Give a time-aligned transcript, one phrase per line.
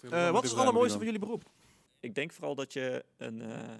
[0.00, 1.50] Eh, wat is het allermooiste van jullie beroep?
[2.00, 3.72] Ik denk vooral dat je een, eh,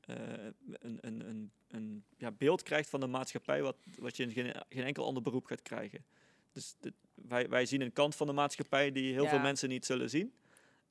[0.00, 4.30] eh, een, een, een, een ja, beeld krijgt van de maatschappij wat, wat je in
[4.32, 6.04] geen, geen enkel ander beroep gaat krijgen.
[6.52, 6.76] Dus
[7.14, 9.28] wij, wij zien een kant van de maatschappij die heel Ja.
[9.30, 10.32] veel mensen niet zullen zien.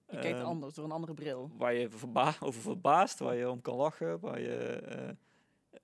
[0.09, 1.52] Je kijkt Ehm, anders, door een andere bril.
[1.57, 4.20] waar je verba over verbaast, waar je om kan lachen.
[4.20, 5.09] Waar je, eh,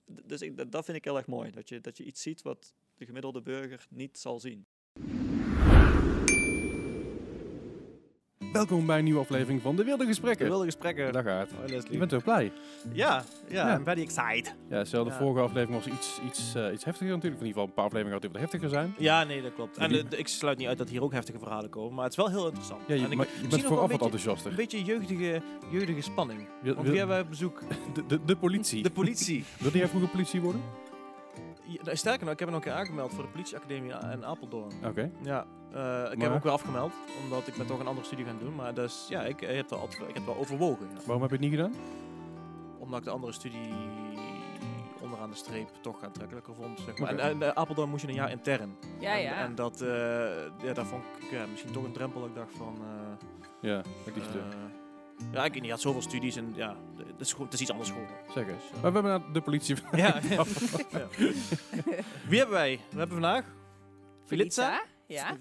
[0.06, 1.52] dus ik, dat- dat vind ik heel erg mooi.
[1.52, 4.66] Dat je, dat je iets ziet wat de gemiddelde burger niet zal zien.
[8.54, 10.48] Welkom bij een nieuwe aflevering van De Wilde Gesprekken.
[10.48, 11.14] wilde gesprekken.
[11.14, 11.50] Daar gaat.
[11.52, 11.92] Oh, Leslie.
[11.92, 12.52] Je bent ook blij.
[12.92, 13.78] Ja, ja, Ja.
[13.78, 14.56] I'm very excited.
[14.70, 15.18] Ja, stel de Ja.
[15.18, 17.42] vorige aflevering was iets, iets, eh, iets heftiger natuurlijk.
[17.42, 18.96] In ieder geval een paar afleveringen had die wat heftiger zijn.
[18.98, 19.78] Ja, nee, dat klopt.
[19.78, 22.30] En ik sluit niet uit dat hier ook heftige verhalen komen, maar het is wel
[22.30, 22.82] heel interessant.
[22.88, 24.50] Ja, je, en ik, maar je bent vooraf wat enthousiaster.
[24.52, 26.48] een beetje jeugdige, jeugdige spanning.
[26.64, 27.62] Want wie hebben wij op bezoek?
[27.94, 28.84] de, de, de politie.
[28.84, 29.44] De politie.
[29.60, 30.62] Wilde jij vroeger politie worden?
[31.66, 34.26] Ja, nou, sterker nog, ik heb me nog een keer aangemeld voor de politieacademie in
[34.26, 34.72] Apeldoorn.
[34.86, 35.12] Oké.
[35.22, 36.28] Ja, eh, ik heb Maar?
[36.28, 38.56] hem ook weer afgemeld, omdat ik ben toch een andere studie gaan doen.
[38.56, 40.88] Maar dus, ja, ik, ik heb het wel, ik heb het wel overwogen.
[40.94, 40.98] ja.
[41.06, 41.74] Waarom heb je het niet gedaan?
[42.80, 43.74] Omdat ik de andere studie
[45.02, 46.80] onderaan de streep toch aantrekkelijker vond.
[46.80, 47.10] Zeg maar.
[47.10, 48.78] En, en bij Apeldoorn moest je een jaar intern.
[49.00, 49.34] Ja, en, ja.
[49.36, 49.88] En dat, eh
[50.64, 52.20] ja, daar vond ik ja, misschien toch een drempel.
[52.20, 52.76] dat Ik dacht van...
[52.82, 53.28] eh,
[53.70, 54.40] Ja, eh, te.
[55.32, 57.72] Ja, ik weet niet, je had zoveel studies en ja, het is, het is iets
[57.72, 58.16] anders geworden.
[58.34, 58.62] Zeg eens.
[58.72, 59.76] Dus, Maar we hebben naar de politie.
[60.04, 60.22] ja.
[62.30, 62.80] Wie hebben wij?
[62.90, 63.46] We hebben vandaag
[64.26, 64.84] Feliza?
[65.08, 65.38] Ja.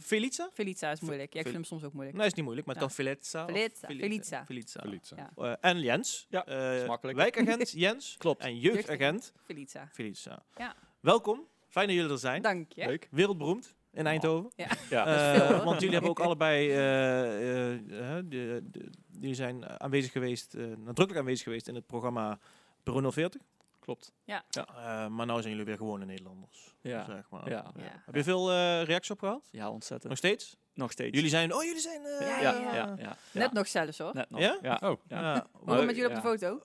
[0.53, 1.33] Feliza is moeilijk.
[1.33, 2.17] Ja, ik vind hem soms ook moeilijk.
[2.17, 2.91] Nee, is niet moeilijk, maar het Ja.
[2.95, 3.45] kan Feliza.
[3.45, 4.45] of Feliza, Feli- Feliza.
[4.45, 4.81] Feliza.
[4.83, 5.17] Politie.
[5.17, 5.31] Ja.
[5.37, 6.27] Eh, en Jens.
[6.31, 7.19] Ja, Eh, makkelijk.
[7.19, 8.15] Wijkagent Jens.
[8.19, 8.43] Klopt.
[8.43, 9.89] En jeugdagent Feliza.
[9.93, 10.43] Feliza.
[10.57, 10.75] Ja.
[11.01, 11.47] Welkom.
[11.69, 12.43] Fijn dat jullie er zijn.
[12.43, 12.87] Dank je.
[12.87, 13.09] Leuk.
[13.11, 14.51] Wereldberoemd in Eindhoven.
[14.57, 14.67] Ja.
[14.91, 15.07] Ja.
[15.35, 18.91] Eh, want jullie hebben ook allebei eh, eh, eh, de, de,
[19.21, 22.39] jullie zijn aanwezig geweest, eh, nadrukkelijk aanwezig geweest in het programma
[22.83, 23.41] Bureau 040.
[23.81, 24.13] Klopt.
[24.25, 26.75] Eh, maar nu zijn jullie weer gewone Nederlanders.
[26.81, 27.05] Ja.
[27.05, 27.48] Zeg maar.
[27.51, 27.65] Ja.
[27.77, 28.03] Ja.
[28.05, 29.48] Heb je veel eh, reacties op gehad?
[29.51, 30.09] Ja, ontzettend.
[30.09, 30.57] Nog steeds?
[30.75, 31.15] Nog steeds.
[31.17, 32.05] Jullie zijn, oh jullie zijn...
[32.05, 32.95] eh, Ja, Ja, ja, ja, ja.
[32.98, 33.17] ja.
[33.33, 34.11] Net nog zelfs hoor.
[34.15, 34.41] Net nog.
[34.41, 34.59] Ja?
[34.63, 34.81] Ja.
[34.85, 35.20] Oh, Ja.
[35.35, 35.47] Ja.
[35.65, 36.37] Maar- met jullie op de ja.
[36.37, 36.61] foto?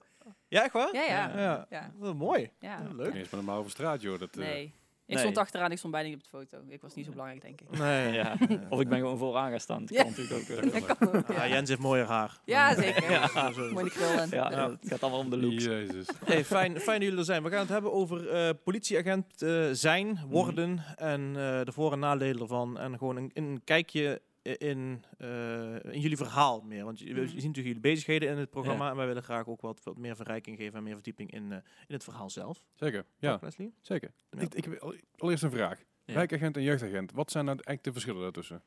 [0.48, 0.94] Ja, echt waar?
[0.96, 1.40] Ja, ja.
[1.40, 1.66] Ja.
[1.70, 2.14] Ja.
[2.14, 2.52] Mooi.
[2.60, 2.70] ja.
[2.82, 3.06] Ja, leuk.
[3.14, 4.20] eens met een normaal over straat, joh.
[4.20, 4.74] Dat, eh, Nee.
[5.08, 5.24] Ik Nee.
[5.24, 6.64] stond achteraan, ik stond bijna niet op de foto.
[6.70, 7.78] Ik was niet zo belangrijk, denk ik.
[7.78, 8.14] Nee.
[8.14, 8.36] Ja.
[8.70, 9.80] Of ik ben gewoon vooraan gaan staan.
[9.86, 10.02] Dat Ja.
[10.04, 10.74] kan natuurlijk ook.
[10.74, 11.48] Dat kan ook, Ah, ja.
[11.48, 12.40] Jens heeft mooier haar.
[12.46, 13.12] Ja, zeker.
[13.12, 13.30] Ja.
[13.74, 14.28] Mooi krullen.
[14.30, 14.70] Ja, Ja.
[14.70, 15.64] het gaat allemaal om de looks.
[15.64, 16.06] Jezus.
[16.26, 17.44] Hey, fijn, fijn dat jullie er zijn.
[17.44, 21.36] We gaan het hebben over eh, politieagent eh, zijn, worden en eh,
[21.66, 22.80] de voor- en nadelen ervan.
[22.80, 24.22] En gewoon een, een kijkje
[24.56, 26.84] in, eh, in jullie verhaal meer.
[26.84, 27.26] Want je, we Mhm.
[27.28, 28.90] zien natuurlijk jullie bezigheden in het programma.
[28.90, 31.58] En wij willen graag ook wat, wat meer verrijking geven en meer verdieping in, eh,
[31.88, 32.64] in het verhaal zelf.
[32.76, 33.74] Zeker, ja, Leslie?
[33.82, 34.12] zeker.
[34.30, 34.40] Ja.
[34.42, 34.80] Ik, ik,
[35.18, 35.80] allereerst een vraag.
[36.06, 36.14] Ja.
[36.14, 37.12] Wijkagent en jeugdagent.
[37.12, 38.62] Wat zijn nou eigenlijk de verschillen daartussen?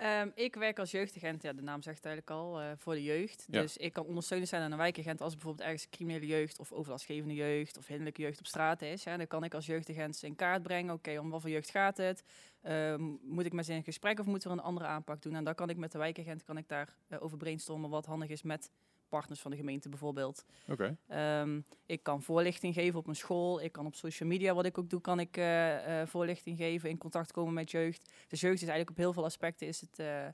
[0.00, 3.46] Ehm, ik werk als jeugdagent, ja, de naam zegt eigenlijk al, eh, voor de jeugd.
[3.50, 3.60] Ja.
[3.60, 7.34] Dus ik kan ondersteunend zijn aan een wijkagent als bijvoorbeeld ergens criminele jeugd of overlastgevende
[7.34, 9.02] jeugd of hinderlijke jeugd op straat is.
[9.02, 10.94] Ja, dan kan ik als jeugdagent in kaart brengen.
[10.94, 12.22] Oké, om wat voor jeugd gaat het?
[12.62, 15.34] Ehm, moet ik met ze in gesprek of moeten we een andere aanpak doen?
[15.34, 18.28] En dan kan ik met de wijkagent kan ik daar eh, over brainstormen wat handig
[18.28, 18.70] is met
[19.10, 20.44] partners van de gemeente bijvoorbeeld.
[20.68, 20.96] Oké.
[21.08, 23.60] Ehm, ik kan voorlichting geven op een school.
[23.62, 26.88] Ik kan op social media, wat ik ook doe, kan ik eh, eh, voorlichting geven.
[26.90, 28.12] In contact komen met jeugd.
[28.28, 30.32] Dus jeugd is eigenlijk op heel veel aspecten is het, eh, eh,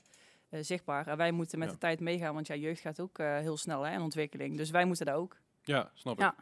[0.49, 1.07] zichtbaar.
[1.07, 1.73] En wij moeten met Ja.
[1.73, 4.57] de tijd meegaan, want ja, jeugd gaat ook eh, heel snel hè, in ontwikkeling.
[4.57, 5.37] Dus wij moeten daar ook.
[5.63, 6.19] Ja, snap ik.
[6.19, 6.35] Ja.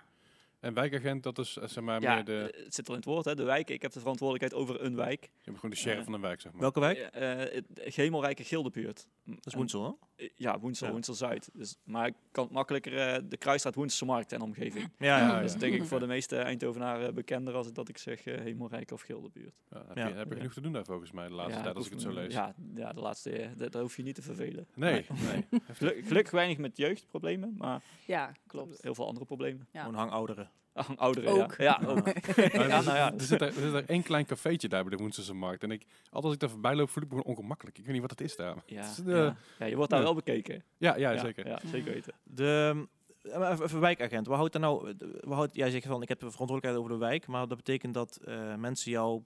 [0.59, 2.61] En wijkagent, dat is zeg maar Ja, meer de...
[2.63, 3.69] het zit al in het woord, hè, de wijk.
[3.69, 5.21] Ik heb de verantwoordelijkheid over een wijk.
[5.23, 6.61] Je bent gewoon de sheriff van een wijk, zeg maar.
[6.61, 7.09] Welke wijk?
[7.53, 9.07] Het Gemelrijke Gildebuurt.
[9.25, 9.83] Dat is Woensel,
[10.15, 10.23] hè?
[10.25, 10.91] Eh, Ja, Woensel, Ja.
[10.93, 11.49] Woensel Zuid.
[11.53, 14.89] Dus, maar ik kan het makkelijker eh, de Kruisstraat Woenselse Markt en omgeving.
[14.97, 15.27] Ja, Ja, ja.
[15.33, 15.39] ja.
[15.41, 18.39] Dat is denk ik voor de meeste Eindhovenaren bekender als ik dat ik zeg eh
[18.41, 19.55] Hemelrijk of Gildebuurt.
[19.69, 21.85] Heb, je, heb je genoeg te doen daar volgens mij de laatste Ja, tijd, als
[21.85, 22.33] ik het zo lees.
[22.33, 24.67] Ja, ja de laatste, eh, da- daar hoef je niet te vervelen.
[24.73, 25.45] Nee, nee.
[25.73, 28.81] Gelu- Gelukkig weinig met jeugdproblemen, maar Ja, klopt.
[28.81, 29.67] heel veel andere problemen.
[29.71, 29.79] Ja.
[29.83, 30.49] Gewoon hangouderen.
[30.81, 31.55] Ah, Ouderen, Ook.
[31.57, 31.79] ja.
[31.81, 32.07] Ja, ook.
[32.07, 32.13] Ja,
[32.61, 33.13] er, nou ja.
[33.13, 35.63] er, zit er, er zit er één klein cafeetje daar bij de Woenselse Markt.
[35.63, 37.77] En ik, altijd als ik daar voorbij loop, voel ik me gewoon ongemakkelijk.
[37.77, 38.55] Ik weet niet wat het is daar.
[38.65, 39.35] Ja, is, eh, ja.
[39.59, 40.05] ja, je wordt daar ja.
[40.05, 40.63] wel bekeken.
[40.77, 41.47] Ja, ja, zeker.
[41.47, 42.13] Ja, zeker weten.
[42.23, 42.85] De,
[43.21, 44.27] eh, even, wijkagent.
[44.27, 44.93] Wat houdt er nou...
[45.19, 47.27] Wat houdt, jij zegt van, ik heb de verantwoordelijkheid over de wijk.
[47.27, 49.21] Maar dat betekent dat eh, mensen jou,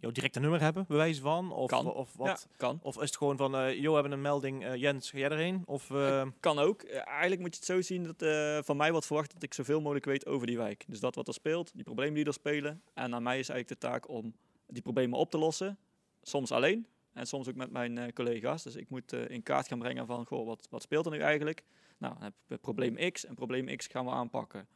[0.00, 1.52] jouw directe nummer hebben, bewijs van?
[1.52, 1.92] Of, Kan.
[1.92, 2.26] of wat?
[2.26, 2.78] Ja, kan.
[2.82, 5.28] Of is het gewoon van, eh joh, we hebben een melding, eh, Jens, ga jij
[5.30, 5.62] erheen?
[5.66, 6.82] Of, eh, Kan ook.
[6.82, 9.54] Eh, eigenlijk moet je het zo zien dat eh, van mij wordt verwacht dat ik
[9.54, 10.84] zoveel mogelijk weet over die wijk.
[10.88, 12.82] Dus dat wat er speelt, die problemen die er spelen.
[12.94, 14.34] En aan mij is eigenlijk de taak om
[14.66, 15.78] die problemen op te lossen.
[16.22, 18.62] Soms alleen en soms ook met mijn eh, collega's.
[18.62, 21.18] Dus ik moet eh, in kaart gaan brengen van, goh, wat, wat speelt er nu
[21.18, 21.64] eigenlijk?
[21.98, 24.68] Nou, dan heb we probleem X en probleem X gaan we aanpakken.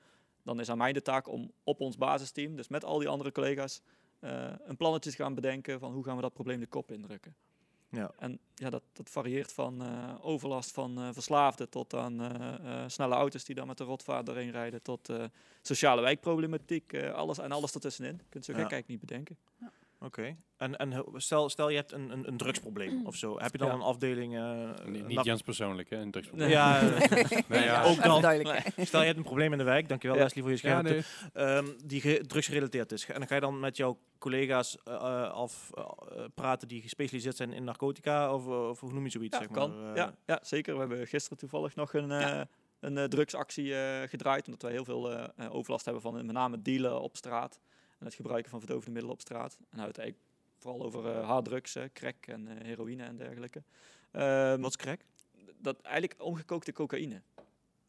[0.45, 3.33] Dan is aan mij de taak om op ons basisteam, dus met al die andere
[3.33, 3.81] collega's,
[4.23, 7.35] eh, een plannetje te gaan bedenken van hoe gaan we dat probleem de kop indrukken.
[7.89, 8.11] Ja.
[8.19, 12.89] En ja, dat, dat varieert van eh, overlast van eh, verslaafden tot aan eh, eh,
[12.89, 15.25] snelle auto's die dan met de rotvaart doorheen rijden, tot eh,
[15.63, 18.15] sociale wijkproblematiek, eh, alles en alles ertussenin.
[18.17, 18.59] Je kunt zo Ja.
[18.59, 19.37] gek eigenlijk niet bedenken.
[20.05, 20.37] Oké.
[20.57, 23.39] En, en stel, stel je hebt een, een, een drugsprobleem of zo.
[23.39, 23.75] Heb je dan Ja.
[23.75, 24.37] een afdeling...
[24.37, 25.97] eh, Niet, Jens persoonlijk, hè?
[25.97, 26.49] Een drugsprobleem.
[26.51, 27.83] Ja, eh, Nee, ja.
[27.85, 28.21] ook dan.
[28.23, 28.67] duidelijk.
[28.79, 30.23] Stel je hebt een probleem in de wijk, dankjewel Ja.
[30.23, 31.05] Leslie voor je Ja, schermte.
[31.33, 31.47] nee.
[31.47, 33.07] Ehm, die ge- drugsgerelateerd is.
[33.07, 35.71] En dan ga je dan met jouw collega's eh, af
[36.35, 39.37] praten die gespecialiseerd zijn in narcotica of, of hoe noem je zoiets?
[39.39, 39.81] Ja, zeg kan.
[39.83, 40.73] maar, eh, ja, ja, zeker.
[40.75, 42.47] We hebben gisteren toevallig nog een, Ja.
[42.81, 44.45] een drugsactie eh, gedraaid.
[44.47, 47.61] Omdat wij heel veel overlast hebben van met name dealen op straat.
[48.03, 49.57] En het gebruiken van verdovende middelen op straat.
[49.71, 50.29] En nou, het eigenlijk
[50.59, 53.63] vooral over eh harddrugs, eh, crack en eh, heroïne en dergelijke.
[54.11, 55.01] Ehm, Wat is crack?
[55.59, 57.23] dat eigenlijk omgekookte cocaïne.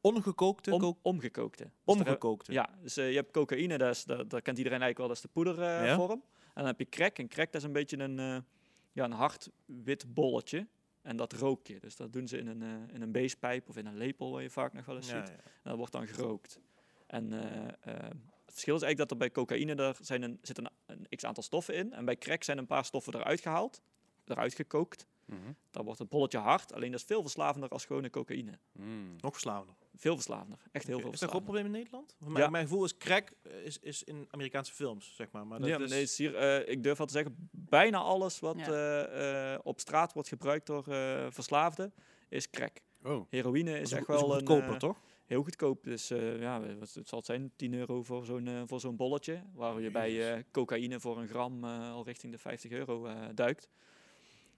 [0.02, 1.64] Ongekookte, Om, ko- omgekookte.
[1.64, 2.52] Dus omgekookte.
[2.52, 5.22] ja, dus je hebt cocaïne, dat, is, dat, dat kent iedereen eigenlijk wel, dat is
[5.24, 6.20] de poedervorm.
[6.20, 6.42] Ja.
[6.48, 7.18] En dan heb je crack.
[7.20, 8.16] En crack dat is een beetje een,
[8.92, 10.68] ja, een hard wit bolletje.
[11.02, 11.80] En dat rook je.
[11.80, 14.50] Dus dat doen ze in een, in een beestpijp of in een lepel, waar je
[14.50, 15.36] vaak nog wel eens Ja, ziet.
[15.36, 15.44] ja.
[15.44, 16.60] En dat wordt dan gerookt.
[17.08, 17.32] En
[18.54, 21.76] verschil is eigenlijk dat er bij cocaïne daar zijn een, zit een, een x-aantal stoffen
[21.76, 21.94] in.
[21.94, 23.82] En bij crack zijn een paar stoffen eruit gehaald,
[24.26, 25.08] eruit gekookt.
[25.26, 25.40] Mhm.
[25.72, 28.60] Dan wordt het bolletje hard, alleen dat is veel verslavender als gewone cocaïne.
[28.72, 29.16] Mm.
[29.20, 29.76] Nog verslavender.
[29.96, 31.44] Veel verslavender, echt heel veel Is dat een groot verslavender.
[31.44, 32.16] probleem in Nederland?
[32.20, 32.50] Voor Ja.
[32.50, 35.48] Mijn, gevoel is crack eh, is, is in Amerikaanse films, zeg maar.
[35.48, 37.98] maar dat ja, is, nee, het is hier, eh, ik durf wel te zeggen, bijna
[37.98, 38.66] alles wat Ja.
[38.68, 41.94] eh, eh, op straat wordt gebruikt door eh, verslaafden,
[42.30, 42.78] is crack.
[43.04, 44.98] Oh, Heroïne is is echt wel een goedkoper, toch?
[45.26, 45.84] Heel goedkoop.
[45.84, 48.96] Dus eh, ja, wat, het zal het zijn, 10 euro voor zo'n eh, voor zo'n
[48.96, 49.44] bolletje.
[49.54, 53.16] Waar je bij eh, cocaïne voor een gram eh, al richting de 50 euro eh,
[53.36, 53.70] duikt.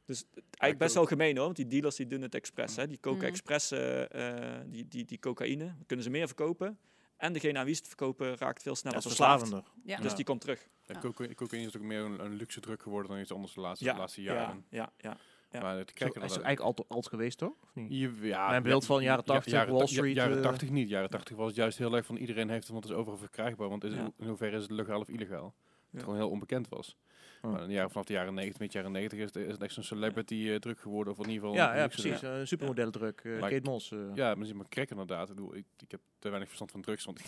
[0.05, 2.75] Dus het- eigenlijk best wel gemeen hoor, want die dealers die doen het expres.
[2.75, 2.87] Hè.
[2.87, 3.27] Die koken Mhm.
[3.27, 5.65] expres eh, eh, die, die, die cocaïne.
[5.65, 6.77] Dan kunnen ze meer verkopen.
[7.17, 9.39] En degene aan wie ze het verkopen raakt veel Ja, sneller verslaafd.
[9.39, 9.73] verslavender.
[9.85, 9.97] Ja.
[10.01, 10.15] Dus Ja.
[10.15, 10.67] die komt terug.
[10.81, 10.99] ja, Ja.
[10.99, 13.85] coca- cocaïne is ook meer een, een luxe druk geworden dan iets anders de laatste,
[13.85, 14.65] Ja, de laatste ja, jaren.
[14.69, 15.17] ja, ja.
[15.55, 15.61] Ja.
[15.61, 17.53] Maar het is dat eigenlijk alt, alt geweest, toch?
[17.63, 17.91] Of niet?
[17.91, 20.43] Je- ja, Mijn beeld ja, van jaren ja, 80, jaren Wall Street, Jaren eh.
[20.43, 20.89] 80 niet.
[20.89, 23.17] Jaren 80 was het juist heel erg van iedereen heeft het, want het is overal
[23.19, 23.69] verkrijgbaar.
[23.69, 24.11] Want is, Ja.
[24.17, 25.53] in hoeverre is het legaal of illegaal?
[25.55, 25.91] Ja.
[25.91, 26.95] Het gewoon heel onbekend was.
[27.41, 27.51] Oh.
[27.51, 29.61] Maar in de jaren, vanaf de jaren 90, met jaren 90 is het, is het
[29.61, 31.13] echt zo'n celebrity eh, druk geworden.
[31.13, 32.19] Of in ieder geval Ja, een ja precies.
[32.19, 32.31] druk.
[32.31, 33.21] Een supermodellen druk.
[33.23, 33.91] eh, Maar- Kate Moss.
[33.91, 33.99] eh.
[34.13, 35.29] Ja, maar zie maar crack inderdaad.
[35.29, 37.05] Ik, bedoel, ik, ik heb te weinig verstand van drugs.
[37.05, 37.19] Want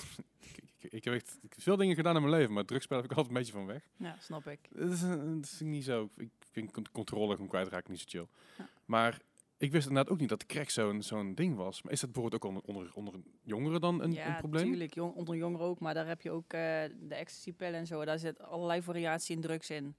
[0.55, 2.53] ik, ik, ik heb echt ik heb veel dingen gedaan in mijn leven.
[2.53, 3.89] Maar drugsspel heb ik altijd een beetje van weg.
[3.97, 4.59] ja, snap ik.
[4.69, 6.09] Dat is, dat is niet zo.
[6.15, 8.27] Ik vind con- controle gewoon kwijtraken niet zo chill.
[8.57, 8.69] Ja.
[8.85, 9.19] Maar
[9.57, 11.81] ik wist inderdaad ook niet dat crack zo'n zo'n ding was.
[11.81, 14.63] Maar is dat bijvoorbeeld ook onder, onder, onder jongeren dan een, ja, een probleem?
[14.63, 14.93] natuurlijk.
[14.93, 15.79] Jong, onder jongeren ook.
[15.79, 16.59] Maar daar heb je ook eh,
[16.99, 18.05] de ecstasy-pillen en zo.
[18.05, 19.95] Daar zit allerlei variatie in drugs in.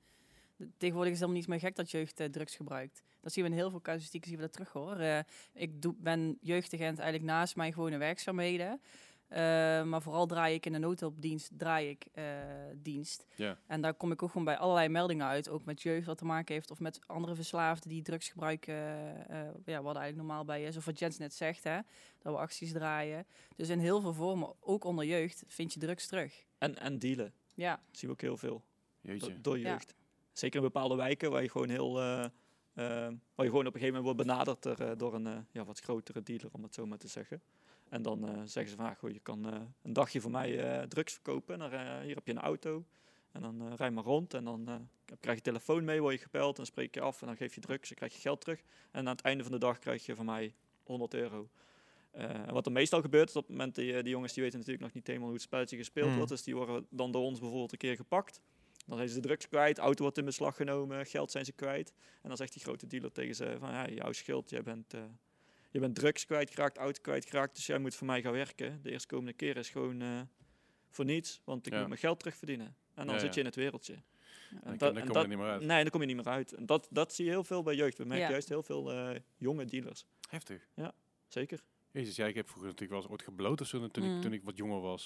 [0.77, 3.03] Tegenwoordig is het helemaal niet meer gek dat jeugd eh, drugs gebruikt.
[3.21, 4.97] Dat zien we in heel veel casuïstieken zien we dat terug hoor.
[4.97, 5.19] Eh,
[5.53, 8.81] ik doe, ben jeugdagent eigenlijk naast mijn gewone werkzaamheden.
[9.29, 9.39] Eh,
[9.83, 12.25] maar vooral draai ik in de noodhulpdienst draai ik eh,
[12.77, 13.27] dienst.
[13.35, 13.59] Ja.
[13.67, 15.49] En daar kom ik ook gewoon bij allerlei meldingen uit.
[15.49, 16.71] Ook met jeugd wat te maken heeft.
[16.71, 18.75] Of met andere verslaafden die drugs gebruiken.
[18.75, 20.77] eh, eh, ja, wat eigenlijk normaal bij is.
[20.77, 21.79] Of wat Jens net zegt, hè,
[22.19, 23.27] dat we acties draaien.
[23.57, 26.45] Dus in heel veel vormen, ook onder jeugd, vind je drugs terug.
[26.59, 27.33] En, en dealen.
[27.55, 28.63] Ja, Dat zien we ook heel veel.
[29.01, 29.33] Jeetje.
[29.33, 29.71] Do- door Ja.
[29.71, 29.95] jeugd.
[30.33, 31.93] Zeker in bepaalde wijken waar je gewoon heel...
[31.95, 36.23] waar je gewoon op een gegeven moment wordt benaderd er, door een ja, wat grotere
[36.23, 37.43] dealer, om het zo maar te zeggen.
[37.89, 40.59] En dan eh, zeggen ze van, ah, goh, je kan eh, een dagje voor mij
[40.59, 41.61] eh, drugs verkopen.
[41.61, 42.85] En dan, hier heb je een auto.
[43.33, 44.35] En dan eh rij maar rond.
[44.35, 44.89] En dan
[45.21, 46.49] krijg je telefoon mee, word je gebeld.
[46.49, 47.89] En dan spreek je af en dan geef je drugs.
[47.89, 48.63] Dan krijg je geld terug.
[48.91, 51.49] En aan het einde van de dag krijg je van mij 100 euro.
[52.11, 54.59] En wat er meestal gebeurt, is op het moment die, eh, die jongens die weten
[54.59, 56.17] natuurlijk nog niet helemaal hoe het spelletje gespeeld Mm.
[56.17, 56.31] wordt.
[56.31, 58.41] Dus die worden dan door ons bijvoorbeeld een keer gepakt.
[58.87, 61.93] Dan zijn ze de drugs kwijt, auto wordt in beslag genomen, geld zijn ze kwijt.
[62.23, 64.95] En dan zegt die grote dealer tegen ze van, ja, jouw schuld, jij bent,
[65.71, 68.83] je bent drugs kwijtgeraakt, auto kwijtgeraakt, dus jij moet voor mij gaan werken.
[68.83, 70.21] De eerstkomende keer is gewoon eh,
[70.91, 71.79] voor niets, want ik Ja.
[71.79, 72.67] moet mijn geld terugverdienen.
[72.95, 73.35] En dan Ja, zit ja.
[73.35, 73.93] je in het wereldje.
[73.93, 74.01] Ja.
[74.63, 75.61] En Dan, en kom je dat- er niet meer uit.
[75.63, 76.53] Nee, dan kom je niet meer uit.
[76.53, 77.99] En dat, dat zie je heel veel bij jeugd.
[77.99, 78.31] We merken Ja.
[78.31, 80.05] juist heel veel eh, jonge dealers.
[80.29, 80.69] Heftig.
[81.29, 81.61] Zeker.
[81.91, 84.21] Jezus, ja, ik heb vroeger natuurlijk wel eens ooit gebloot of zo, toen, ik, Mm.
[84.21, 85.05] toen ik wat jonger was.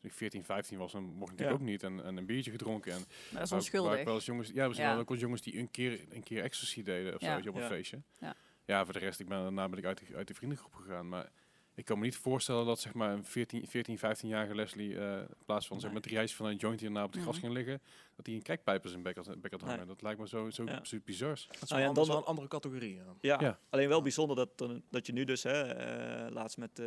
[0.00, 1.64] Toen ik 14, 15 was, dan mocht ik natuurlijk Ja.
[1.64, 1.82] ook niet.
[1.82, 2.92] En, en een biertje gedronken.
[2.92, 3.98] En maar dat is waar onschuldig.
[3.98, 4.92] ik wel eens jongens, ja, we zijn Ja.
[4.94, 7.36] wel ook jongens die een keer, een keer ecstasy deden of zo, Ja.
[7.38, 7.68] op een Ja.
[7.68, 8.02] feestje.
[8.20, 8.34] Ja.
[8.68, 11.08] Ja, voor de rest, ik ben, daarna ben ik uit de, uit de vriendengroep gegaan.
[11.08, 11.28] Maar
[11.74, 15.44] ik kan me niet voorstellen dat zeg maar een 14, 14 15-jarige Leslie, eh, in
[15.46, 17.44] plaats van zeg maar drie ijsjes van een joint hierna op het gras Mhm.
[17.44, 17.80] ging liggen,
[18.16, 19.76] dat hij een kijkpijp in zijn bek had, bek had hangen.
[19.76, 19.86] Nee.
[19.86, 20.82] Dat lijkt me zo, zo Ja.
[21.04, 21.46] bizars.
[21.46, 22.94] Dat is Nou ja, wel, dan een andere categorie.
[22.94, 23.02] Ja.
[23.20, 23.58] Ja, Ja.
[23.70, 26.86] alleen wel bijzonder dat, dat je nu dus, hè, eh, laatst met eh,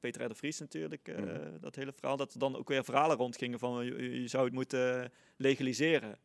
[0.00, 0.28] Peter R.
[0.28, 1.60] de Vries natuurlijk, eh, Mhm.
[1.60, 4.52] dat hele verhaal, dat er dan ook weer verhalen rondgingen van je, je zou het
[4.54, 6.18] moeten legaliseren.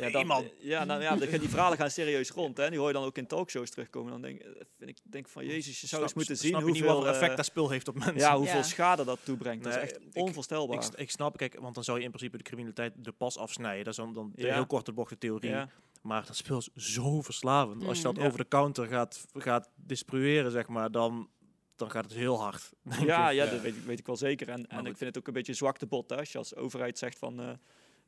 [0.00, 0.50] Ja, man.
[0.58, 2.56] ja, nou, ja, die verhalen gaan serieus rond.
[2.56, 2.68] Hè.
[2.70, 4.10] Die hoor je dan ook in talkshows terugkomen.
[4.12, 6.60] Dan denk, eh, vind ik denk van, jezus, je zou eens Snap- moeten zien snap
[6.60, 8.16] je niet hoeveel, wat voor effect eh, dat spul heeft op mensen.
[8.16, 8.62] ja, hoeveel Ja.
[8.62, 9.64] schade dat toebrengt.
[9.64, 10.84] dat Nee, is echt ik- onvoorstelbaar.
[10.84, 13.84] Ik, ik snap, kijk, want dan zou je in principe de criminaliteit de pas afsnijden.
[13.84, 14.54] Dat is dan, dan de Ja.
[14.54, 15.50] heel korte bocht de theorie.
[15.50, 15.68] ja.
[16.02, 17.84] Maar dat speel is zo verslavend.
[17.84, 18.20] Als je dat Mm.
[18.20, 18.26] Ja.
[18.26, 21.28] over de counter gaat, gaat distribueren, zeg maar, dan,
[21.76, 22.70] dan gaat het heel hard.
[22.82, 23.36] denk Ja, ik.
[23.36, 24.48] ja, dat weet ik, weet ik wel zeker.
[24.48, 24.86] En, en goed.
[24.88, 26.10] ik vind het ook een beetje zwak te bot.
[26.10, 26.16] Hè?
[26.16, 27.40] Als je als overheid zegt van...
[27.40, 27.50] eh,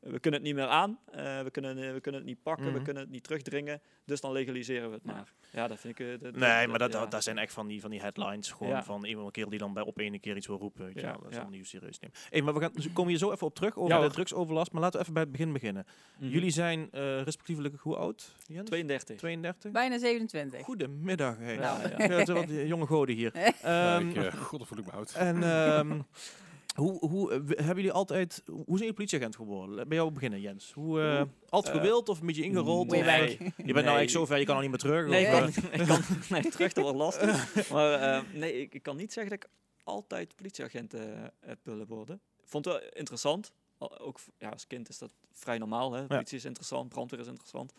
[0.02, 2.64] we kunnen het niet meer aan, eh, we, kunnen, eh, we kunnen het niet pakken,
[2.66, 2.82] we Mhm.
[2.84, 5.12] kunnen het niet terugdringen, dus dan legaliseren we het Ja.
[5.12, 5.32] maar.
[5.50, 6.06] Ja, dat vind ik...
[6.06, 6.98] eh, dat- Nee, maar dat, ja.
[7.00, 8.50] dat, dat zijn echt van die, van die headlines.
[8.50, 8.82] Gewoon Ja.
[8.84, 10.84] van iemand een keer die dan bij op ene keer iets wil roepen.
[10.84, 11.20] Weet je Ja, wel.
[11.22, 12.16] Dat is dan niet serieus nemen.
[12.30, 14.72] Hey, maar we gaan, dus komen hier zo even op terug over Ja, de drugsoverlast.
[14.72, 15.86] Maar laten we even bij het begin beginnen.
[16.18, 16.28] Mhm.
[16.30, 18.34] Jullie zijn eh, respectievelijk hoe oud?
[18.46, 18.68] Jens?
[18.68, 19.16] 32.
[19.16, 19.72] 32?
[19.72, 20.64] Bijna 27.
[20.64, 21.36] Goedemiddag.
[21.38, 21.54] Hey.
[21.54, 22.24] Ja, ja.
[22.34, 23.32] Wat jonge goden hier.
[23.62, 25.12] Ja, Ehm, ik, God, dat voel ik me oud.
[25.12, 25.90] En ehm,
[26.74, 29.88] hoe, hoe eh, hebben jullie altijd, hoe zijn jullie politieagent geworden?
[29.88, 30.72] Bij jou beginnen, Jens.
[30.72, 32.90] Hoe, eh, altijd Eh, gewild of een beetje ingerold?
[32.90, 35.06] Of, je bent nou eigenlijk zo ver, je kan al niet meer terug.
[35.08, 36.00] Nee, of, ik kan, ik kan,
[36.30, 37.54] nee, terug dat wordt lastig.
[37.72, 39.50] Maar eh, nee, ik, ik kan niet zeggen dat ik
[39.84, 41.00] altijd politieagent eh,
[41.40, 42.20] heb willen worden.
[42.42, 43.52] Ik vond het wel interessant.
[43.78, 45.92] Al- Ook ja, als kind is dat vrij normaal.
[45.92, 46.06] Hè?
[46.06, 47.72] Politie is interessant, brandweer is interessant.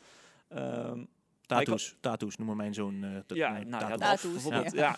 [0.48, 1.04] Ehm,
[1.48, 3.04] tattoos, tattoos noemen mijn zoon.
[3.04, 3.90] eh, ja, eh, nou ja, tattoos.
[3.90, 4.72] dat Tattoos, bijvoorbeeld.
[4.74, 4.96] Ja.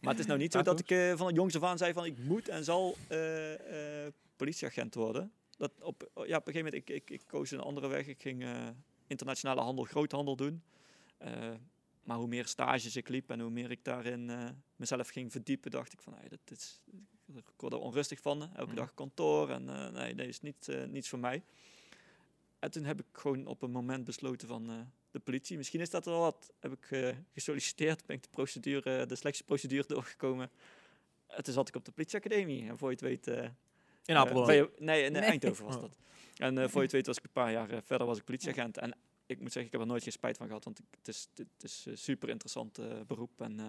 [0.00, 1.92] Maar het is nou niet zo dat ik eh, van het jongs af aan zei
[1.92, 5.32] van ik moet en zal eh, eh, politieagent worden.
[5.56, 8.06] Dat op, ja, op een gegeven moment, ik, ik, ik koos een andere weg.
[8.06, 8.68] Ik ging eh,
[9.06, 10.62] internationale handel, groothandel doen.
[11.18, 11.50] Eh,
[12.02, 15.70] maar hoe meer stages ik liep en hoe meer ik daarin eh, mezelf ging verdiepen,
[15.70, 16.82] dacht ik van, dat is,
[17.34, 18.42] ik word er onrustig van.
[18.42, 18.74] Elke Mhm.
[18.74, 21.42] dag kantoor en eh, nee, dat is niet, eh, niets voor mij.
[22.58, 24.76] En toen heb ik gewoon op een moment besloten van eh,
[25.18, 25.56] de politie.
[25.56, 26.52] Misschien is dat wel wat.
[26.60, 30.50] Heb ik eh, gesolliciteerd, ben ik de, procedure, de selectieprocedure doorgekomen.
[31.26, 32.68] En toen zat ik op de politieacademie.
[32.68, 33.26] En voor je het weet...
[33.26, 33.50] eh, In
[34.04, 34.70] eh, Apeldoorn.
[34.78, 35.30] nee, in eh, Nee.
[35.30, 35.98] Eindhoven was dat.
[36.36, 38.24] En eh, voor je het weet was ik een paar jaar eh, verder was ik
[38.24, 38.78] politieagent.
[38.78, 38.96] En
[39.26, 40.64] ik moet zeggen, ik heb er nooit geen spijt van gehad.
[40.64, 43.40] Want ik- het is, het is een super interessant eh, beroep.
[43.40, 43.66] En eh,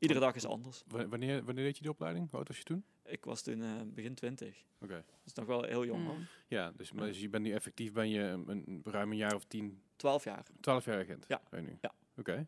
[0.00, 0.82] iedere dag is anders.
[0.86, 2.26] Wa- Wanneer, wanneer deed je die opleiding?
[2.30, 2.84] Hoe oud was je toen?
[3.04, 4.64] Ik was toen eh, begin twintig.
[4.80, 4.94] Oké.
[4.94, 6.02] Dat is nog wel heel jong.
[6.04, 6.26] Mm.
[6.48, 9.34] Ja, dus, maar, dus je bent nu effectief ben je een, een- ruim een jaar
[9.34, 10.44] of tien, Twaalf jaar.
[10.60, 11.24] twaalf jaar agent.
[11.28, 11.40] Ja.
[11.50, 11.78] Ben je nu?
[11.80, 11.92] Ja.
[12.16, 12.46] Oké.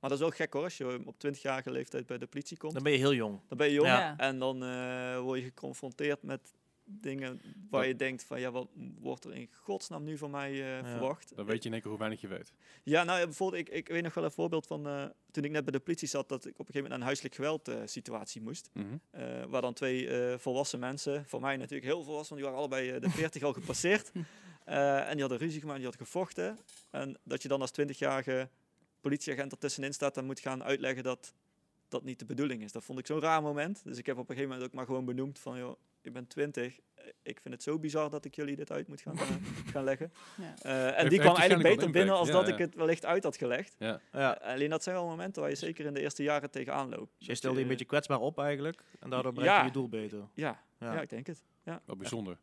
[0.00, 0.62] Maar dat is wel gek hoor.
[0.62, 2.72] Als je op 20-jarige leeftijd bij de politie komt.
[2.74, 3.40] Dan ben je heel jong.
[3.48, 4.16] Dan ben je jong Ja.
[4.18, 6.54] en dan eh, word je geconfronteerd met
[7.00, 8.68] dingen waar Dat- je denkt van ja, wat
[9.00, 11.36] wordt er in godsnaam nu van mij eh, verwacht?
[11.36, 12.52] Dan weet je in één keer hoe weinig je weet.
[12.82, 15.64] Ja, nou bijvoorbeeld, ik, ik weet nog wel een voorbeeld van eh, toen ik net
[15.64, 17.76] bij de politie zat, dat ik op een gegeven moment naar een huiselijk geweld eh,
[17.84, 18.70] situatie moest.
[18.72, 19.48] Mhm.
[19.48, 23.10] Waar dan twee volwassen mensen, voor mij natuurlijk heel volwassen, want die waren allebei de
[23.10, 24.10] 40 al gepasseerd.
[24.64, 26.58] En die hadden ruzie gemaakt, die hadden gevochten.
[26.90, 28.48] En dat je dan als 20-jarige
[29.00, 31.34] politieagent ertussenin staat en moet gaan uitleggen dat
[31.88, 32.72] dat niet de bedoeling is.
[32.72, 33.80] Dat vond ik zo'n raar moment.
[33.84, 36.26] Dus ik heb op een gegeven moment ook maar gewoon benoemd van, joh, ik ben
[36.26, 36.78] 20.
[36.94, 39.26] eh, Ik vind het zo bizar dat ik jullie dit uit moet gaan, eh,
[39.72, 40.12] gaan leggen.
[40.36, 40.54] Ja.
[40.62, 42.64] Eh, en die kwam waarschijnlijk eigenlijk beter binnen als dat Ja, ik ja.
[42.64, 43.74] het wellicht uit had gelegd.
[43.78, 44.00] Ja.
[44.12, 44.38] Ja.
[44.40, 47.00] Eh, alleen dat zijn wel momenten waar je zeker in de eerste jaren tegenaan loopt.
[47.18, 48.82] Dus jij Dat stelde je een je- beetje kwetsbaar op eigenlijk.
[49.00, 49.60] En daardoor bereik Ja.
[49.60, 50.18] je je doel beter.
[50.34, 50.92] Ja, Ja.
[50.94, 51.00] ja.
[51.00, 51.42] ik denk het.
[51.64, 51.82] Ja.
[51.84, 52.38] Wel bijzonder.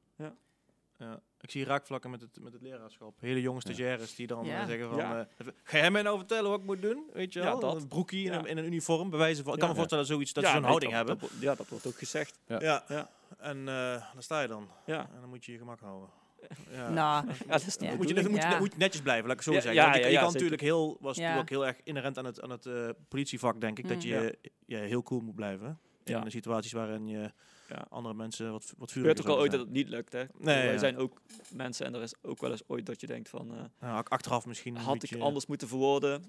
[0.99, 1.21] Ja.
[1.41, 3.13] Ik zie raakvlakken met het, met het leraarschap.
[3.19, 4.65] Hele jonge stagiaires die dan Ja.
[4.67, 4.97] zeggen van...
[4.97, 5.27] Ja.
[5.37, 7.09] eh, ga jij mij nou vertellen wat ik moet doen?
[7.13, 7.59] Weet je Ja, wel?
[7.59, 7.75] dat.
[7.75, 8.37] Een broekie in, Ja.
[8.39, 9.53] een, in een uniform, bewijzen van...
[9.53, 9.65] Ik Ja.
[9.65, 11.29] kan me voorstellen dat, zoiets, dat Ja, ze zo'n nee, houding dat- hebben.
[11.33, 12.39] dat ja, dat wordt ook gezegd.
[12.47, 12.59] Ja.
[12.61, 13.09] Ja.
[13.37, 14.67] En eh daar sta je dan.
[14.85, 14.99] Ja.
[15.13, 16.09] En dan moet je je gemak houden.
[16.71, 16.89] Ja.
[16.89, 19.45] Nou, Ja, dat is moet, je, dan moet, je, moet je netjes blijven, laat ik
[19.45, 19.81] het zo Ja, zeggen.
[19.83, 20.31] je, je kan zeker.
[20.33, 21.21] natuurlijk heel, was Ja.
[21.21, 24.09] natuurlijk ook heel erg inherent aan het, aan het eh, politievak, denk ik, dat Mm.
[24.09, 25.79] je ja, heel cool moet blijven.
[26.09, 26.17] Ja.
[26.17, 27.31] In de situaties waarin je
[27.69, 27.85] Ja.
[27.89, 30.13] andere mensen wat, wat Het vuriger gebeurt ook al ooit dat het niet lukt.
[30.13, 30.23] Hè.
[30.37, 30.77] Nee, ja.
[30.77, 31.21] zijn ook
[31.53, 33.47] mensen en er is ook wel eens ooit dat je denkt van...
[33.51, 33.71] eh, zijn.
[33.81, 36.23] Ja, ak- achteraf misschien een had ik anders moeten verwoorden.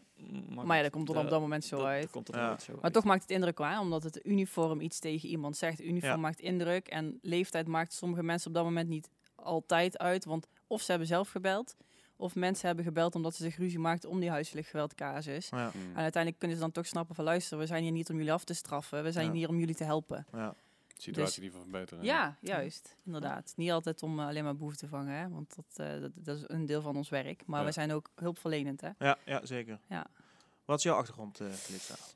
[0.55, 2.03] Maar, maar ja, dat komt er dan op dat moment zo dat- uit.
[2.03, 2.59] dat komt er Ja.
[2.59, 2.93] zo Maar uit.
[2.93, 5.81] toch maakt het indruk wel, hè, omdat het uniform iets tegen iemand zegt.
[5.81, 6.17] Uniform Ja.
[6.17, 10.25] maakt indruk en leeftijd maakt sommige mensen op dat moment niet altijd uit.
[10.25, 11.77] Want of ze hebben zelf gebeld,
[12.19, 15.49] of mensen hebben gebeld omdat ze zich ruzie maakten om die huiselijk geweldcasus.
[15.49, 15.81] Ja, Mm.
[15.97, 18.33] En uiteindelijk kunnen ze dan toch snappen van luister, we zijn hier niet om jullie
[18.33, 19.33] af te straffen, we zijn Ja.
[19.33, 20.27] hier om jullie te helpen.
[20.33, 20.55] ja.
[21.01, 22.05] Situatie die van verbeteren.
[22.05, 23.53] Ja, juist, inderdaad.
[23.57, 26.37] Niet altijd om eh, alleen maar behoefte te vangen, hè, want dat, eh, dat, dat
[26.37, 27.43] is een deel van ons werk.
[27.47, 27.67] Maar Ja.
[27.67, 28.81] we zijn ook hulpverlenend.
[28.81, 28.91] Hè.
[28.99, 29.79] Ja, ja, zeker.
[29.89, 30.07] Ja.
[30.65, 31.49] Wat is jouw achtergrond, uh?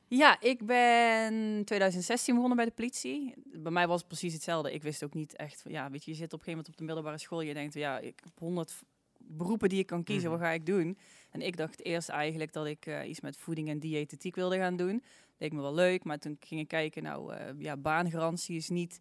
[0.09, 3.35] Ja, ik ben 2016 begonnen bij de politie.
[3.45, 4.73] Bij mij was het precies hetzelfde.
[4.73, 6.69] Ik wist ook niet echt, van, ja, weet je, je zit op een gegeven moment
[6.69, 7.41] op de middelbare school.
[7.41, 8.73] Je denkt, ja, ik heb honderd
[9.37, 10.31] beroepen die ik kan kiezen.
[10.31, 10.39] Mhm.
[10.39, 10.99] Wat ga ik doen?
[11.31, 14.77] En ik dacht eerst eigenlijk dat ik eh, iets met voeding en diëtetiek wilde gaan
[14.77, 15.03] doen.
[15.39, 19.01] Leek me wel leuk, maar toen ging ik kijken, nou, eh, ja, baangarantie is niet,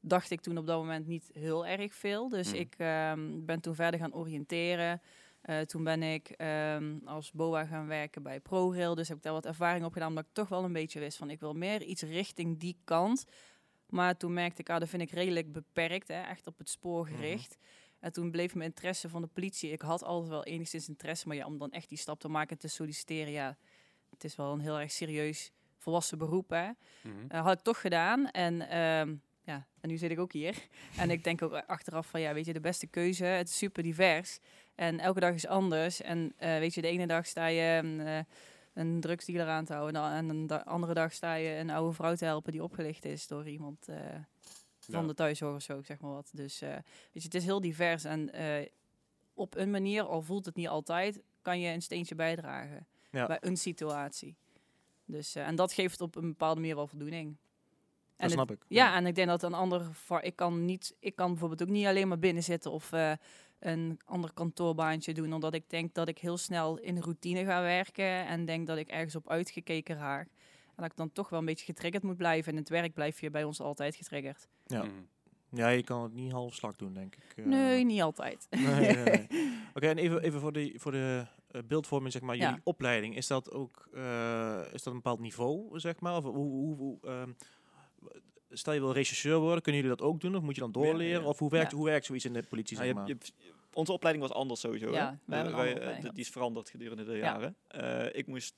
[0.00, 2.28] dacht ik toen op dat moment niet heel erg veel.
[2.28, 2.56] Dus Mhm.
[2.56, 5.00] ik ehm, ben toen verder gaan oriënteren.
[5.40, 8.94] Eh, toen ben ik ehm, als BOA gaan werken bij ProRail.
[8.94, 10.08] Dus heb ik daar wat ervaring op gedaan.
[10.08, 13.24] Omdat ik toch wel een beetje wist van ik wil meer iets richting die kant.
[13.86, 16.08] Maar toen merkte ik, ah, dat vind ik redelijk beperkt.
[16.08, 17.14] Hè, echt op het spoor Mhm.
[17.14, 17.56] gericht.
[18.00, 19.72] En toen bleef mijn interesse van de politie.
[19.72, 21.28] Ik had altijd wel enigszins interesse.
[21.28, 23.32] Maar ja, om dan echt die stap te maken en te solliciteren.
[23.32, 23.56] Ja,
[24.10, 26.50] het is wel een heel erg serieus volwassen beroep.
[26.50, 26.70] Hè.
[27.02, 27.26] Mhm.
[27.28, 28.30] Eh, had ik toch gedaan.
[28.30, 30.54] En, ehm, ja, en nu zit ik ook hier.
[30.96, 33.24] en ik denk ook achteraf van, ja, weet je, de beste keuze.
[33.24, 34.38] Het is super divers.
[34.74, 36.02] En elke dag is anders.
[36.02, 38.18] En eh, weet je, de ene dag sta je mm, eh,
[38.74, 40.02] een drugsdealer aan te houden.
[40.02, 43.48] En de andere dag sta je een oude vrouw te helpen die opgelicht is door
[43.48, 43.88] iemand.
[44.84, 45.06] Van Ja.
[45.06, 46.30] de thuiszorg of zo, zeg maar wat.
[46.34, 46.82] Dus eh, weet
[47.12, 48.66] je, het is heel divers en eh,
[49.34, 53.26] op een manier, al voelt het niet altijd, kan je een steentje bijdragen Ja.
[53.26, 54.36] bij een situatie.
[55.04, 57.26] Dus, eh, en dat geeft op een bepaalde manier wel voldoening.
[57.28, 57.36] En
[58.28, 58.64] Dat het- snap ik.
[58.68, 59.86] ja, en ik denk dat een ander
[60.20, 62.90] ik kan niet, ik kan bijvoorbeeld ook niet alleen maar binnen zitten of
[63.58, 68.26] een ander kantoorbaantje doen, omdat ik denk dat ik heel snel in routine ga werken
[68.26, 70.28] en denk dat ik ergens op uitgekeken raak.
[70.80, 72.46] En dat ik dan toch wel een beetje getriggerd moet blijven.
[72.46, 74.48] En in het werk blijf je bij ons altijd getriggerd.
[74.66, 74.82] Ja.
[74.82, 74.92] Mhm.
[75.52, 77.22] Ja, je kan het niet half slag doen, denk ik.
[77.36, 77.44] eh.
[77.44, 78.46] Nee, niet altijd.
[78.50, 79.26] Nee, nee, nee.
[79.74, 82.44] Oké, en even, even voor de, voor de eh, beeldvorming, zeg maar, Ja.
[82.48, 86.16] jullie opleiding, is dat ook eh, is dat een bepaald niveau, zeg maar?
[86.16, 87.32] Of hoe, hoe, hoe, ehm,
[88.50, 90.36] stel je wil rechercheur worden, kunnen jullie dat ook doen?
[90.36, 91.22] Of moet je dan doorleren?
[91.22, 91.28] ja.
[91.28, 91.76] Of hoe werkt, Ja.
[91.76, 93.06] hoe werkt zoiets in de politie, Ja, zeg maar?
[93.08, 93.16] je
[93.72, 94.92] onze opleiding was anders sowieso.
[94.92, 97.56] Ja, wij Wij- die is veranderd gedurende de jaren.
[97.66, 98.54] Eh, ik moest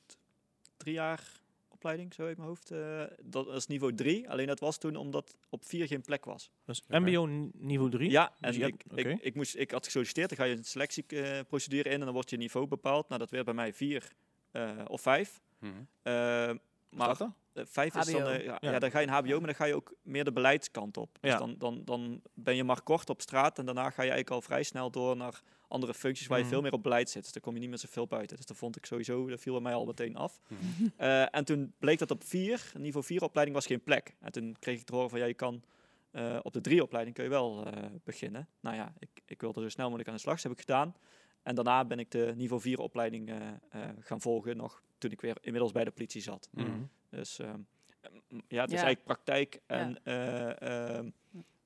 [0.76, 1.40] drie jaar
[1.82, 2.70] opleiding, zo uit mijn hoofd.
[2.70, 4.30] eh, dat is niveau 3.
[4.30, 6.50] Alleen dat was toen omdat op 4 geen plek was.
[6.64, 6.98] Dus Oké.
[7.00, 8.10] mbo niveau 3?
[8.10, 10.28] Ja, Dus en je ik, ik, ik, moest, ik had gesolliciteerd.
[10.28, 13.08] Dan ga je een selectieprocedure in en dan wordt je niveau bepaald.
[13.08, 14.12] Nou, dat werd bij mij 4
[14.86, 15.40] of 5.
[15.58, 15.72] Mhm.
[16.92, 17.28] Maar eh,
[17.66, 18.70] vijf is dan, eh, ja, Ja.
[18.72, 21.18] ja, dan ga je een HBO, maar dan ga je ook meer de beleidskant op.
[21.20, 21.38] Dus Ja.
[21.38, 24.40] dan, dan, dan ben je maar kort op straat en daarna ga je eigenlijk al
[24.42, 26.52] vrij snel door naar andere functies waar je Mhm.
[26.52, 27.22] veel meer op beleid zit.
[27.22, 28.36] Dus dan kom je niet meer zoveel buiten.
[28.36, 30.40] Dus dat vond ik sowieso, dat viel bij mij al meteen af.
[30.48, 30.58] Mhm.
[30.96, 34.14] Eh, en toen bleek dat op vier, niveau 4 opleiding was geen plek.
[34.20, 35.62] En toen kreeg ik te horen van ja, je kan
[36.10, 38.48] eh, op de drie opleiding kun je wel eh, beginnen.
[38.60, 40.34] Nou ja, ik, ik wilde zo snel mogelijk aan de slag.
[40.34, 40.94] Dus heb ik gedaan.
[41.42, 43.36] En daarna ben ik de niveau 4 opleiding eh,
[43.70, 46.48] eh, gaan volgen, nog toen ik weer inmiddels bij de politie zat.
[46.52, 46.66] Mhm.
[46.70, 46.80] Mhm.
[47.10, 47.58] Dus ehm,
[48.48, 48.84] ja, het is Ja.
[48.84, 50.60] eigenlijk praktijk en eh,
[50.96, 51.08] ehm,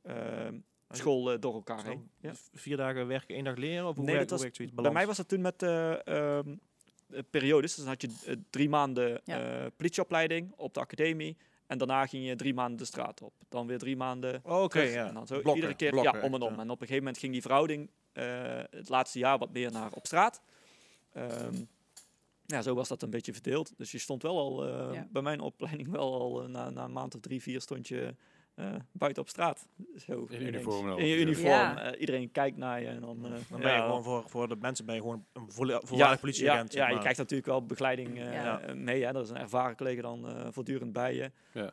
[0.02, 0.58] ehm,
[0.90, 2.10] school door elkaar Zo, heen.
[2.20, 2.34] Ja.
[2.34, 3.86] v- Vier dagen werken, één dag leren?
[3.86, 4.82] Of hoe Nee, werkt, dat hoe werkt zoiets?
[4.82, 6.54] Bij mij was het toen met eh, ehm,
[7.10, 7.74] eh, periodes.
[7.74, 9.62] Dus dan had je drie maanden Ja.
[9.64, 11.36] eh, politieopleiding op de academie.
[11.66, 13.32] En daarna ging je drie maanden de straat op.
[13.48, 15.06] Dan weer drie maanden Oh, Oké, ja.
[15.08, 16.54] En dan zo Blokken, iedere keer blokken ja, om en om.
[16.54, 16.58] ja.
[16.60, 17.90] En op een gegeven moment ging die verhouding
[18.70, 20.42] het laatste jaar wat meer naar op straat.
[21.12, 21.54] Ehm,
[22.46, 23.72] ja, zo was dat een beetje verdeeld.
[23.76, 25.06] Dus je stond wel al, eh, Ja.
[25.10, 28.14] bij mijn opleiding wel al eh, na, na een maand of drie, vier stond je
[28.54, 29.66] eh, buiten op straat.
[30.06, 30.96] Zo, In uniform wel.
[30.98, 31.46] In je uniform.
[31.46, 31.82] Ja.
[31.92, 33.24] Eh, iedereen kijkt naar je en dan...
[33.24, 36.20] eh, Dan ben je ja, gewoon voor, voor de mensen ben je gewoon een volwaardig
[36.20, 36.72] politieagent.
[36.72, 38.60] Ja, je krijgt natuurlijk wel begeleiding eh, Ja.
[38.60, 39.02] eh, mee.
[39.04, 39.08] Hè.
[39.14, 41.30] Er is een ervaren collega dan eh, voortdurend bij je.
[41.52, 41.72] Ja.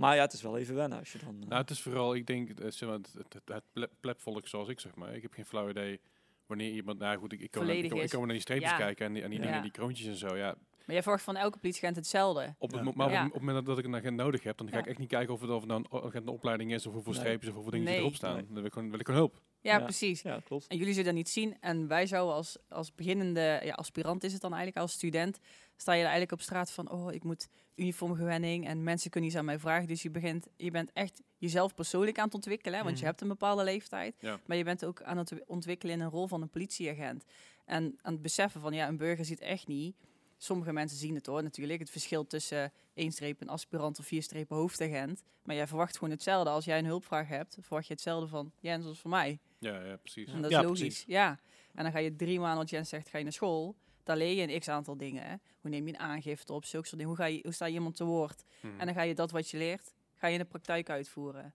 [0.00, 1.36] Maar ja, het is wel even wennen als je dan...
[1.42, 4.68] eh, Nou, het is vooral, ik denk, eh, het, het, het, het ple- plepvolk zoals
[4.68, 5.14] ik, zeg maar.
[5.14, 6.00] Ik heb geen flauw idee
[6.46, 8.76] wanneer iemand, nou goed, ik, ik, kan, ik, ik kan naar die streepjes Ja.
[8.76, 9.44] kijken en die, en die Ja.
[9.46, 10.54] dingen, die kroontjes en zo, ja.
[10.86, 12.54] Maar jij verwacht van elke politieagent hetzelfde.
[12.58, 12.92] Op, het Ja.
[12.94, 13.18] maar op, Ja.
[13.18, 14.80] het- op het moment dat ik een agent nodig heb, dan ga Ja.
[14.80, 17.20] ik echt niet kijken of het, of het nou een opleiding is, of hoeveel Nee.
[17.20, 17.98] streepjes, of hoeveel dingen Nee.
[17.98, 18.34] erop staan.
[18.34, 18.44] Nee.
[18.44, 19.40] Dan wil ik gewoon, wil ik gewoon hulp.
[19.60, 19.84] Ja, Ja.
[19.84, 20.22] precies.
[20.22, 20.66] ja, klopt.
[20.66, 21.56] En jullie zullen dat niet zien.
[21.60, 25.38] En wij zouden als, als beginnende ja, aspirant is het dan eigenlijk, als student,
[25.76, 27.48] sta je er eigenlijk op straat van, oh, ik moet
[27.80, 29.86] uniformgewenning en mensen kunnen iets aan mij vragen.
[29.88, 33.10] Dus je, begint, je bent echt jezelf persoonlijk aan het ontwikkelen, hè, want je Mhm.
[33.10, 34.14] hebt een bepaalde leeftijd.
[34.20, 34.40] Ja.
[34.46, 37.24] Maar je bent ook aan het ontwikkelen in een rol van een politieagent.
[37.64, 39.96] En aan het beseffen van, ja, een burger ziet echt niet.
[40.38, 41.78] Sommige mensen zien het hoor, natuurlijk.
[41.80, 45.22] Het verschil tussen één streep een aspirant of vier strepen hoofdagent.
[45.42, 46.50] Maar jij verwacht gewoon hetzelfde.
[46.50, 49.38] Als jij een hulpvraag hebt, verwacht je hetzelfde van Jens als van mij.
[49.58, 50.28] Ja, ja, precies.
[50.32, 50.80] En dat Ja, is logisch.
[50.80, 51.04] precies.
[51.06, 51.38] Ja.
[51.74, 53.76] En dan ga je drie maanden, wat Jens zegt, ga je naar school.
[54.10, 55.22] Daar leer je een x-aantal dingen.
[55.22, 55.34] Hè.
[55.60, 57.14] Hoe neem je een aangifte op, zulke soort dingen.
[57.16, 58.42] Hoe, ga je, hoe sta je iemand te woord?
[58.60, 58.80] Mhm.
[58.80, 61.54] En dan ga je dat wat je leert, ga je in de praktijk uitvoeren.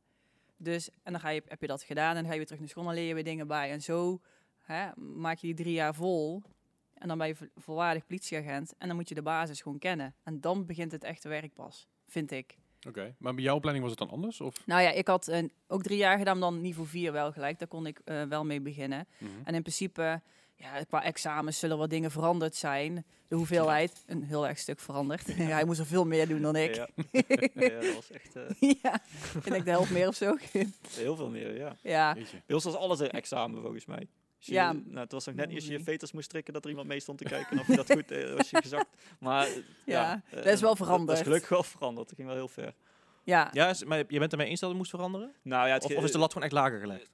[0.57, 2.59] Dus, en dan ga je, heb je dat gedaan en dan ga je weer terug
[2.61, 3.71] naar school en leer je weer dingen bij.
[3.71, 4.19] En zo
[4.61, 6.41] hè, maak je die drie jaar vol.
[6.93, 8.73] En dan ben je vo- volwaardig politieagent.
[8.77, 10.15] En dan moet je de basis gewoon kennen.
[10.23, 12.57] En dan begint het echte werk pas, vind ik.
[12.87, 14.41] Oké, maar bij jouw opleiding was het dan anders?
[14.41, 14.65] Of?
[14.65, 17.59] Nou ja, ik had een, ook drie jaar gedaan, dan niveau 4 wel gelijk.
[17.59, 19.07] Daar kon ik eh, wel mee beginnen.
[19.17, 19.31] Mhm.
[19.43, 20.21] En in principe,
[20.55, 23.05] ja, qua examens zullen wat dingen veranderd zijn.
[23.27, 25.27] De hoeveelheid, een heel erg stuk veranderd.
[25.37, 26.75] Ja, hij moest er veel meer doen dan ik.
[26.75, 26.87] Ja,
[27.53, 28.93] ja, dat was echt eh, ja,
[29.35, 30.35] ik denk de helft meer of zo.
[30.95, 31.75] heel veel meer, ja.
[31.81, 32.13] ja.
[32.45, 34.07] Bij ons was alles een examen volgens mij.
[34.37, 34.71] Je- Ja.
[34.71, 36.87] nou, het was nog net niet als je je veters moest trekken dat er iemand
[36.87, 38.87] mee stond te kijken of je dat goed eh, was je gezakt.
[39.19, 39.53] Maar eh,
[39.85, 41.17] Ja, eh, dat is wel Dat, veranderd.
[41.17, 42.07] is gelukkig wel veranderd.
[42.07, 42.73] Dat ging wel heel ver.
[43.23, 43.49] ja.
[43.53, 45.33] Ja, maar je bent ermee eens dat het moest veranderen?
[45.41, 47.09] Nou ja, het Of, ge- of is de lat gewoon echt lager gelegd?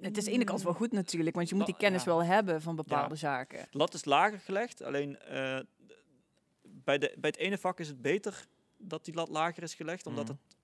[0.00, 2.08] Het is aan de ene kant wel goed natuurlijk, want je moet die kennis ja.
[2.10, 3.20] wel hebben van bepaalde Ja.
[3.20, 3.66] zaken.
[3.70, 5.58] De lat is lager gelegd, alleen eh,
[6.62, 10.06] bij, de, bij het ene vak is het beter dat die lat lager is gelegd,
[10.06, 10.32] omdat Mhm.
[10.32, 10.56] het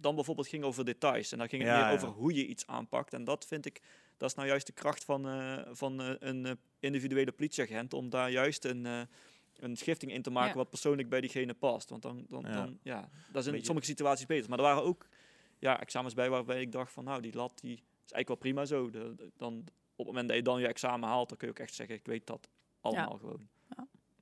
[0.00, 1.32] dan bijvoorbeeld ging over details.
[1.32, 1.94] En dan ging het Ja, meer ja.
[1.94, 3.12] over hoe je iets aanpakt.
[3.12, 3.82] En dat vind ik,
[4.16, 8.30] dat is nou juist de kracht van, eh, van eh, een individuele politieagent, om daar
[8.30, 9.00] juist een, eh,
[9.56, 10.56] een schifting in te maken Ja.
[10.56, 11.90] wat persoonlijk bij diegene past.
[11.90, 12.52] Want dan, dan, Ja.
[12.54, 14.48] dan ja, dat is in Beetje- sommige situaties beter.
[14.48, 15.06] Maar er waren ook
[15.58, 18.64] ja, examens bij waarbij ik dacht van, nou, die lat die is eigenlijk wel prima
[18.64, 18.90] zo.
[18.90, 19.52] De, de- dan,
[19.96, 21.94] op het moment dat je dan je examen haalt, dan kun je ook echt zeggen,
[21.94, 22.48] ik weet dat
[22.80, 23.48] allemaal gewoon.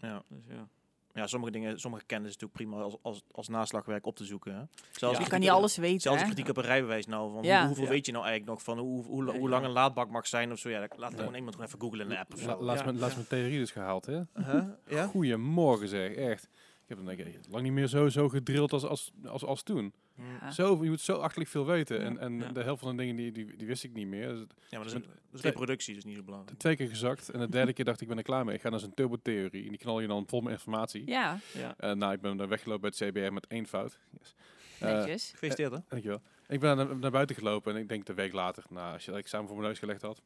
[0.00, 0.22] Ja.
[0.28, 0.68] Dus ja.
[1.12, 4.54] ja, sommige dingen, sommige kennis is natuurlijk prima als, als, als naslagwerk op te zoeken.
[4.56, 4.62] Hè.
[4.92, 5.24] Zelfs, Ja.
[5.24, 6.26] Je kan niet alles weten, zelfs hè?
[6.26, 7.32] kritiek op een rijbewijs nou.
[7.32, 7.58] Van Ja.
[7.58, 7.90] hoe- hoeveel Ja.
[7.90, 9.68] weet je nou eigenlijk nog van hoe, hoe, hoe lang ja.
[9.68, 10.68] een laadbak mag zijn of zo.
[10.68, 11.18] Ja, laat Ja.
[11.18, 12.62] gewoon iemand gewoon even googlen in een app of La, zo.
[12.62, 12.86] laatst, Ja.
[12.90, 14.20] mijn, laatst mijn theorie dus gehaald, hè?
[14.34, 14.64] Huh?
[14.88, 15.06] Ja?
[15.06, 16.44] Goedemorgen zeg, echt.
[16.82, 19.62] Ik heb dan denk ik, lang niet meer zo, zo gedrild als, als, als, als
[19.62, 19.92] toen.
[20.40, 20.50] Ja.
[20.50, 21.98] Zo, je moet zo achterlijk veel weten.
[22.00, 22.04] Ja.
[22.04, 22.52] En, en Ja.
[22.52, 24.28] de helft van de dingen die, die, die wist ik niet meer.
[24.28, 26.58] Dus Ja, maar dat is, een- dat is reproductie, dus niet zo belangrijk.
[26.58, 27.28] twee keer gezakt.
[27.28, 28.54] En de derde keer dacht ik, ik ben er klaar mee.
[28.54, 29.62] Ik ga naar zijn turbotheorie.
[29.64, 31.06] En die knal je dan vol met informatie.
[31.06, 31.74] Ja, Ja.
[31.78, 33.98] Eh, nou, ik ben daar weggelopen bij het CBR met één fout.
[34.20, 34.34] Yes.
[34.78, 35.30] Eh, netjes.
[35.30, 35.78] Gefeliciteerd hè.
[35.88, 36.20] dankjewel.
[36.48, 39.10] Ik ben naar, naar buiten gelopen en ik denk de week later, nou, als je
[39.10, 40.22] dat examen voor mijn neus gelegd had,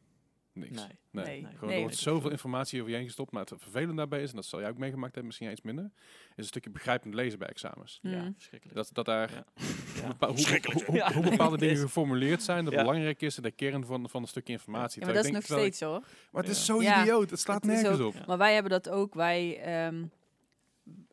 [0.53, 0.77] niks.
[0.77, 0.87] Nee.
[1.11, 1.43] Nee.
[1.43, 1.53] Nee.
[1.57, 3.33] Gewoon, er wordt zoveel informatie over je heen gestopt.
[3.33, 5.85] Maar het vervelende daarbij is, en dat zal jij ook meegemaakt hebben, misschien iets minder,
[6.29, 7.99] is een stukje begrijpend lezen bij examens.
[8.03, 8.33] Ja, Mm.
[8.35, 8.77] verschrikkelijk.
[8.79, 9.45] Dat, dat daar Ja.
[10.01, 11.31] hoe, bepa- hoe, hoe, hoe- hoe Ja.
[11.31, 12.81] bepaalde dingen geformuleerd zijn, dat Ja.
[12.81, 15.01] belangrijk is in de kern van, van een stukje informatie.
[15.01, 16.01] Ja, maar dat is nog steeds hoor.
[16.33, 17.01] Maar het is zo Ja.
[17.03, 18.15] idioot, het slaat Het nergens ook- op.
[18.15, 18.25] Ja.
[18.27, 19.15] Maar wij hebben dat ook.
[19.15, 20.05] Wij, ehm,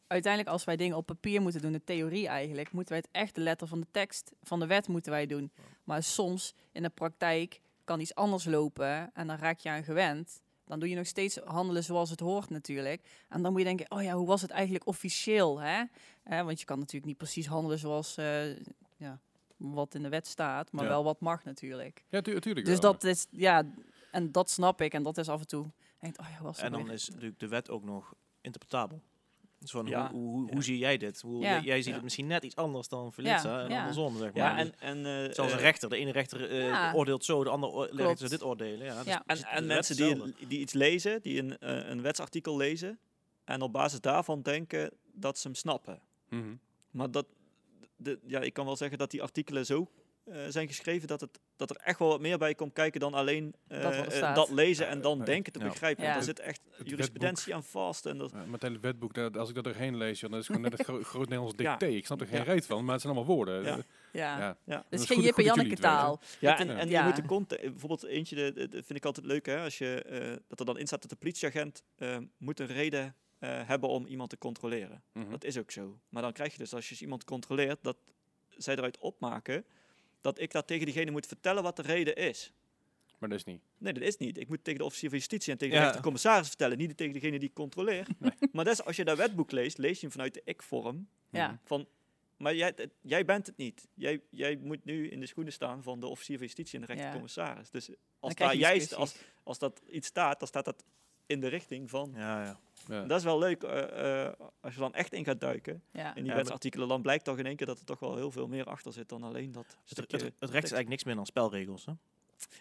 [0.08, 3.36] uiteindelijk als wij dingen op papier moeten doen, de theorie eigenlijk, moeten wij het echt
[3.36, 5.52] de letter van de tekst van de wet moeten wij doen.
[5.84, 10.42] Maar soms in de praktijk kan iets anders lopen en dan raak je aan gewend.
[10.66, 13.02] Dan doe je nog steeds handelen zoals het hoort natuurlijk.
[13.30, 15.60] En dan moet je denken, oh ja, hoe was het eigenlijk officieel?
[15.62, 15.84] Hè?
[16.24, 18.56] Eh, want je kan natuurlijk niet precies handelen zoals eh,
[18.98, 19.20] ja,
[19.58, 20.90] wat in de wet staat, maar Ja.
[20.90, 22.04] wel wat mag natuurlijk.
[22.10, 23.64] Ja, tu tuurlijk Dus wel, dat is, ja,
[24.12, 24.94] en dat snap ik.
[24.94, 26.94] En dat is af en toe, denk, ik, oh ja, was het En dan weer?
[26.94, 29.02] is natuurlijk de wet ook nog interpretabel.
[29.66, 30.12] Dus van, Ja.
[30.12, 30.62] hoe, hoe, hoe Ja.
[30.62, 31.22] zie jij dit?
[31.22, 31.50] Hoe, Ja.
[31.52, 31.94] jij, jij ziet Ja.
[31.94, 33.80] het misschien net iets anders dan Felitza en ja.
[33.80, 34.44] andersom, zeg maar.
[34.44, 34.98] Ja, en, en,
[35.28, 35.90] eh, Zoals een eh, rechter.
[35.90, 36.94] De ene rechter eh, Ja.
[36.94, 38.86] oordeelt zo, de andere rechter zou dit oordelen.
[38.86, 39.24] Ja, dus Ja.
[39.26, 41.56] dus En, en mensen die, die iets lezen, die een,
[41.92, 43.00] een wetsartikel lezen
[43.44, 46.02] en op basis daarvan denken dat ze hem snappen.
[46.30, 46.56] Mhm.
[46.92, 47.26] Maar dat,
[47.96, 49.90] de, ja, ik kan wel zeggen dat die artikelen zo
[50.48, 53.54] zijn geschreven dat, het, dat er echt wel wat meer bij komt kijken dan alleen
[53.68, 54.36] eh, Dat er eh, staat.
[54.36, 55.66] dat lezen en dan denken te Ja.
[55.68, 56.04] begrijpen.
[56.04, 56.14] Ja.
[56.14, 58.06] Want daar zit echt Het jurisprudentie aan vast.
[58.06, 60.46] En dat, Ja, met het wetboek, dat- als ik dat doorheen lees, dan is het
[60.46, 61.70] gewoon net een gro- groot Nederlands Ja.
[61.78, 61.96] dicté.
[61.96, 62.44] Ik snap er geen Ja.
[62.44, 63.64] reet van, maar het zijn allemaal woorden.
[63.64, 63.78] Ja.
[63.78, 64.58] Eh, Ja.
[64.66, 64.86] ja.
[64.90, 66.20] Dat is geen Jip en Janneke taal.
[66.40, 66.78] Ja, en, ja.
[66.78, 67.00] en Ja.
[67.00, 69.78] je moet de context, bijvoorbeeld eentje, de, de- de vind ik altijd leuk, hè, als
[69.78, 73.62] je, eh, dat er dan in staat dat de politieagent eh, moet een reden eh,
[73.68, 75.04] hebben om iemand te controleren.
[75.14, 75.30] mhm.
[75.32, 76.00] Dat is ook zo.
[76.10, 77.98] Maar dan krijg je dus, als je iemand controleert, dat
[78.50, 79.66] zij eruit opmaken
[80.26, 82.52] dat ik dat tegen diegene moet vertellen wat de reden is.
[83.20, 83.62] Maar dat is niet.
[83.78, 84.38] Nee, dat is niet.
[84.38, 85.80] Ik moet tegen de officier van justitie en tegen Ja.
[85.80, 88.08] de rechtercommissaris vertellen, niet tegen degene die ik controleer.
[88.52, 91.08] Maar dat is, als je dat wetboek leest, lees je hem vanuit de ik-vorm.
[91.30, 91.48] Ja.
[91.48, 91.56] Mhm.
[91.64, 91.88] Van,
[92.38, 93.88] maar jij, het- jij bent het niet.
[93.94, 96.88] Jij, jij moet nu in de schoenen staan van de officier van justitie en de
[96.88, 96.94] Ja.
[96.94, 97.70] rechtercommissaris.
[97.70, 98.94] Dus als, daar discussies.
[98.94, 100.84] als, als dat iets staat, dan staat dat
[101.26, 102.12] in de richting van...
[102.16, 102.58] Ja, ja.
[102.88, 103.04] Ja.
[103.06, 106.16] Dat is wel leuk eh, eh, als je dan echt in gaat duiken Ja.
[106.16, 106.88] in die wetsartikelen.
[106.88, 109.10] Dan blijkt toch in één keer dat er toch wel heel veel meer achter zit
[109.10, 111.86] dan alleen dat Het, het, het recht is eigenlijk niks meer dan spelregels.
[111.86, 111.92] Hè?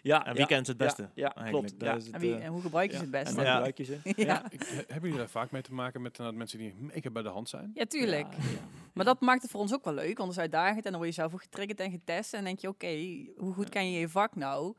[0.01, 1.01] Ja, En wie ja, kent het beste?
[1.01, 1.41] Ja, ja klopt.
[1.43, 1.73] eigenlijk?
[1.81, 1.87] Ja.
[1.87, 2.99] Daar is het, En, wie, eh, en hoe gebruik je Ja.
[2.99, 3.41] ze het En beste?
[3.41, 3.53] Ja.
[3.53, 3.99] gebruik je ze.
[4.25, 4.51] Ja.
[4.51, 7.21] Ik- he- hebben jullie daar vaak mee te maken met uh, mensen die mega bij
[7.23, 7.71] de hand zijn?
[7.73, 8.27] Ja, tuurlijk.
[8.33, 8.57] Ja, ja.
[8.93, 10.99] Maar dat maakt het voor ons ook wel leuk, want dan is uitdagend en dan
[11.01, 12.33] word je zelf ook getriggerd en getest.
[12.33, 12.95] En denk je, oké,
[13.37, 13.69] hoe goed Ja.
[13.69, 14.73] ken je je vak nou?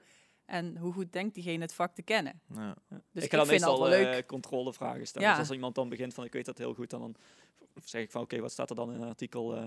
[0.46, 2.40] En hoe goed denkt diegene het vak te kennen?
[2.54, 2.76] ja.
[3.12, 4.14] Dus ik ga dan meestal wel leuk.
[4.14, 5.28] eh, controlevragen stellen.
[5.28, 5.35] Ja.
[5.35, 7.16] Dus als iemand dan begint van ik weet dat heel goed, dan, dan
[7.85, 9.66] zeg ik van oké, wat staat er dan in artikel eh,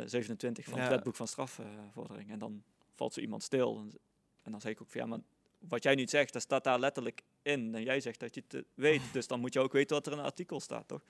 [0.00, 0.80] eh, 27 van Ja.
[0.80, 2.30] het wetboek van strafvordering?
[2.30, 2.62] en dan
[2.94, 3.76] valt zo iemand stil.
[3.78, 3.98] En,
[4.42, 5.18] en dan zeg ik ook van ja, maar
[5.58, 7.74] wat jij nu zegt, dat staat daar letterlijk in.
[7.74, 10.06] En jij zegt dat je het eh, weet, dus dan moet je ook weten wat
[10.06, 11.02] er in een artikel staat, toch?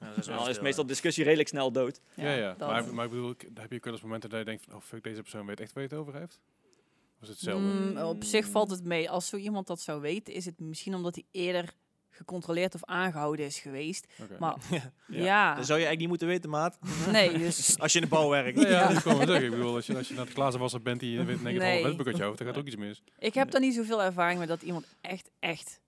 [0.00, 2.00] Ja, dat is En wel dan is meestal discussie redelijk snel dood.
[2.14, 2.54] Ja, ja.
[2.54, 2.68] dat.
[2.68, 4.80] Maar, maar ik bedoel, heb je ook wel eens momenten dat je denkt van, oh
[4.80, 6.40] fuck, deze persoon weet echt waar je het over heeft?
[7.28, 7.66] Hetzelfde?
[7.66, 9.10] Mm, op zich valt het mee.
[9.10, 11.74] Als zo iemand dat zou weten, is het misschien omdat hij eerder
[12.10, 14.06] gecontroleerd of aangehouden is geweest.
[14.38, 14.92] Maar Ja.
[15.08, 16.78] ja, Dat zou je eigenlijk niet moeten weten, maat.
[17.12, 18.56] nee, dus Als je in de bouw werkt.
[18.56, 18.92] Nee, ja, Ja.
[18.92, 19.44] dat zeggen.
[19.44, 21.58] Ik bedoel, als je, als je naar het glazenwasser bent die je weet, Nee.
[21.80, 23.02] van wetboek uit je hoofd, dan gaat ook iets mis.
[23.18, 25.80] ik heb daar niet zoveel ervaring met dat iemand echt, echt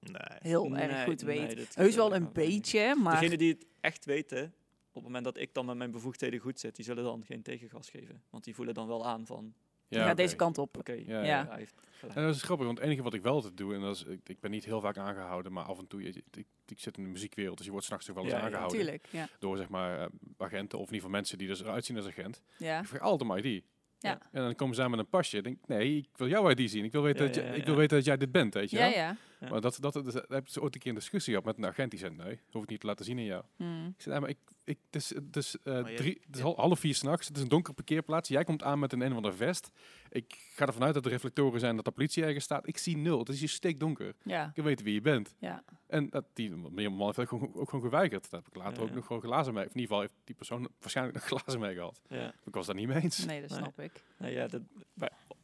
[0.00, 0.14] Nee.
[0.40, 1.74] heel erg goed nee, weet.
[1.74, 4.44] Heus wel een beetje, maar Degenen die het echt weten,
[4.88, 7.42] op het moment dat ik dan met mijn bevoegdheden goed zit, die zullen dan geen
[7.42, 8.22] tegengas geven.
[8.30, 9.54] Want die voelen dan wel aan van,
[9.98, 10.76] Ja, gaat deze kant op.
[10.76, 11.46] oké, Ja, ja.
[11.48, 12.16] hij heeft gelijk.
[12.18, 14.04] En dat is grappig, want het enige wat ik wel altijd doe, en dat is,
[14.04, 16.96] ik, ik ben niet heel vaak aangehouden, maar af en toe, je- ik, ik zit
[16.96, 18.78] in de muziekwereld, dus je wordt s'nachts toch wel eens Ja, ja, aangehouden.
[18.78, 19.28] Tuurlijk, ja.
[19.38, 20.06] Door zeg maar eh,
[20.38, 22.42] agenten, of in ieder geval mensen die dus eruit zien als agent.
[22.56, 22.80] ja.
[22.80, 23.64] Ik vraag altijd mijn ID.
[23.98, 24.18] Ja.
[24.32, 25.36] En dan komen ze aan met een pasje.
[25.36, 26.84] Ik denk, nee, ik wil jouw ID zien.
[26.84, 28.54] Ik wil weten, Ja, dat, je- ja, ja, ik wil weten dat jij dit bent,
[28.54, 28.92] weet je Ja, wel?
[28.92, 29.16] ja.
[29.40, 29.48] Ja.
[29.48, 31.70] Maar dat, dat, dat, dat, heb je ooit een keer een discussie gehad met een
[31.70, 33.44] agent die zei, nee, hoef ik niet te laten zien aan jou.
[33.56, 33.86] Hmm.
[33.86, 36.78] Ik zei, ja, maar ik, ik, het is, het is, eh, drie, het is half
[36.80, 38.28] vier s'nachts, het is een donkere parkeerplaats.
[38.28, 39.70] Jij komt aan met een een of ander vest.
[40.08, 42.68] Ik ga ervan uit dat er reflectoren zijn dat de politie ergens staat.
[42.68, 43.18] Ik zie nul.
[43.18, 44.14] Het is hier stikdonker.
[44.22, 45.34] Ja, Ik wil weten wie je bent.
[45.38, 45.64] ja.
[45.86, 48.22] En dat, die meneer man heeft ook gewoon, ook gewoon geweigerd.
[48.30, 49.66] Dat heb ik later Ja, ook nog gewoon glazen mee.
[49.66, 52.00] Of in ieder geval heeft die persoon waarschijnlijk nog glazen mee gehad.
[52.08, 52.34] Ja.
[52.44, 53.24] Ik was daar niet mee eens.
[53.24, 53.58] Nee, dat Nee.
[53.58, 54.04] snap ik.
[54.18, 54.62] Nou ja, dat,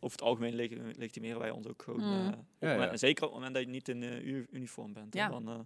[0.00, 2.00] over het algemeen leg- legitimeren wij ons ook gewoon.
[2.00, 2.26] Mm.
[2.26, 2.90] eh, Ja, ja.
[2.90, 5.14] en zeker op het moment dat je niet in eh, u- uniform bent.
[5.14, 5.28] Ja.
[5.28, 5.59] Dan, eh,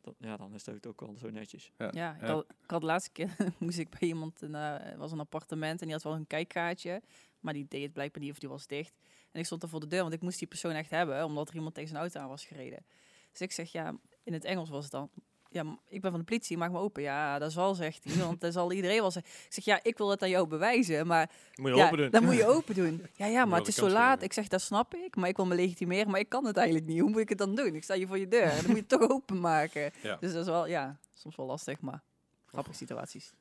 [0.00, 1.72] dan, ja, dan is het ook wel zo netjes.
[1.78, 2.16] Ja, ik, Ja.
[2.20, 5.78] Had, ik had de laatste keer moest ik bij iemand, in, eh, was een appartement
[5.80, 7.02] en die had wel een kijkkaartje,
[7.40, 8.98] maar die deed het blijkbaar niet of die was dicht.
[9.32, 11.48] En ik stond er voor de deur, want ik moest die persoon echt hebben, omdat
[11.48, 12.84] er iemand tegen zijn auto aan was gereden.
[13.32, 15.10] Dus ik zeg, ja, in het Engels was het dan,
[15.52, 17.02] ja, ik ben van de politie, maak me open.
[17.02, 19.32] Ja, dat zal, zegt hij, want dat zal iedereen wel zeggen.
[19.46, 22.10] Ik zeg, ja, ik wil het aan jou bewijzen, maar Moet je ja, open doen.
[22.10, 23.06] dat moet je open doen.
[23.14, 24.22] Ja, ja, maar het is zo laat.
[24.22, 26.86] Ik zeg, dat snap ik, maar ik wil me legitimeren, maar ik kan het eigenlijk
[26.86, 27.00] niet.
[27.00, 27.74] Hoe moet ik het dan doen?
[27.74, 29.90] Ik sta hier voor je deur, dan moet je het toch openmaken.
[30.02, 30.16] Ja.
[30.20, 32.02] Dus dat is wel, ja, soms wel lastig, maar
[32.46, 33.32] grappige situaties.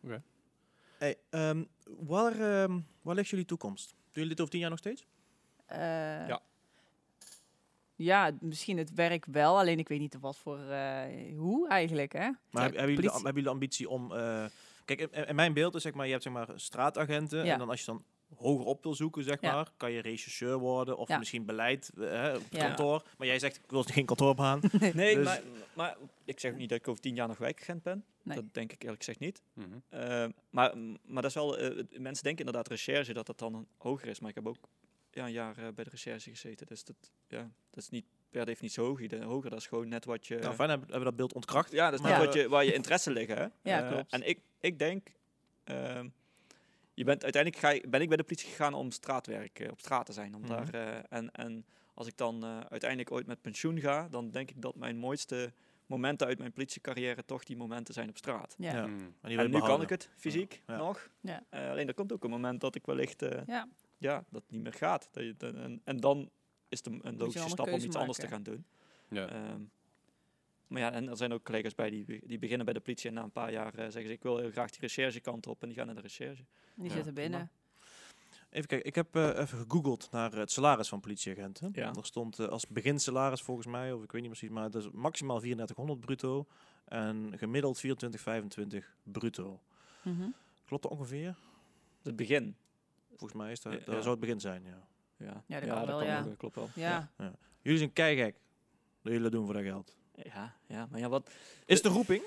[0.98, 1.64] Hey, ehm,
[2.00, 3.90] waar, ehm, waar ligt jullie toekomst?
[3.90, 5.06] Doen jullie dit over tien jaar nog steeds?
[5.66, 5.78] Eh,
[6.28, 6.42] Ja.
[8.02, 11.02] Ja, misschien het werk wel, alleen ik weet niet wat voor, eh,
[11.38, 12.20] hoe eigenlijk, hè?
[12.20, 14.12] Maar Ja, hebben, jullie de, politie- hebben jullie de ambitie om...
[14.14, 14.46] eh,
[14.86, 17.46] kijk, in, in mijn beeld is zeg maar, je hebt zeg maar straatagenten.
[17.46, 17.54] Ja.
[17.54, 18.04] En dan als je dan
[18.36, 19.54] hoger op wil zoeken, zeg Ja.
[19.54, 21.18] maar, kan je regisseur worden of Ja.
[21.18, 22.68] misschien beleid eh, hè, op het Ja.
[22.68, 23.04] kantoor.
[23.18, 24.60] Maar jij zegt, ik wil geen kantoorbaan.
[24.94, 25.42] Nee, Dus- maar,
[25.74, 28.04] maar ik zeg ook niet dat ik over tien jaar nog wijkagent ben.
[28.24, 28.36] Nee.
[28.36, 29.42] Dat denk ik eerlijk gezegd niet.
[29.54, 30.30] Mhm.
[30.50, 34.20] Maar, maar dat is wel, eh, mensen denken inderdaad recherche dat dat dan hoger is.
[34.20, 34.58] Maar ik heb ook
[35.20, 36.68] ja, een jaar eh, bij de recherche gezeten.
[36.68, 36.96] Dus dat,
[37.28, 39.08] ja, dat is niet per definitie hoger.
[39.08, 40.36] De, hoger, dat is gewoon net wat je...
[40.36, 41.72] nou, fijn, hebben, hebben we dat beeld ontkracht.
[41.72, 43.38] ja, dat is net wat je, waar je interesse liggen.
[43.38, 43.48] Hè?
[43.72, 44.12] Ja, Eh, klopt.
[44.12, 45.12] En ik, ik denk...
[45.64, 46.10] ehm,
[46.94, 49.80] je bent, uiteindelijk ga je, ben ik bij de politie gegaan om straatwerk, eh, op
[49.80, 50.36] straat te zijn.
[50.36, 50.50] Om Mhm.
[50.52, 54.50] daar, eh, en, en als ik dan eh, uiteindelijk ooit met pensioen ga, dan denk
[54.50, 55.54] ik dat mijn mooiste
[55.86, 58.56] momenten uit mijn politiecarrière toch die momenten zijn op straat.
[58.58, 58.72] Ja.
[58.72, 58.78] Ja.
[58.78, 58.88] Ja.
[58.88, 59.04] Mhm.
[59.22, 60.78] En, nu kan ik het fysiek Ja.
[60.78, 61.10] nog.
[61.22, 61.44] Ja.
[61.50, 63.42] Alleen er komt ook een moment dat ik wellicht eh,
[64.00, 64.24] Ja.
[64.30, 65.08] dat het niet meer gaat.
[65.12, 66.30] Dat je, dat- en, en dan
[66.70, 68.66] is het een, logische stap om iets anders te gaan doen.
[69.10, 69.28] Ja.
[69.30, 69.62] Ehm,
[70.68, 73.16] maar ja, en er zijn ook collega's bij die, die beginnen bij de politie en
[73.16, 75.68] na een paar jaar eh, zeggen ze ik wil heel graag die recherchekant op en
[75.68, 76.44] die gaan naar de recherche.
[76.76, 77.52] Die Ja, zitten binnen.
[78.50, 81.70] Even kijken, ik heb eh, even gegoogeld naar het salaris van politieagenten.
[81.74, 81.94] Ja.
[81.94, 84.90] Er stond eh, als beginsalaris volgens mij, of ik weet niet precies, maar het is
[84.92, 86.48] maximaal 3400 bruto
[86.86, 89.62] en gemiddeld 2425 bruto.
[90.02, 90.30] Mhm.
[90.66, 91.36] Klopt dat ongeveer?
[92.04, 92.56] Het begin.
[93.20, 94.00] Volgens mij is dat, Ja, dat ja.
[94.02, 94.88] zou het begin zijn, ja.
[95.18, 96.26] Ja, Ja, dat kan wel, kan ja.
[96.28, 96.70] ook, klopt wel.
[96.76, 97.12] Ja.
[97.62, 98.34] Jullie zijn keigek.
[99.02, 99.98] Dat jullie dat doen voor dat geld.
[100.16, 101.30] Ja, ja, maar ja, wat...
[101.66, 102.24] Is het een roeping?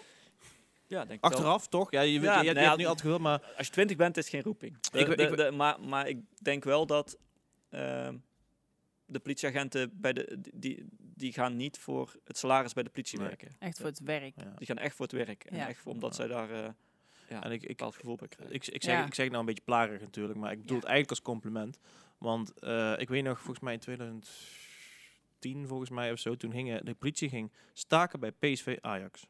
[0.87, 1.31] Ja, denk ik wel.
[1.31, 1.91] Achteraf, toch?
[1.91, 3.97] Ja, je, weet- Ja, je, je, nou hebt nu altijd gewild, maar Als je twintig
[3.97, 4.81] bent, is het geen roeping.
[4.81, 7.19] De- Ik- de- ik- de- maar, maar ik denk wel dat
[7.69, 8.17] ehm,
[9.07, 13.27] de politieagenten bij de, die, die gaan niet voor het salaris bij de politie Nee.
[13.29, 13.49] werken.
[13.59, 14.33] Echt voor het werk.
[14.37, 14.53] ja.
[14.57, 15.45] Die gaan echt voor het werk.
[15.45, 15.69] En Ja.
[15.69, 16.17] echt omdat Ja.
[16.17, 16.69] zij daar eh
[17.33, 19.05] ja, En ik, een ik, bepaald gevoel ik, ik, zeg, Ja.
[19.07, 20.83] ik zeg het nou een beetje plagerig natuurlijk, maar ik bedoel Ja.
[20.83, 21.79] het eigenlijk als compliment.
[22.19, 26.85] Want eh, ik weet nog, volgens mij in 2010 volgens mij of zo, toen gingen
[26.85, 29.27] de politie ging staken bij PSV Ajax.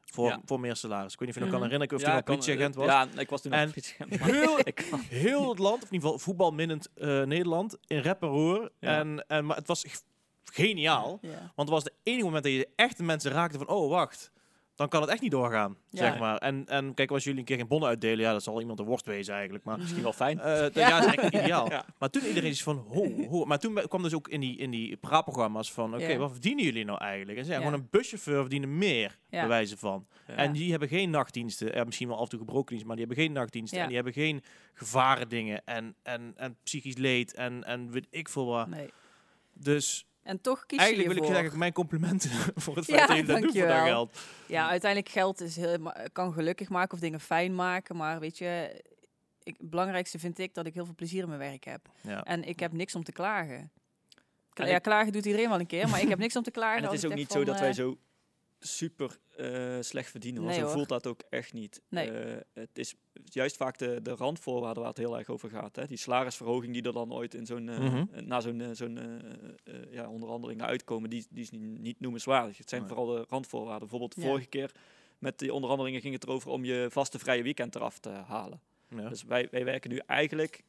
[0.00, 0.40] Voor, Ja.
[0.44, 1.12] voor meer salaris.
[1.12, 1.68] Ik weet niet of je nog Mhm.
[1.68, 3.14] kan herinneren, of je Ja, nog kan, politieagent eh, was.
[3.14, 4.20] Ja, ik was toen nog En politieagent.
[4.22, 4.58] Heel,
[5.26, 8.70] heel het land, of in ieder geval voetbalminnend eh Nederland, in rep en roer.
[8.80, 8.98] Ja.
[8.98, 9.84] En, en, maar het was
[10.44, 11.18] geniaal.
[11.22, 11.30] Ja.
[11.30, 14.30] Want het was de enige moment dat je echt de mensen raakte van, oh wacht,
[14.78, 15.98] dan kan het echt niet doorgaan, Ja.
[15.98, 16.36] zeg maar.
[16.36, 18.84] En, en kijk, als jullie een keer geen bonnen uitdelen, ja, dat zal iemand een
[18.86, 19.64] worst wezen eigenlijk.
[19.64, 20.40] Maar Misschien wel fijn.
[20.40, 20.88] eh, Ja.
[20.88, 21.70] ja, dat is echt ideaal.
[21.70, 21.84] Ja.
[21.98, 23.44] Maar toen iedereen is van, ho, ho.
[23.44, 26.16] Maar toen kwam dus ook in die, in die praatprogramma's van, oké, Ja.
[26.16, 27.38] wat verdienen jullie nou eigenlijk?
[27.38, 29.38] En ze gewoon een buschauffeur verdienen meer, Ja.
[29.40, 30.06] bij wijze van.
[30.26, 30.34] Ja.
[30.34, 31.74] En die hebben geen nachtdiensten.
[31.74, 33.76] Ja, misschien wel af en toe gebroken dienst, maar die hebben geen nachtdiensten.
[33.76, 33.82] Ja.
[33.82, 34.42] En die hebben geen
[34.74, 38.68] gevarendingen en, en, en psychisch leed en, en weet ik veel wat.
[38.68, 38.88] Nee.
[39.52, 42.30] Dus En toch kies eigenlijk je wil ik zeggen, mijn complimenten
[42.62, 44.18] voor het Ja, feit dat jullie dat doen voor dat geld.
[44.46, 47.96] Ja, uiteindelijk geld is heel, kan gelukkig maken of dingen fijn maken.
[47.96, 48.82] Maar weet je,
[49.42, 51.88] ik, het belangrijkste vind ik dat ik heel veel plezier in mijn werk heb.
[52.00, 52.22] Ja.
[52.22, 53.70] En ik heb niks om te klagen.
[54.52, 56.50] Kla- En ja, klagen doet iedereen wel een keer, maar ik heb niks om te
[56.58, 56.76] klagen.
[56.78, 57.98] En het is ook niet van, zo dat wij eh, zo
[58.60, 60.42] super eh, slecht verdienen.
[60.42, 60.76] Want Nee, zo hoor.
[60.76, 61.82] voelt dat ook echt niet.
[61.88, 62.10] Nee.
[62.10, 62.94] Eh, het is
[63.24, 65.76] juist vaak de, de randvoorwaarden waar het heel erg over gaat.
[65.76, 65.86] Hè?
[65.86, 68.04] Die salarisverhoging die er dan ooit in zo'n, eh, Mhm.
[68.26, 68.98] na zo'n, zo'n
[69.90, 72.58] ja, onderhandelingen uitkomen, die, die is niet, niet noemenswaardig.
[72.58, 72.90] Het zijn Nee.
[72.90, 73.88] vooral de randvoorwaarden.
[73.88, 74.22] Bijvoorbeeld Ja.
[74.22, 74.72] vorige keer
[75.18, 78.60] met die onderhandelingen ging het erover om je vaste vrije weekend eraf te halen.
[78.88, 79.08] Ja.
[79.08, 80.62] Dus wij, wij werken nu eigenlijk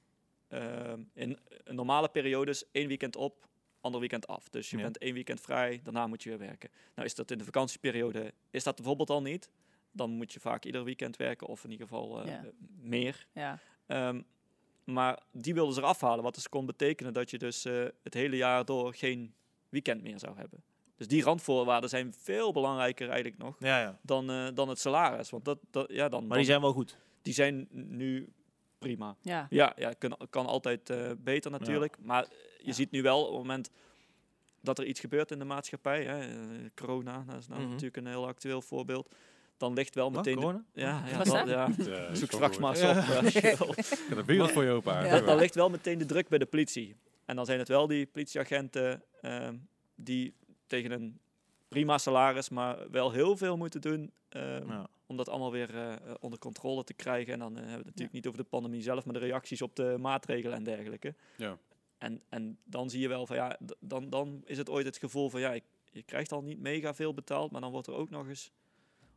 [0.48, 3.48] ehm, in een normale periodes één weekend op,
[3.82, 4.50] ander weekend af.
[4.50, 4.84] Dus je Ja.
[4.84, 6.70] bent één weekend vrij, daarna moet je weer werken.
[6.96, 9.50] Nou is dat in de vakantieperiode, is dat bijvoorbeeld al niet.
[9.92, 12.44] Dan moet je vaak ieder weekend werken of in ieder geval eh, Ja.
[12.82, 13.28] meer.
[13.34, 14.22] Ja, Ehm,
[14.84, 18.14] maar die wilden ze eraf halen, wat dus kon betekenen dat je dus eh, het
[18.14, 19.34] hele jaar door geen
[19.70, 20.64] weekend meer zou hebben.
[20.96, 24.00] Dus die randvoorwaarden zijn veel belangrijker eigenlijk nog ja, ja.
[24.02, 25.30] dan, eh, dan het salaris.
[25.30, 26.98] Want dat, dat, ja, dan, Maar dan- die zijn wel goed.
[27.22, 28.34] die zijn nu
[28.78, 29.16] prima.
[29.22, 29.48] ja.
[29.50, 31.98] Ja, ja kan, kan altijd eh, beter natuurlijk.
[32.02, 32.28] Maar
[32.60, 32.74] je Ja.
[32.74, 33.70] ziet nu wel op het moment
[34.62, 36.04] dat er iets gebeurt in de maatschappij.
[36.04, 36.36] Hè, eh,
[36.76, 37.70] corona, dat is nou Mhm.
[37.70, 39.16] natuurlijk een heel actueel voorbeeld.
[39.58, 40.36] Dan ligt wel Wat, meteen...
[40.36, 40.64] de- corona?
[40.74, 41.28] ja, ja, dat?
[41.48, 42.82] ja, Ja, zoek straks maar eens
[43.62, 43.76] op.
[44.28, 44.36] eh.
[44.38, 45.06] Ja, voor je open.
[45.06, 45.20] Ja.
[45.20, 46.96] Dan, ligt wel meteen de druk bij de politie.
[47.26, 49.56] En dan zijn het wel die politieagenten ehm,
[49.96, 50.34] die
[50.68, 51.20] tegen een
[51.68, 54.88] prima salaris, maar wel heel veel moeten doen ehm, Ja.
[55.06, 57.34] om dat allemaal weer eh, onder controle te krijgen.
[57.34, 59.76] En dan hebben we het natuurlijk niet over de pandemie zelf, maar de reacties op
[59.76, 61.14] de maatregelen en dergelijke.
[61.36, 61.58] Ja.
[62.00, 65.30] En, en dan zie je wel van ja, dan, dan is het ooit het gevoel
[65.30, 68.10] van ja, ik, je krijgt al niet mega veel betaald, maar dan wordt er ook
[68.10, 68.52] nog eens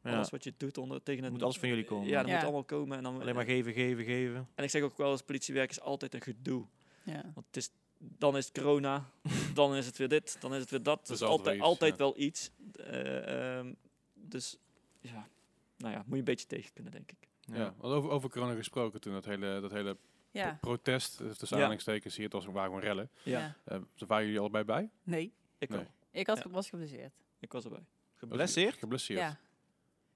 [0.02, 0.14] Ja.
[0.14, 2.08] alles wat je doet onder tegen het Moet alles van jullie komen.
[2.08, 2.34] Ja, dat Ja.
[2.34, 2.96] moet allemaal komen.
[2.96, 4.48] En dan Alleen maar geven, geven, geven.
[4.54, 6.66] en ik zeg ook wel eens, politiewerk is altijd een gedoe.
[7.02, 7.22] Ja.
[7.34, 9.10] Want het is, dan is het corona,
[9.54, 10.98] dan is het weer dit, dan is het weer dat.
[10.98, 12.84] Het is altijd altijd, wel iets, altijd ja.
[12.84, 13.20] wel iets.
[13.26, 13.72] Eh, ehm,
[14.14, 14.58] dus
[15.00, 15.28] ja,
[15.76, 17.28] nou ja, moet je een beetje tegen kunnen, denk ik.
[17.40, 17.74] Ja.
[17.78, 19.96] want Over, over corona gesproken toen, dat hele, dat hele
[20.32, 20.58] Ja.
[20.60, 21.54] protest, eh, tussen Ja.
[21.56, 23.10] aanhalingstekens, hier, het was, waren gewoon rellen.
[23.22, 23.56] Ja.
[23.64, 24.90] Eh, waren jullie allebei bij?
[25.02, 25.86] Nee, ik Nee.
[26.10, 26.50] ik had, Ja.
[26.50, 27.12] was geblesseerd.
[27.38, 27.84] Ik was erbij.
[28.14, 28.76] Geblesseerd?
[28.76, 29.18] Geblesseerd.
[29.20, 29.36] Ja.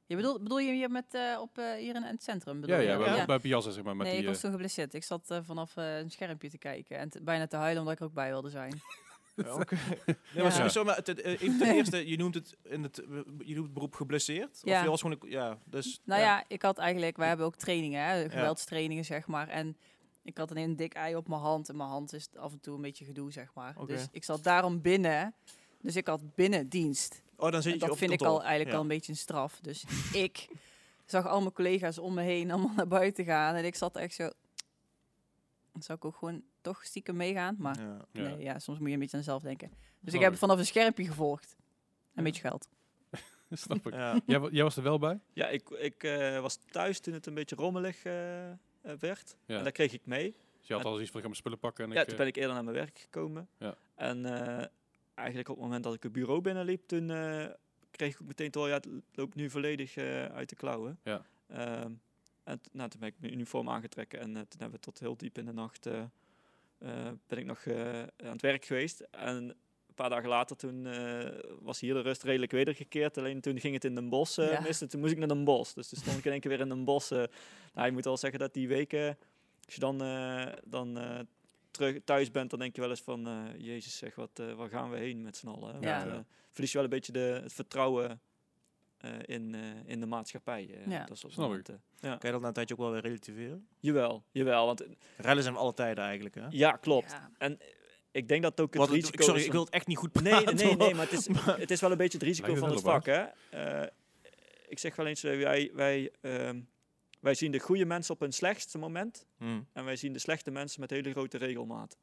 [0.07, 2.61] Je bedoel, bedoel je hier met, eh, op, eh, hier in, het centrum?
[2.61, 2.88] Bedoel Ja, je?
[2.88, 3.24] ja, bij, Ja.
[3.24, 3.96] bij Piazza, zeg maar.
[3.96, 4.94] Met nee, die, ik was toen geblesseerd.
[4.94, 8.07] Ik zat vanaf eh, een schermpje te kijken en bijna te huilen omdat ik er
[8.07, 8.81] ook bij wilde zijn.
[9.37, 9.57] Ja.
[9.57, 10.83] Nee, Ja.
[10.85, 11.18] maar ten
[11.76, 12.96] eerste, je noemt het, in het,
[13.38, 14.61] je noemt het beroep geblesseerd?
[14.62, 14.76] Ja.
[14.79, 16.00] Of je was gewoon, ja, dus...
[16.05, 19.48] Nou ja, ik had eigenlijk, wij hebben ook trainingen, hè, geweldstrainingen zeg maar.
[19.48, 19.76] En
[20.26, 22.60] ik had een heel dik ei op mijn hand en mijn hand is af en
[22.60, 23.76] toe een beetje gedoe zeg maar.
[23.86, 25.34] Dus ik zat daarom binnen.
[25.80, 27.22] Dus ik had binnen dienst.
[27.36, 28.76] Oh, dan zit je dat op vind ik al eigenlijk Ja.
[28.76, 29.58] al een beetje een straf.
[29.60, 29.84] Dus
[30.26, 30.48] ik
[31.04, 33.54] zag al mijn collega's om me heen allemaal naar buiten gaan.
[33.54, 34.30] En ik zat echt zo...
[35.78, 37.56] Zou ik ook gewoon toch stiekem meegaan?
[37.58, 38.04] Maar Ja.
[38.12, 39.70] Nee, ja, soms moet je een beetje aan jezelf denken.
[40.00, 41.56] Dus ik heb het vanaf een schermpje gevolgd.
[42.14, 42.68] Een beetje geld.
[43.50, 43.92] Snap ik.
[43.92, 44.20] Ja.
[44.26, 45.20] Jij, wa- jij was er wel bij?
[45.32, 48.12] Ja, ik, ik eh, was thuis toen het een beetje rommelig eh,
[48.99, 49.37] werd.
[49.46, 49.57] Ja.
[49.57, 50.35] En daar kreeg ik mee.
[50.59, 51.85] Dus je had al iets van, ik ga mijn spullen pakken.
[51.85, 53.49] En Ja, ik, toen eh, ben ik eerder naar mijn werk gekomen.
[53.59, 53.75] Ja.
[53.94, 54.66] En eh,
[55.14, 57.46] eigenlijk op het moment dat ik het bureau binnenliep, toen eh,
[57.90, 60.99] kreeg ik ook meteen te horen, ja, het loopt nu volledig eh, uit de klauwen.
[61.03, 61.25] Ja.
[61.49, 61.92] Ehm,
[62.44, 65.16] en nou, toen ben ik mijn uniform aangetrekken en eh, toen hebben we tot heel
[65.16, 66.03] diep in de nacht eh,
[66.79, 69.01] eh, ben ik nog eh, aan het werk geweest.
[69.01, 69.55] En
[69.96, 71.28] paar dagen later toen eh,
[71.61, 73.18] was hier de rust redelijk wedergekeerd.
[73.18, 74.61] Alleen toen ging het in Den Bosch eh Ja.
[74.61, 75.74] mis en toen moest ik naar Den Bosch.
[75.74, 77.11] Dus toen stond ik in één keer weer in Den Bosch.
[77.12, 77.24] eh.
[77.74, 79.18] nou, je moet wel zeggen dat die weken,
[79.64, 81.18] als je dan, eh, dan eh,
[81.70, 84.68] terug thuis bent, dan denk je wel eens van, eh, jezus zeg, wat, eh, waar
[84.68, 85.80] gaan we heen met z'n allen?
[85.80, 85.98] Ja.
[85.98, 86.18] Want, eh,
[86.50, 88.20] verlies je wel een beetje de, het vertrouwen
[88.96, 90.68] eh, in, eh, in de maatschappij.
[90.70, 91.04] eh, Ja.
[91.04, 91.50] dat soort Snap ik.
[91.50, 91.82] momenten.
[92.00, 92.09] Ja.
[92.16, 93.68] Kan je dat na een tijdje ook wel weer relativeren?
[93.80, 96.46] Jawel, jawel, want Rellen zijn we alle tijden eigenlijk, hè?
[96.50, 97.11] ja, klopt.
[97.11, 97.30] Ja.
[97.38, 97.59] En
[98.16, 99.96] ik denk dat ook het Wat risico ik, sorry, is ik wil het echt niet
[99.96, 100.57] goed Nee, praten.
[100.57, 101.26] nee, nee, maar het is,
[101.64, 103.07] het is wel een beetje het risico van het vak.
[103.07, 103.24] Hè?
[103.50, 103.88] Eh,
[104.68, 106.61] ik zeg wel eens, eh, wij, wij, ehm,
[107.20, 109.61] wij zien de goede mensen op hun slechtste moment Hm.
[109.72, 111.96] en wij zien de slechte mensen met hele grote regelmaat.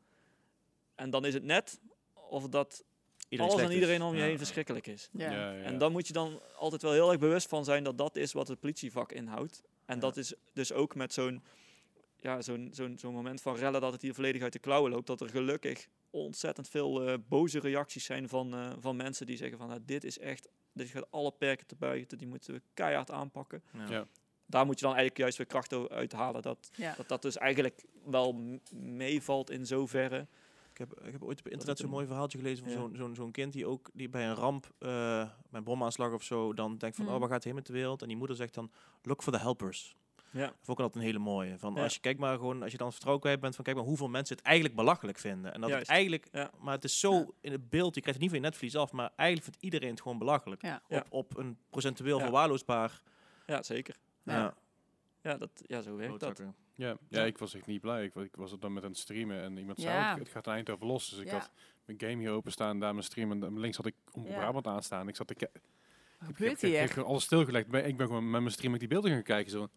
[0.95, 1.79] En dan is het net
[2.13, 2.83] of dat
[3.29, 4.01] Iedereen alles en iedereen is.
[4.07, 4.25] om je Ja.
[4.25, 5.09] heen verschrikkelijk is.
[5.11, 5.31] Ja.
[5.31, 5.61] ja, ja.
[5.63, 8.33] En dan moet je dan altijd wel heel erg bewust van zijn dat dat is
[8.33, 9.61] wat het politievak inhoudt.
[9.85, 10.01] En Ja.
[10.01, 11.43] dat is dus ook met zo'n
[12.19, 15.07] ja, zo'n zo'n zo'n moment van rellen dat het hier volledig uit de klauwen loopt.
[15.07, 19.57] Dat er gelukkig ontzettend veel eh, boze reacties zijn van, eh, van mensen die zeggen
[19.57, 23.11] van nou, dit is echt, dit gaat alle perken te buiten, die moeten we keihard
[23.11, 23.63] aanpakken.
[23.73, 23.89] Ja.
[23.89, 24.07] Ja.
[24.45, 26.41] Daar moet je dan eigenlijk juist weer kracht o- uit halen.
[26.41, 26.93] Dat, Ja.
[26.97, 30.27] dat dat dus eigenlijk wel meevalt in zoverre.
[30.71, 32.79] Ik heb, ik heb ooit op internet zo'n mooi verhaaltje gelezen van Ja.
[32.79, 34.89] zo'n zo'n zo'n kind die ook die bij een ramp, eh
[35.49, 37.11] bij een bomaanslag of zo, dan denkt van, Mm.
[37.11, 38.01] oh, waar gaat het heen met de wereld?
[38.01, 38.71] En die moeder zegt dan,
[39.01, 39.95] look for the helpers.
[40.33, 40.45] Ja.
[40.45, 41.57] Dat vond ik altijd een hele mooie.
[41.57, 41.83] Van Ja.
[41.83, 43.85] als je kijkt maar gewoon, als je dan het vertrouwen kwijt bent, van kijk maar
[43.85, 45.45] hoeveel mensen het eigenlijk belachelijk vinden.
[45.53, 45.89] En dat het Juist.
[45.89, 46.51] eigenlijk, Ja.
[46.59, 47.25] maar het is zo Ja.
[47.41, 49.89] in het beeld, je krijgt het niet van je netvlies af, maar eigenlijk vindt iedereen
[49.89, 50.63] het gewoon belachelijk.
[50.89, 52.23] Op, op een procentueel Ja.
[52.23, 53.01] verwaarloosbaar.
[53.45, 53.95] ja, zeker.
[54.23, 54.53] Ja.
[55.21, 55.37] Ja.
[55.37, 56.41] Dat, ja zo werkt dat.
[56.75, 58.03] Ja, ja, ik was echt niet blij.
[58.03, 60.17] Ik, wa- ik was er dan met aan het streamen en iemand zei, Ja.
[60.17, 61.09] het gaat een eind over los.
[61.09, 61.33] Dus ik Ja.
[61.33, 61.51] had
[61.85, 64.33] mijn game hier openstaan, daar mijn stream en dan links had ik om Ja.
[64.35, 65.07] Brabant aanstaan.
[65.07, 65.61] Ik zat te kijken.
[66.19, 66.89] Wat Ik heb, ik heb hier?
[66.89, 67.65] gewoon alles stilgelegd.
[67.73, 69.51] Ik ben gewoon met mijn stream met die beelden gaan kijken.
[69.51, 69.69] Zo.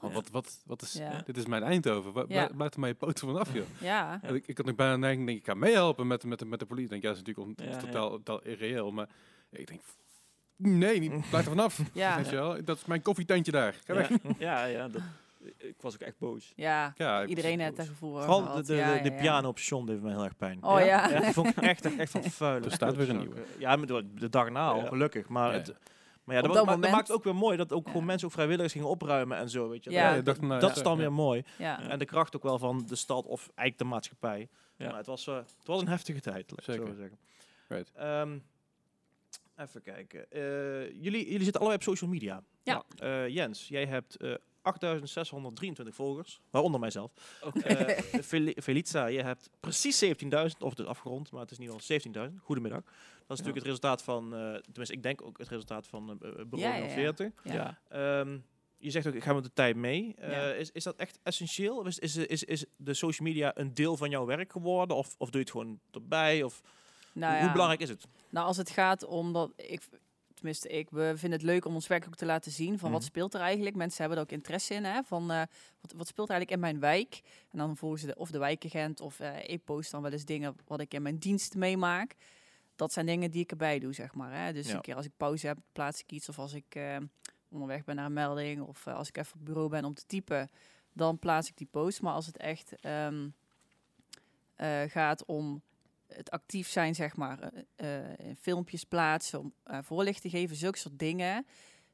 [0.00, 0.14] Oh, Ja.
[0.14, 1.22] wat, wat, wat is, Ja.
[1.26, 2.12] dit is mijn Eindhoven.
[2.12, 2.48] Wa- Ja.
[2.48, 3.64] er maar je poten vanaf, joh.
[3.80, 4.20] Ja.
[4.22, 4.28] Ja.
[4.28, 6.94] Ik, ik had nog bijna denk ik, ik ga meehelpen met, met, met de politie.
[6.94, 7.78] Ik denk, ja, dat is natuurlijk on- Ja, ja.
[7.86, 8.90] totaal, totaal irreëel.
[8.92, 9.08] Maar
[9.50, 9.80] ik denk,
[10.56, 11.80] nee, niet, blijf er vanaf.
[11.92, 12.16] Ja.
[12.16, 12.64] Weet je wel?
[12.64, 13.74] Dat is mijn koffietentje daar.
[13.84, 14.10] Ga weg.
[14.38, 15.02] Ja, ja, dat,
[15.58, 16.52] ik was ook echt boos.
[16.56, 16.92] Ja.
[16.96, 19.20] Ja, Iedereen heeft dat gevoel Vooral de, de, Ja, de, de ja, ja.
[19.20, 20.62] piano op station deed me heel erg pijn.
[20.64, 21.32] Oh ja.
[21.32, 22.64] Vond ik echt, echt van vuil.
[22.64, 23.42] Er staat weer een nieuwe.
[23.58, 24.86] Ja, maar de de dag na al, Ja.
[24.86, 25.28] gelukkig.
[25.28, 25.58] Maar, Ja.
[25.58, 25.74] het,
[26.30, 27.90] maar ja, dat, dat ma- dat maakt het ook weer mooi dat ook Ja.
[27.90, 29.90] gewoon mensen ook vrijwilligers gingen opruimen en zo, weet je.
[29.90, 31.44] Dat- dacht, nou, dat ja, is dan weer mooi.
[31.58, 31.88] Ja.
[31.88, 34.48] En de kracht ook wel van de stad of eigenlijk de maatschappij.
[34.76, 34.86] Ja.
[34.88, 36.86] Maar het was, eh, het was een heftige tijd, Zeker.
[36.86, 37.18] zo zeggen.
[37.68, 37.90] Right.
[37.94, 38.38] Ehm,
[39.56, 40.30] even kijken.
[40.30, 40.40] Eh,
[41.02, 42.42] jullie, jullie zitten allebei op social media.
[42.62, 42.82] Ja.
[42.98, 47.12] Eh, Jens, jij hebt eh 8623 volgers, waaronder mijzelf.
[47.44, 47.58] Oké.
[47.58, 51.62] Eh, Fel- Felicia, je hebt precies 17.000, of het is afgerond, maar het is in
[51.62, 52.40] ieder geval 17.000.
[52.42, 52.80] Goedemiddag.
[53.30, 56.56] Dat is natuurlijk het resultaat van, eh, tenminste ik denk ook het resultaat van Bureau
[56.58, 56.90] Ja, ja, ja.
[56.90, 57.32] 40.
[57.44, 57.52] Ja.
[57.54, 57.78] ja.
[58.20, 58.38] Ehm,
[58.76, 60.14] je zegt ook, ik ga met de tijd mee.
[60.18, 60.52] Eh, Ja.
[60.52, 61.86] is, is dat echt essentieel?
[61.86, 64.96] Is, is, is, is de social media een deel van jouw werk geworden?
[64.96, 66.42] Of, of doe je het gewoon erbij?
[66.42, 66.60] Of
[67.12, 67.52] Nou hoe ja.
[67.52, 68.06] belangrijk is het?
[68.30, 69.88] Nou, als het gaat om dat ik,
[70.34, 73.00] tenminste, ik, we vinden het leuk om ons werk ook te laten zien van wat
[73.00, 73.08] Mhm.
[73.08, 73.76] speelt er eigenlijk.
[73.76, 75.42] Mensen hebben er ook interesse in, hè, van eh,
[75.80, 77.20] wat, wat speelt er eigenlijk in mijn wijk.
[77.50, 80.24] En dan volgen ze de, of de wijkagent of eh, ik post dan wel eens
[80.24, 82.16] dingen wat ik in mijn dienst meemaak.
[82.80, 84.44] Dat zijn dingen die ik erbij doe, zeg maar.
[84.44, 84.52] Hè.
[84.52, 84.74] Dus Ja.
[84.74, 86.28] een keer als ik pauze heb, plaats ik iets.
[86.28, 86.96] Of als ik eh,
[87.48, 88.60] onderweg ben naar een melding.
[88.62, 90.50] Of eh, als ik even op het bureau ben om te typen,
[90.92, 92.02] dan plaats ik die post.
[92.02, 93.28] Maar als het echt ehm,
[94.54, 95.62] eh, gaat om
[96.06, 97.50] het actief zijn, zeg maar,
[98.40, 101.46] filmpjes plaatsen, om eh, voorlichting geven, zulke soort dingen,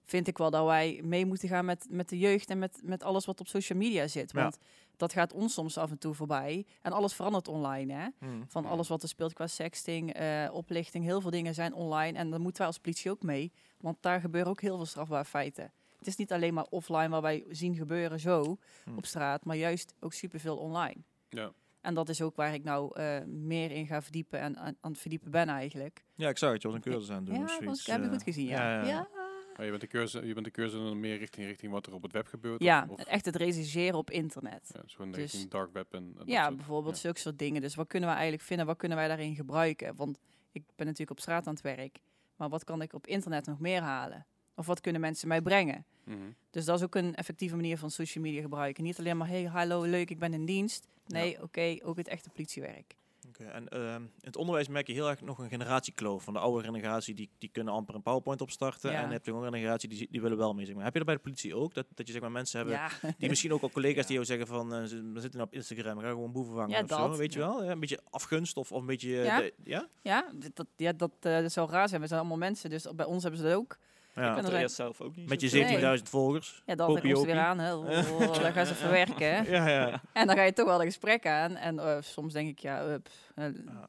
[0.07, 3.03] vind ik wel dat wij mee moeten gaan met, met de jeugd en met, met
[3.03, 4.33] alles wat op social media zit.
[4.33, 4.43] Ja.
[4.43, 4.59] Want
[4.97, 6.67] dat gaat ons soms af en toe voorbij.
[6.83, 8.07] En alles verandert online, hè?
[8.29, 8.45] Mm.
[8.49, 8.69] Van Ja.
[8.69, 12.19] alles wat er speelt qua sexting, eh, oplichting, heel veel dingen zijn online.
[12.19, 15.25] En dan moeten wij als politie ook mee, want daar gebeuren ook heel veel strafbare
[15.25, 15.73] feiten.
[15.99, 18.97] Het is niet alleen maar offline waar wij zien gebeuren zo Hm.
[18.97, 20.97] op straat, maar juist ook superveel online.
[21.29, 21.53] Ja.
[21.81, 24.91] En dat is ook waar ik nou eh, meer in ga verdiepen en aan, aan
[24.91, 26.05] het verdiepen ben eigenlijk.
[26.15, 26.63] Ja, ik zag het.
[26.63, 27.39] Je was een cursus aan het doen.
[27.39, 27.87] ja, zoiets.
[27.87, 28.73] heb je goed gezien, ja.
[28.73, 29.09] ja, Ja, ja.
[29.57, 31.95] Maar je bent de cursus, je bent de cursus dan meer richting, richting wat er
[31.95, 32.63] op het web gebeurt?
[32.63, 34.71] Ja, Of, of, echt het rechercheren op internet.
[34.75, 37.01] ja, dus Dus- richting dark web en, Ja, soort- bijvoorbeeld ja.
[37.01, 37.61] zulke soort dingen.
[37.61, 38.67] Dus wat kunnen we eigenlijk vinden?
[38.67, 39.97] Wat kunnen wij daarin gebruiken?
[39.97, 40.19] Want
[40.53, 41.99] ik ben natuurlijk op straat aan het werk.
[42.37, 44.27] Maar wat kan ik op internet nog meer halen?
[44.55, 45.85] Of wat kunnen mensen mij brengen?
[46.05, 46.17] Mhm.
[46.51, 48.85] Dus dat is ook een effectieve manier van social media gebruiken.
[48.85, 50.89] Niet alleen maar, hey, hallo, leuk, ik ben in dienst.
[51.07, 52.95] Nee, oké, ook het echte politiewerk.
[53.39, 56.23] En ehm, in het onderwijs merk je heel erg nog een generatiekloof.
[56.25, 58.91] Van de oude generatie, die, die kunnen amper een PowerPoint opstarten.
[58.93, 59.03] Ja.
[59.03, 60.67] En heb je een generatie, die, die willen wel mee.
[60.67, 60.85] Zeg maar.
[60.85, 61.75] Heb je dat bij de politie ook?
[61.75, 64.27] Dat, dat je zeg maar, mensen hebben, Ja, die misschien ook al collega's die jou
[64.27, 64.75] zeggen van...
[64.75, 64.83] eh,
[65.13, 67.17] we zitten op Instagram, we gaan gewoon boeven vangen Ja, of zo.
[67.17, 67.65] Weet je wel?
[67.65, 69.19] Een beetje afgunst of, of een beetje...
[69.19, 69.41] eh, Ja.
[69.41, 69.89] de- ja?
[70.03, 72.01] ja, dat, ja dat, dat zou raar zijn.
[72.01, 73.79] We zijn allemaal mensen, dus bij ons hebben ze dat ook.
[74.17, 74.31] Ja.
[74.37, 75.97] Ik had er eerst zelf ook niet Met je zoveel.
[75.99, 76.63] 17.000 volgers.
[76.67, 77.59] Ja, dat komt Popie weer aan.
[77.59, 77.75] Hè.
[77.75, 77.87] Oh,
[78.43, 79.51] dan gaan ze verwerken.
[79.51, 80.01] Ja, ja.
[80.13, 81.57] En dan ga je toch wel een gesprek aan.
[81.57, 83.45] En eh, soms denk ik, ja, eh, pff, eh,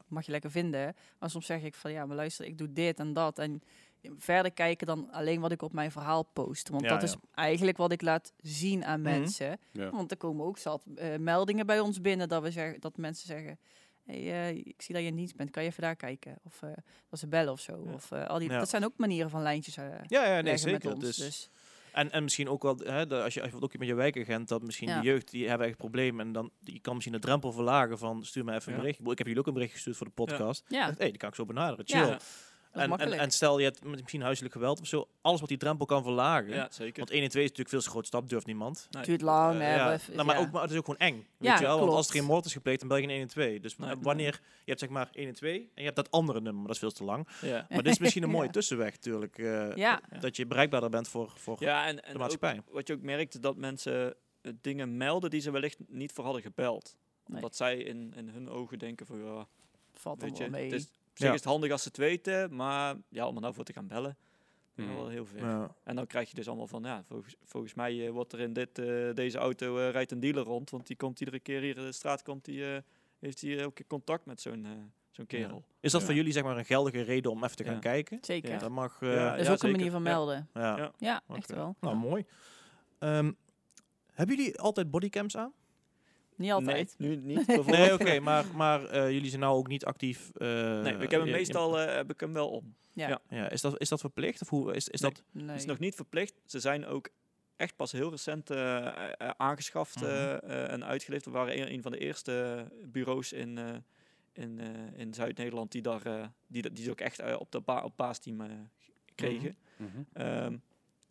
[0.08, 0.96] mag je lekker vinden.
[1.18, 3.38] Maar soms zeg ik van, ja, maar luister, ik doe dit en dat.
[3.38, 3.62] En
[4.18, 6.68] verder kijken dan alleen wat ik op mijn verhaal post.
[6.68, 7.06] Want Ja, dat ja.
[7.06, 9.10] is eigenlijk wat ik laat zien aan Mhm.
[9.10, 9.58] mensen.
[9.72, 9.90] Ja.
[9.90, 13.26] Want er komen ook zat eh, meldingen bij ons binnen dat, we zeggen, dat mensen
[13.26, 13.58] zeggen...
[14.08, 16.38] Hey, eh, ik zie dat je in dienst bent, kan je even daar kijken?
[16.44, 16.70] Of eh
[17.08, 17.82] dat ze bellen of zo.
[17.86, 17.92] Ja.
[17.92, 18.58] Of, eh, al die, Ja.
[18.58, 20.92] Dat zijn ook manieren van lijntjes eh Ja, ja, nee, leggen met zeker.
[20.96, 21.04] ons.
[21.04, 21.50] Dus, Dus,
[21.92, 24.48] En, en misschien ook wel, hè, de, als je als je ook met je wijkagent,
[24.48, 25.00] dat misschien Ja.
[25.00, 26.26] de jeugd, die hebben echt problemen.
[26.26, 28.80] En dan, je kan misschien de drempel verlagen van, stuur me even een Ja.
[28.84, 29.00] bericht.
[29.00, 30.64] Ik heb jullie ook een bericht gestuurd voor de podcast.
[30.68, 32.04] ja, Hé, die kan ik zo benaderen, Ja.
[32.06, 32.16] chill.
[32.72, 35.86] En, en, stel je hebt met misschien huiselijk geweld of zo, alles wat die drempel
[35.86, 36.54] kan verlagen.
[36.54, 36.98] Ja, zeker.
[36.98, 38.88] Want 1 en 2 is natuurlijk veel te groot stap, durft niemand.
[38.90, 39.02] Nee.
[39.04, 39.60] duurt lang.
[39.60, 39.98] Eh, hè, ja.
[40.12, 40.42] Nou, maar, ja.
[40.42, 41.14] ook, maar het is ook gewoon eng.
[41.14, 41.78] Weet Ja, je wel?
[41.80, 43.60] Want als er geen moord is gepleegd, dan bel je geen 1 en 2.
[43.60, 43.94] Dus Nee.
[44.00, 46.66] wanneer, je hebt zeg maar 1 en 2 en je hebt dat andere nummer, maar
[46.66, 47.28] dat is veel te lang.
[47.40, 47.66] Ja.
[47.68, 48.52] Maar dit is misschien een mooie Ja.
[48.52, 49.38] tussenweg natuurlijk.
[49.38, 50.00] eh, Ja.
[50.20, 52.62] Dat je bereikbaarder bent voor, voor Ja, en, en de ook maatschappij.
[52.70, 56.42] wat je ook merkt, dat mensen eh, dingen melden die ze wellicht niet voor hadden
[56.42, 56.96] gebeld.
[57.26, 57.36] Nee.
[57.36, 59.46] Omdat zij in, in hun ogen denken van, ja,
[59.92, 60.70] Valt weet er je, wel mee.
[60.70, 61.34] het is, op zich Ja.
[61.34, 63.86] is het handig als ze het weten, maar ja, om er nou voor te gaan
[63.86, 64.16] bellen,
[64.74, 64.94] Mhm.
[64.94, 65.44] wel heel veel.
[65.46, 65.74] Ja.
[65.84, 68.52] En dan krijg je dus allemaal van, ja, volgens, volgens mij eh, wordt er in
[68.52, 71.76] dit, eh, deze auto eh, rijdt een dealer rond, want die komt iedere keer hier
[71.78, 72.80] in de straat, komt die, eh,
[73.18, 74.66] heeft hij elke keer contact met zo'n
[75.10, 75.64] zo'n kerel.
[75.80, 76.06] Is dat Ja.
[76.06, 77.78] voor jullie zeg maar een geldige reden om even te gaan Ja.
[77.80, 78.18] kijken?
[78.20, 78.50] Zeker.
[78.50, 78.58] Ja.
[78.58, 79.02] Dat mag.
[79.02, 79.08] eh.
[79.08, 79.64] Dat is ja, ook zeker.
[79.64, 80.48] een manier van melden.
[80.54, 80.92] Ja.
[80.98, 81.22] Ja.
[81.28, 81.76] Echt wel.
[81.80, 82.24] Nou, mooi.
[82.98, 83.32] Ehm,
[84.12, 85.52] hebben jullie altijd bodycams aan?
[86.38, 86.94] Niet altijd.
[86.98, 87.46] Nee, nu niet.
[87.66, 90.30] Nee, oké, maar, maar eh, jullie zijn nou ook niet actief.
[90.34, 90.48] eh,
[90.80, 92.74] nee, ik heb hem meestal eh, heb ik hem wel om.
[92.92, 93.08] Ja.
[93.08, 93.20] Ja.
[93.28, 94.42] Ja, is dat, is dat verplicht?
[94.42, 95.10] Of hoe is, is Nee.
[95.10, 95.22] dat?
[95.32, 95.46] Nee.
[95.48, 96.34] Het is nog niet verplicht.
[96.46, 97.08] Ze zijn ook
[97.56, 98.50] echt pas heel recent
[99.36, 100.06] aangeschaft Mhm.
[100.50, 101.24] en uitgeleverd.
[101.24, 103.64] We waren een, een van de eerste bureaus in, eh,
[104.32, 107.60] in, eh, in Zuid-Nederland die, daar, eh, die, dat- die ze ook echt op, de
[107.60, 108.50] ba op baasteam eh,
[109.14, 109.56] kregen.
[110.12, 110.60] Het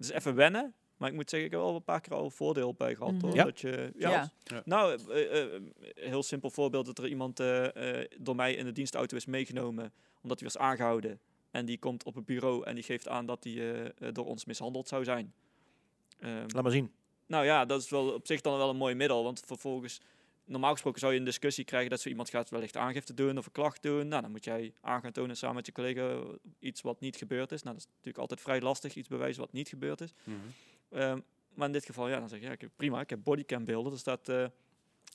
[0.06, 0.74] is even wennen.
[0.98, 3.14] Maar ik moet zeggen, ik heb wel een paar keer al voordeel bij gehad.
[3.14, 3.26] Mhm.
[3.26, 3.44] Hoor, Ja?
[3.44, 4.32] Dat je, ja.
[4.66, 5.62] Nou, eh, eh,
[5.96, 9.94] heel simpel voorbeeld dat er iemand eh, eh, door mij in de dienstauto is meegenomen
[10.22, 11.20] omdat hij was aangehouden.
[11.52, 14.26] En die komt op het bureau en die geeft aan dat hij eh, eh, door
[14.26, 15.34] ons mishandeld zou zijn.
[16.20, 16.92] Ehm, Laat maar zien.
[17.26, 19.24] nou ja, dat is wel op zich dan wel een mooi middel.
[19.24, 20.02] Want vervolgens,
[20.46, 23.46] normaal gesproken zou je een discussie krijgen dat zo iemand gaat wellicht aangifte doen of
[23.46, 24.08] een klacht doen.
[24.08, 26.20] Nou, dan moet jij aan gaan tonen samen met je collega
[26.60, 27.64] iets wat niet gebeurd is.
[27.64, 30.14] Nou, dat is natuurlijk altijd vrij lastig, iets bewijzen wat niet gebeurd is.
[30.24, 30.38] Mhm.
[30.92, 31.20] Ehm,
[31.54, 33.92] maar in dit geval, ja, dan zeg je, ja, ik prima, ik heb bodycam beelden.
[33.92, 34.46] Er staat eh,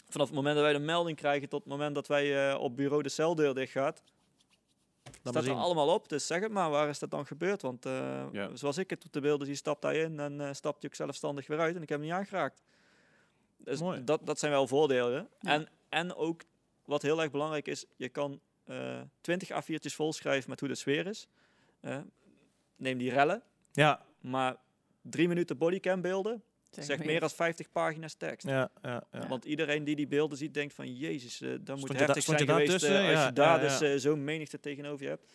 [0.08, 2.76] vanaf het moment dat wij de melding krijgen tot het moment dat wij eh, op
[2.76, 4.02] bureau de celdeur dicht gaat,
[5.04, 6.08] maar staat er allemaal op.
[6.08, 7.62] Dus zeg het maar, waar is dat dan gebeurd?
[7.62, 8.56] Want eh, Ja.
[8.56, 10.96] zoals ik het op de beelden zie, stapt hij in en eh, stapt hij ook
[10.96, 12.62] zelfstandig weer uit en ik heb hem niet aangeraakt.
[13.56, 14.04] Dus Mooi.
[14.04, 15.28] dat, dat zijn wel voordelen.
[15.40, 15.50] Ja.
[15.50, 16.42] En, en ook,
[16.84, 21.06] wat heel erg belangrijk is, je kan eh 20 A4'tjes volschrijven met hoe de sfeer
[21.06, 21.28] is.
[22.76, 23.42] Neem die rellen,
[23.72, 24.56] Ja, maar
[25.02, 28.46] drie minuten bodycam beelden, Zeg Zeg maar meer dan 50 pagina's tekst.
[28.46, 29.04] ja, ja.
[29.12, 29.28] ja.
[29.28, 30.94] Want iedereen die die beelden ziet, denkt van...
[30.96, 33.68] Jezus, eh dat moet heftig da- zijn je geweest eh, als Ja, je daar ja,
[33.68, 35.32] dus eh, zo'n menigte tegenover je hebt.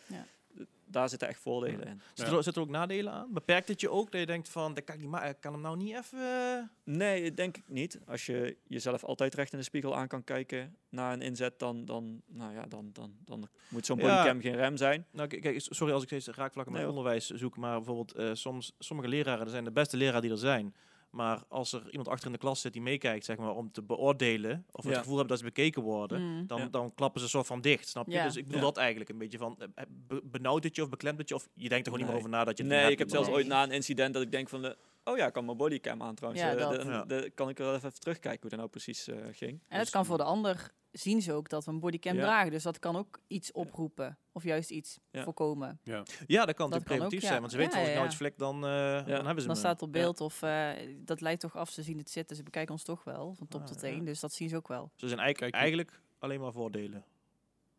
[0.90, 2.00] Daar zitten echt voordelen in.
[2.14, 3.32] Zitten er, zitten er ook nadelen aan?
[3.32, 5.52] Beperkt het je ook dat je denkt van, dat kan ik, niet ma- ik kan
[5.52, 6.18] hem nou niet even...
[6.18, 7.98] eh, Nee, denk ik niet.
[8.06, 11.84] Als je jezelf altijd recht in de spiegel aan kan kijken na een inzet, dan,
[11.84, 14.02] dan, nou ja, dan, dan, dan moet zo'n Ja.
[14.16, 15.06] bodycam geen rem zijn.
[15.10, 18.72] Nou, kijk, sorry als ik steeds raakvlakken met Nee, onderwijs zoek, maar bijvoorbeeld eh, soms,
[18.78, 20.74] sommige leraren dat zijn de beste leraren die er zijn.
[21.10, 23.82] Maar als er iemand achter in de klas zit die meekijkt, zeg maar, om te
[23.82, 24.98] beoordelen, of het Ja.
[24.98, 26.46] gevoel hebben dat ze bekeken worden, Mm.
[26.46, 26.66] dan, Ja.
[26.66, 28.12] dan klappen ze soort van dicht, snap je?
[28.12, 28.24] Ja.
[28.24, 28.64] Dus ik bedoel Ja.
[28.66, 31.48] dat eigenlijk een beetje van, eh, be- benauwt het je of beklemt het je, of
[31.54, 33.28] je denkt er gewoon niet meer over na dat je het Nee, ik heb zelfs
[33.28, 34.76] ooit na een incident dat ik denk van, de,
[35.10, 36.42] oh ja, ik kan mijn bodycam aan trouwens.
[36.44, 36.82] Ja, Eh, dat.
[36.82, 37.04] de- Ja.
[37.04, 39.50] de- kan ik wel even terugkijken hoe dat nou precies eh, ging.
[39.52, 42.20] En het Dus- kan voor de ander zien ze ook dat we een bodycam Ja.
[42.22, 42.50] dragen.
[42.50, 44.18] Dus dat kan ook iets oproepen.
[44.32, 45.22] Of juist iets Ja.
[45.22, 45.80] voorkomen.
[45.82, 47.26] Ja, dat kan Dat natuurlijk kan ook, preventief ja.
[47.28, 48.04] zijn, want ze Ja, weten als ik ja, nou ja.
[48.06, 49.54] iets vlek, dan, eh, dan hebben ze Dan me.
[49.54, 51.70] staat op beeld of eh, dat leidt toch af.
[51.70, 52.36] Ze zien het zitten.
[52.36, 53.34] Ze bekijken ons toch wel.
[53.34, 53.88] Van top Ah, tot ja.
[53.88, 54.04] teen.
[54.04, 54.90] Dus dat zien ze ook wel.
[54.96, 57.04] Ze zijn eigenlijk, eigenlijk alleen maar voordelen.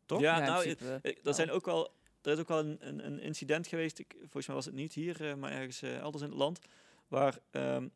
[0.05, 0.19] Toch?
[0.19, 0.75] Ja, nou.
[1.23, 3.99] Er zijn ook wel, er is ook wel een, een, een incident geweest.
[3.99, 6.59] Ik, volgens mij was het niet hier, eh, maar ergens elders in het land,
[7.09, 7.87] waar ehm,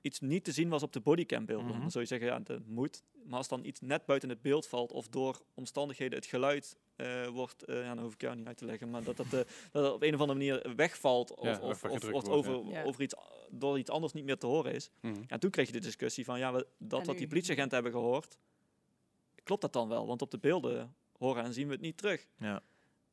[0.00, 1.66] iets niet te zien was op de bodycambeelden.
[1.70, 1.80] Mhm.
[1.80, 3.02] Dan zou je zeggen, ja, dat moet.
[3.24, 7.26] Maar als dan iets net buiten het beeld valt of door omstandigheden het geluid eh,
[7.26, 9.32] wordt, eh, ja, dan hoef ik jou niet uit te leggen, maar dat dat, eh,
[9.72, 12.64] dat het op een of andere manier wegvalt of, Ja, of, of, wordt, over.
[12.66, 12.82] Ja.
[12.82, 13.14] over iets,
[13.50, 14.90] door iets anders niet meer te horen is.
[15.00, 15.22] Mhm.
[15.26, 18.38] En toen kreeg je de discussie van, ja, we- dat wat die politieagenten hebben gehoord,
[19.42, 20.06] klopt dat dan wel?
[20.06, 22.26] Want op de beelden horen en zien we het niet terug.
[22.38, 22.62] Ja.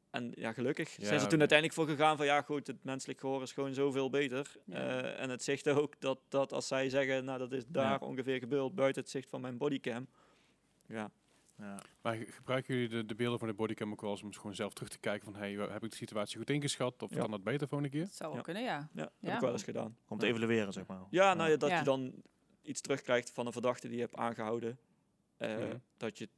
[0.09, 3.19] En ja, gelukkig Ja, zijn ze toen uiteindelijk voor gegaan van ja goed, het menselijk
[3.19, 4.51] gehoor is gewoon zoveel beter.
[4.65, 4.75] Ja.
[4.75, 8.39] Eh, en het zegt ook dat, dat als zij zeggen, nou dat is daar ongeveer
[8.39, 10.07] gebeurd buiten het zicht van mijn bodycam.
[10.87, 11.11] Ja,
[11.57, 11.79] Ja.
[12.01, 14.55] Maar ge- gebruiken jullie de, de beelden van de bodycam ook wel eens om gewoon
[14.55, 17.19] zelf terug te kijken van hey, heb ik de situatie goed ingeschat of Ja.
[17.19, 18.05] kan dat beter volgende keer?
[18.05, 18.43] Dat zou wel Ja.
[18.43, 18.89] kunnen, ja.
[18.93, 19.27] ja, dat Ja.
[19.27, 19.97] heb ik wel eens gedaan.
[20.07, 20.31] Om te Ja.
[20.33, 21.01] evalueren, zeg maar.
[21.09, 21.77] Ja, nou ja, dat Ja.
[21.77, 22.13] je dan
[22.61, 24.79] iets terugkrijgt van een verdachte die je hebt aangehouden.
[25.37, 25.57] Eh.
[25.97, 26.29] Dat je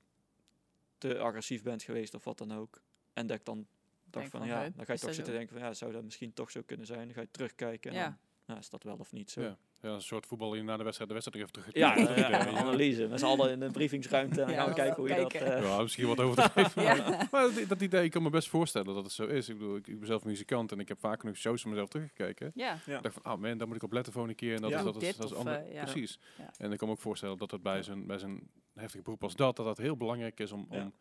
[0.97, 2.81] te agressief bent geweest of wat dan ook.
[3.21, 3.67] En dat ik dan dacht
[4.13, 5.37] Denk van, van, ja, dan ga je toch zitten zo?
[5.39, 7.05] denken van ja, zou dat misschien toch zo kunnen zijn?
[7.05, 8.03] Dan ga je terugkijken en Ja.
[8.05, 9.41] dan nou, is dat wel of niet zo.
[9.41, 9.57] Ja.
[9.81, 12.19] Ja, een soort voetbal die na de wedstrijd de wedstrijd nog even terug Ja, terug-
[12.19, 12.59] ja, terug- een ja.
[12.59, 13.07] analyse.
[13.07, 15.33] Met z'n allen in de briefingsruimte en dan Ja, gaan we kijken hoe je dat...
[15.33, 16.83] eh, Ja, misschien wat over te geven.
[16.83, 17.27] Ja.
[17.31, 19.49] Maar dat, dat idee, ik kan me best voorstellen dat het zo is.
[19.49, 21.89] Ik bedoel, ik, ik ben zelf muzikant en ik heb vaak nog shows van mezelf
[21.89, 22.51] teruggekeken.
[22.55, 22.77] Ja.
[22.85, 22.97] Ja.
[22.97, 24.55] Ik dacht van, oh man, daar moet ik op letten volgende keer.
[24.55, 24.77] En dat Ja.
[24.77, 25.83] is, dat is, dat is ander- eh, ja.
[25.83, 26.19] Precies.
[26.37, 26.53] Ja.
[26.57, 29.35] En ik kan me ook voorstellen dat het bij zo'n bij zo'n heftig beroep als
[29.35, 30.81] dat, dat dat heel belangrijk is om, Ja.
[30.81, 30.93] om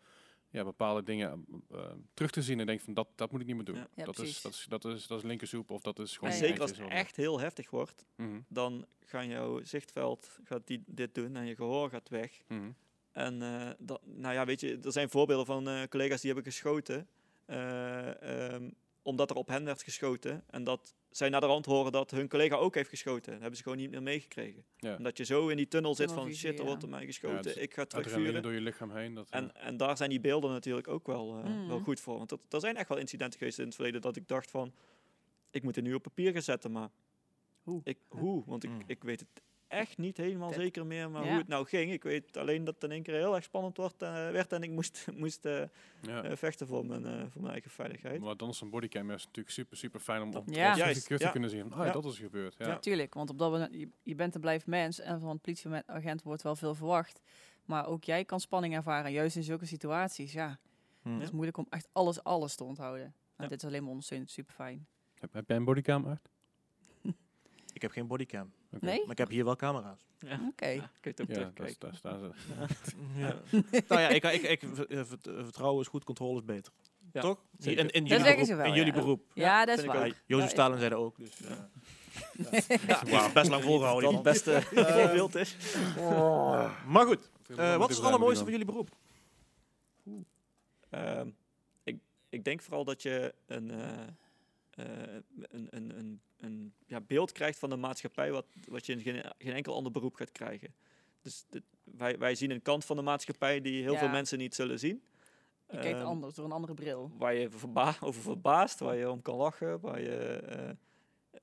[0.50, 1.80] ja, bepaalde dingen eh,
[2.14, 3.76] terug te zien en denk van, dat, dat moet ik niet meer doen.
[3.76, 3.88] Ja.
[3.94, 6.32] Ja, dat, is, dat, is, dat, is, dat is linkersoep of dat is en gewoon...
[6.32, 6.38] Ja.
[6.38, 11.14] zeker als het echt heel heftig wordt, Mhm, dan gaat jouw zichtveld gaat die dit
[11.14, 12.42] doen en je gehoor gaat weg.
[12.48, 12.70] mhm.
[13.12, 16.52] En eh, dat, nou ja, weet je, er zijn voorbeelden van eh, collega's die hebben
[16.52, 17.08] geschoten.
[17.46, 18.70] eh, ehm,
[19.02, 20.44] omdat er op hen werd geschoten.
[20.50, 23.30] En dat zij naar de rand horen dat hun collega ook heeft geschoten.
[23.32, 24.64] Dat hebben ze gewoon niet meer meegekregen.
[24.76, 24.96] Ja.
[24.96, 27.42] Omdat je zo in die tunnel zit van shit, er wordt op mij geschoten.
[27.42, 28.42] dus ik ga terugvuren.
[28.42, 29.14] door je lichaam heen.
[29.14, 31.66] Dat, En, en daar zijn die beelden natuurlijk ook wel, eh, Mhm.
[31.68, 32.16] wel goed voor.
[32.16, 34.72] Want dat, er zijn echt wel incidenten geweest in het verleden dat ik dacht van...
[35.50, 36.90] Ik moet het nu op papier gaan zetten, maar...
[37.62, 37.80] Hoe?
[37.84, 38.42] Ik, hoe?
[38.46, 38.82] Want ik, Mm.
[38.86, 39.28] ik weet het
[39.70, 41.28] echt niet helemaal zeker meer maar Ja.
[41.28, 41.92] hoe het nou ging.
[41.92, 44.62] Ik weet alleen dat het in één keer heel erg spannend wordt, eh, werd en
[44.62, 45.62] ik moest, moest eh,
[46.00, 46.22] ja.
[46.22, 48.20] eh, vechten voor mijn, eh, voor mijn eigen veiligheid.
[48.20, 50.54] Maar dan is een bodycam is natuurlijk super, super fijn om op Ja.
[50.54, 50.76] ja.
[50.76, 51.72] Juist, te kunnen zien.
[51.72, 51.92] Ah, ja, Ja.
[51.92, 52.54] dat is gebeurd.
[52.58, 52.66] Ja.
[52.66, 52.78] Ja.
[52.78, 56.22] Tuurlijk, want op dat moment, je, je bent en blijft mens en van een politieagent
[56.22, 57.20] wordt wel veel verwacht.
[57.64, 60.32] Maar ook jij kan spanning ervaren, juist in zulke situaties.
[60.32, 60.58] Ja,
[61.02, 61.12] Hm.
[61.12, 63.04] het is moeilijk om echt alles, alles te onthouden.
[63.04, 63.14] En
[63.44, 63.46] Ja.
[63.48, 64.86] dit is alleen maar ondersteunend, super fijn.
[65.18, 66.30] Heb, heb jij een bodycam uit?
[67.80, 68.84] Ik heb geen bodycam, Oké.
[68.84, 69.00] Nee?
[69.00, 70.06] maar ik heb hier wel camera's.
[70.18, 70.40] Ja.
[70.48, 70.66] Oké.
[70.66, 71.76] Ja, kun je het ook Ja, terugkijken.
[71.80, 72.30] daar staan ze.
[73.20, 73.34] Ja.
[73.88, 76.72] nou ja, ik, ik, ik, eh, eh, vertrouwen is goed, controle is beter.
[77.12, 77.38] Ja, Toch?
[77.58, 78.46] In, in Dat jullie zeggen beroep.
[78.46, 78.98] ze wel, in jullie ja.
[79.00, 79.22] beroep.
[79.34, 80.06] Ja, dat is waar.
[80.06, 80.14] ook.
[80.26, 81.16] Jozef Stalin zei dat ook.
[81.18, 81.68] Dus, ja.
[83.04, 84.12] Ja, best lang volgehouden.
[84.14, 85.56] Het beste voorbeeld is.
[86.86, 88.88] Maar goed, eh, wat is het allermooiste van jullie beroep?
[90.90, 91.28] Ehm,
[91.84, 93.88] ik, ik denk vooral dat je een, eh,
[94.70, 99.00] eh, een, een, een, een ja, beeld krijgt van de maatschappij wat, wat je in
[99.00, 100.74] geen, geen enkel ander beroep gaat krijgen.
[101.22, 103.98] Dus dit- wij, wij zien een kant van de maatschappij die heel Ja.
[103.98, 105.02] veel mensen niet zullen zien.
[105.70, 107.10] Je kijkt Ehm, anders, door een andere bril.
[107.18, 109.80] Waar je verba over verbaast, waar je om kan lachen.
[109.80, 110.70] Waar je, eh,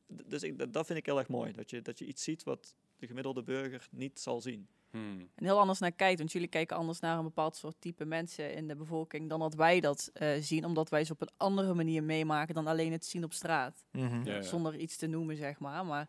[0.07, 1.51] dus ik, dat, dat vind ik heel erg mooi.
[1.51, 4.67] Dat je, dat je iets ziet wat de gemiddelde burger niet zal zien.
[4.91, 5.19] Hmm.
[5.35, 8.53] En heel anders naar kijkt, want jullie kijken anders naar een bepaald soort type mensen
[8.53, 11.73] in de bevolking dan dat wij dat eh, zien, omdat wij ze op een andere
[11.73, 13.83] manier meemaken dan alleen het zien op straat.
[13.91, 14.23] Mhm.
[14.23, 14.41] Ja, ja.
[14.41, 15.85] Zonder iets te noemen, zeg maar.
[15.85, 16.07] Maar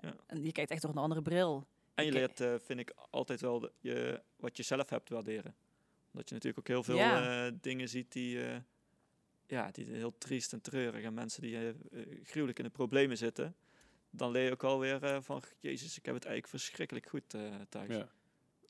[0.00, 0.14] Ja.
[0.26, 1.66] en je kijkt echt door een andere bril.
[1.94, 5.54] En je leert, eh, vind ik, altijd wel de- je, wat je zelf hebt waarderen.
[6.12, 7.46] Omdat je natuurlijk ook heel veel Ja.
[7.46, 8.56] eh, dingen ziet die, eh,
[9.46, 11.74] ja, die heel triest en treurig en mensen die
[12.22, 13.54] gruwelijk in de problemen zitten.
[14.10, 17.34] Dan leer je ook alweer eh, van, jezus, ik heb het eigenlijk verschrikkelijk goed
[17.68, 18.04] thuis.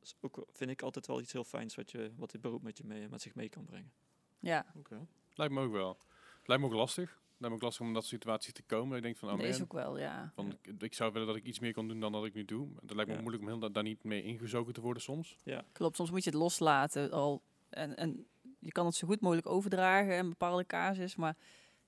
[0.01, 0.05] Ja.
[0.05, 2.63] Dat is ook, vind ik altijd wel iets heel fijns wat, je, wat dit beroep
[2.63, 3.93] met, je mee, met zich mee kan brengen.
[4.39, 5.07] Ja, Oké.
[5.35, 5.99] Lijkt me ook wel.
[6.45, 7.11] lijkt me ook lastig.
[7.11, 8.97] Het lijkt me ook lastig om in dat situatie te komen.
[8.97, 10.33] Ik denk van, oh dat is ook wel, ja.
[10.35, 12.45] van, ik, ik zou willen dat ik iets meer kan doen dan dat ik nu
[12.45, 12.69] doe.
[12.81, 13.21] Het lijkt me Ja.
[13.23, 15.37] moeilijk om heel da- daar niet mee ingezogen te worden soms.
[15.73, 17.43] Klopt, soms moet je het loslaten al.
[17.69, 18.27] En, en
[18.59, 21.37] je kan het zo goed mogelijk overdragen in bepaalde casus, maar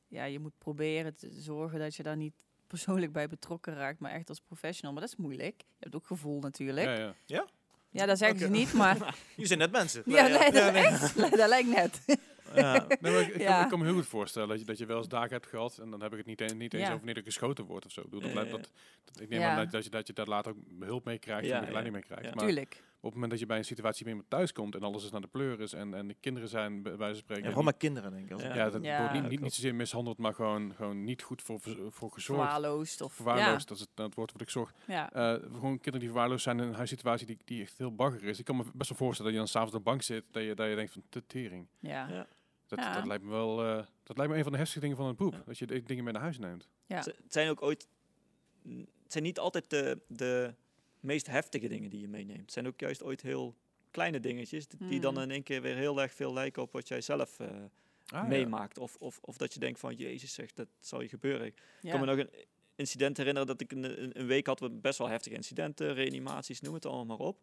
[0.08, 4.10] ja, je moet proberen te zorgen dat je daar niet persoonlijk bij betrokken raakt, maar
[4.12, 4.92] echt als professional.
[4.92, 5.60] Maar dat is moeilijk.
[5.60, 6.86] Je hebt ook gevoel natuurlijk.
[6.86, 7.46] Ja, Ja, ja.
[7.92, 8.46] Dat zeggen Oké.
[8.46, 8.96] ze niet, maar
[9.30, 10.02] Jullie zijn net mensen.
[10.06, 12.00] ja, nee, dat, ja, echt, dat lijkt net.
[12.54, 12.86] Ja.
[13.00, 13.62] Nee, ik, ik, kan, Ja.
[13.62, 15.78] ik kan me heel goed voorstellen dat je, dat je wel eens dagen hebt gehad.
[15.78, 16.88] En dan heb ik het niet, e- niet eens Ja.
[16.88, 18.00] over wanneer er geschoten wordt of zo.
[18.00, 18.50] Ik, bedoel, dat, Ja, ja.
[18.50, 18.70] dat,
[19.04, 19.50] dat- ik neem Ja.
[19.50, 21.94] aan dat, dat, je, dat je daar later ook hulp mee krijgt Ja, en begeleiding
[21.94, 22.00] ja.
[22.00, 22.24] mee krijgt.
[22.24, 22.34] Ja.
[22.34, 22.82] Maar Tuurlijk.
[23.02, 25.10] Op het moment dat je bij een situatie met iemand thuis komt en alles is
[25.10, 27.42] naar de pleur is en, en de kinderen zijn bij wijze van spreken...
[27.42, 28.32] Ja, vooral met kinderen, denk ik.
[28.32, 28.54] Als Ja.
[28.54, 28.98] ja, dat Ja.
[28.98, 32.24] wordt niet, niet, niet zozeer mishandeld, maar gewoon, gewoon niet goed voor, voor, gezorgd.
[32.24, 34.50] Verwaarloosd of Verwaarloosd, dat is het, het woord wat ik.
[34.50, 35.12] Ja, ja.
[35.12, 38.38] Eh, gewoon kinderen die verwaarloosd zijn in een huissituatie die, die echt heel bagger is.
[38.38, 40.42] Ik kan me best wel voorstellen dat je dan s'avonds op de bank zit, dat
[40.42, 41.66] je, dat je denkt van, te tering.
[41.78, 42.08] ja.
[42.08, 42.26] Ja.
[42.66, 42.92] Dat, Ja.
[42.92, 45.14] dat lijkt me wel, eh, dat lijkt me een van de heftige dingen van een
[45.14, 45.42] poep.
[45.46, 46.68] Dat je de- dingen mee naar huis neemt.
[46.86, 46.96] Ja.
[46.96, 47.88] Het zijn ook ooit.
[49.02, 50.54] Het zijn niet altijd de, de
[51.00, 52.40] meest heftige dingen die je meeneemt.
[52.40, 53.54] Het zijn ook juist ooit heel
[53.90, 54.68] kleine dingetjes.
[54.68, 57.40] Die, die dan in één keer weer heel erg veel lijken op wat jij zelf
[57.40, 58.28] eh, Ah, ja.
[58.28, 58.78] meemaakt.
[58.78, 61.46] Of, of, of dat je denkt van Jezus zegt, dat zal je gebeuren.
[61.46, 61.90] Ik Ja.
[61.90, 62.30] kan me nog een
[62.74, 66.60] incident herinneren dat ik een, een, een week had we best wel heftige incidenten, reanimaties,
[66.60, 67.38] noem het allemaal maar op.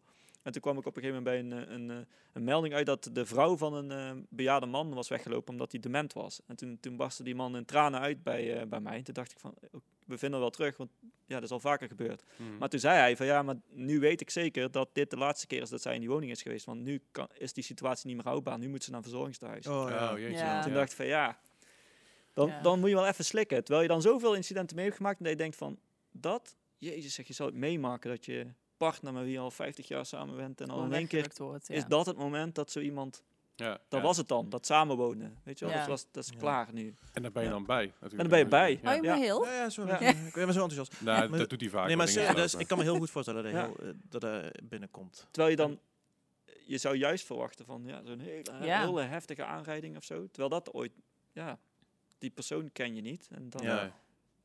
[0.48, 2.74] En toen kwam ik op een gegeven moment bij een, eh, een, een, een melding
[2.74, 6.42] uit dat de vrouw van een eh, bejaarde man was weggelopen omdat hij dement was.
[6.46, 8.98] En toen, toen barstte die man in tranen uit bij, eh, bij mij.
[8.98, 10.90] En toen dacht ik van, eh, we vinden wel terug, want
[11.26, 12.24] ja, dat is al vaker gebeurd.
[12.36, 12.58] Mhm.
[12.58, 15.48] Maar toen zei hij van, ja, maar nu weet ik zeker dat dit de laatste
[15.48, 16.66] keer is dat zij in die woning is geweest.
[16.66, 18.58] Want nu kan, is die situatie niet meer houdbaar.
[18.58, 19.68] Nu moet ze naar een verzorgingstehuis.
[19.68, 20.12] Oh, ja.
[20.14, 20.38] Oh, jeetje.
[20.38, 20.64] Ja.
[20.64, 21.40] Toen dacht ik van ja,
[22.34, 22.62] dan, Ja.
[22.62, 23.64] dan moet je wel even slikken.
[23.64, 25.80] Terwijl je dan zoveel incidenten mee hebt gemaakt en dat je denkt van
[26.12, 28.48] dat, jezus zeg je zou het meemaken dat je
[28.78, 31.38] partner met wie je al 50 jaar samen bent en al in één keer weggerukt
[31.38, 31.76] wordt, ja.
[31.76, 33.24] is dat het moment dat zo iemand,
[33.56, 34.02] Ja, dat ja.
[34.02, 35.38] was het dan, dat samenwonen.
[35.44, 35.80] Weet je wel, Ja.
[35.80, 36.38] dat, was, dat is Ja.
[36.40, 36.94] klaar nu.
[37.14, 37.54] En daar ben je Ja.
[37.54, 37.86] dan bij.
[37.86, 38.12] Natuurlijk.
[38.12, 38.80] En dan ben je bij.
[38.86, 39.16] Oh, je Ja.
[39.16, 39.46] heel?
[39.46, 39.92] Ja, ja, sorry.
[39.92, 40.00] Ja.
[40.02, 40.10] Ja.
[40.28, 41.02] Ik ben zo enthousiast.
[41.02, 41.88] Nou, dat doet hij vaak.
[41.88, 42.60] nee, maar besloten.
[42.60, 43.68] ik kan me heel goed voorstellen dat hij Ja.
[43.68, 45.28] heel, eh, dat hij binnenkomt.
[45.32, 45.80] Terwijl je dan,
[46.66, 48.86] je zou juist verwachten van ja, zo'n hele, Ja.
[48.86, 50.28] hele heftige aanrijding of zo.
[50.28, 50.92] Terwijl dat ooit,
[51.34, 51.60] ja,
[52.18, 53.28] die persoon ken je niet.
[53.32, 53.92] En dan Ja.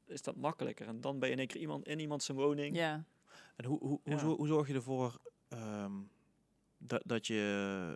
[0.07, 0.87] Is dat makkelijker.
[0.87, 2.77] En dan ben je in één keer iemand in iemand zijn woning.
[2.77, 3.05] Ja.
[3.57, 4.19] En hoe, hoe, hoe, Ja.
[4.19, 5.19] zo- hoe zorg je ervoor
[5.49, 5.93] ehm,
[6.79, 7.95] dat, dat je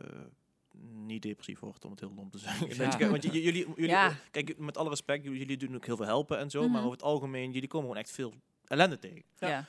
[0.92, 2.68] niet depressief wordt, om het heel lom te zeggen?
[2.98, 3.10] Ja.
[3.10, 4.16] Want jullie, jullie Ja.
[4.30, 6.78] kijk, met alle respect, jullie, doen ook heel veel helpen en zo, maar Mhm.
[6.78, 8.34] over het algemeen, jullie komen gewoon echt veel
[8.64, 9.22] ellende tegen.
[9.38, 9.48] Ja.
[9.48, 9.64] Ja.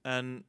[0.00, 0.44] En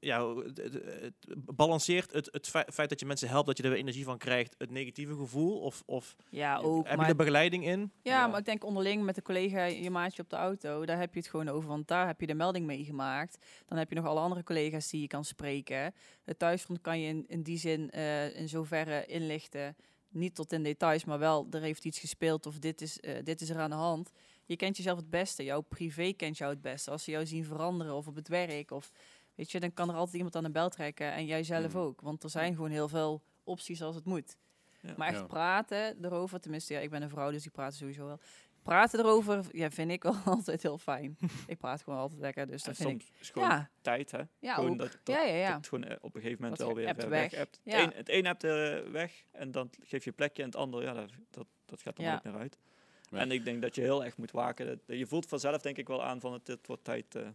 [0.00, 0.72] ja, het, het-
[1.02, 1.14] het
[1.56, 4.18] balanceert het, het fe- feit dat je mensen helpt, dat je er weer energie van
[4.18, 5.58] krijgt, het negatieve gevoel?
[5.60, 6.86] Of, of ja, ook.
[6.86, 7.80] heb maar je er begeleiding in?
[8.02, 8.26] Ja, Ja.
[8.26, 11.20] maar ik denk onderling met de collega, je maatje op de auto, daar heb je
[11.20, 11.68] het gewoon over.
[11.68, 13.44] Want daar heb je de melding meegemaakt.
[13.66, 15.94] Dan heb je nog alle andere collega's die je kan spreken.
[16.24, 19.76] Het thuisfront kan je in, in die zin eh, in zoverre inlichten.
[20.08, 23.40] Niet tot in details, maar wel, er heeft iets gespeeld of dit is, eh, dit
[23.40, 24.10] is er aan de hand.
[24.44, 25.44] Je kent jezelf het beste.
[25.44, 26.90] Jouw privé kent jou het beste.
[26.90, 28.90] Als ze jou zien veranderen of op het werk of...
[29.40, 31.80] Weet je, dan kan er altijd iemand aan de bel trekken en jij zelf Mm.
[31.80, 32.00] ook.
[32.00, 34.36] Want er zijn gewoon heel veel opties als het moet.
[34.80, 34.94] Ja.
[34.96, 35.26] Maar echt Ja.
[35.26, 38.18] praten erover, tenminste, ja, ik ben een vrouw, dus ik praat sowieso wel.
[38.62, 41.16] Praten erover, ja, vind ik wel altijd heel fijn.
[41.46, 43.20] ik praat gewoon altijd lekker, dus En dat vind soms ik...
[43.20, 44.20] is gewoon Ja, tijd, hè?
[44.38, 44.78] ja, gewoon ook.
[44.78, 45.46] dat, dat, ja, ja, ja.
[45.46, 47.08] dat het gewoon eh, op een gegeven moment wel weer weg.
[47.08, 47.60] weg hebt.
[47.62, 47.90] Ja.
[47.94, 51.10] Het, een, hebt eh, weg en dan geef je plekje en het andere, ja, dat,
[51.30, 52.10] dat, dat gaat er Ja.
[52.10, 52.58] nooit meer uit.
[53.10, 53.18] Ja.
[53.18, 54.66] En ik denk dat je heel erg moet waken.
[54.66, 57.14] Dat- Je voelt vanzelf denk ik wel aan van het, het wordt tijd.
[57.14, 57.28] eh,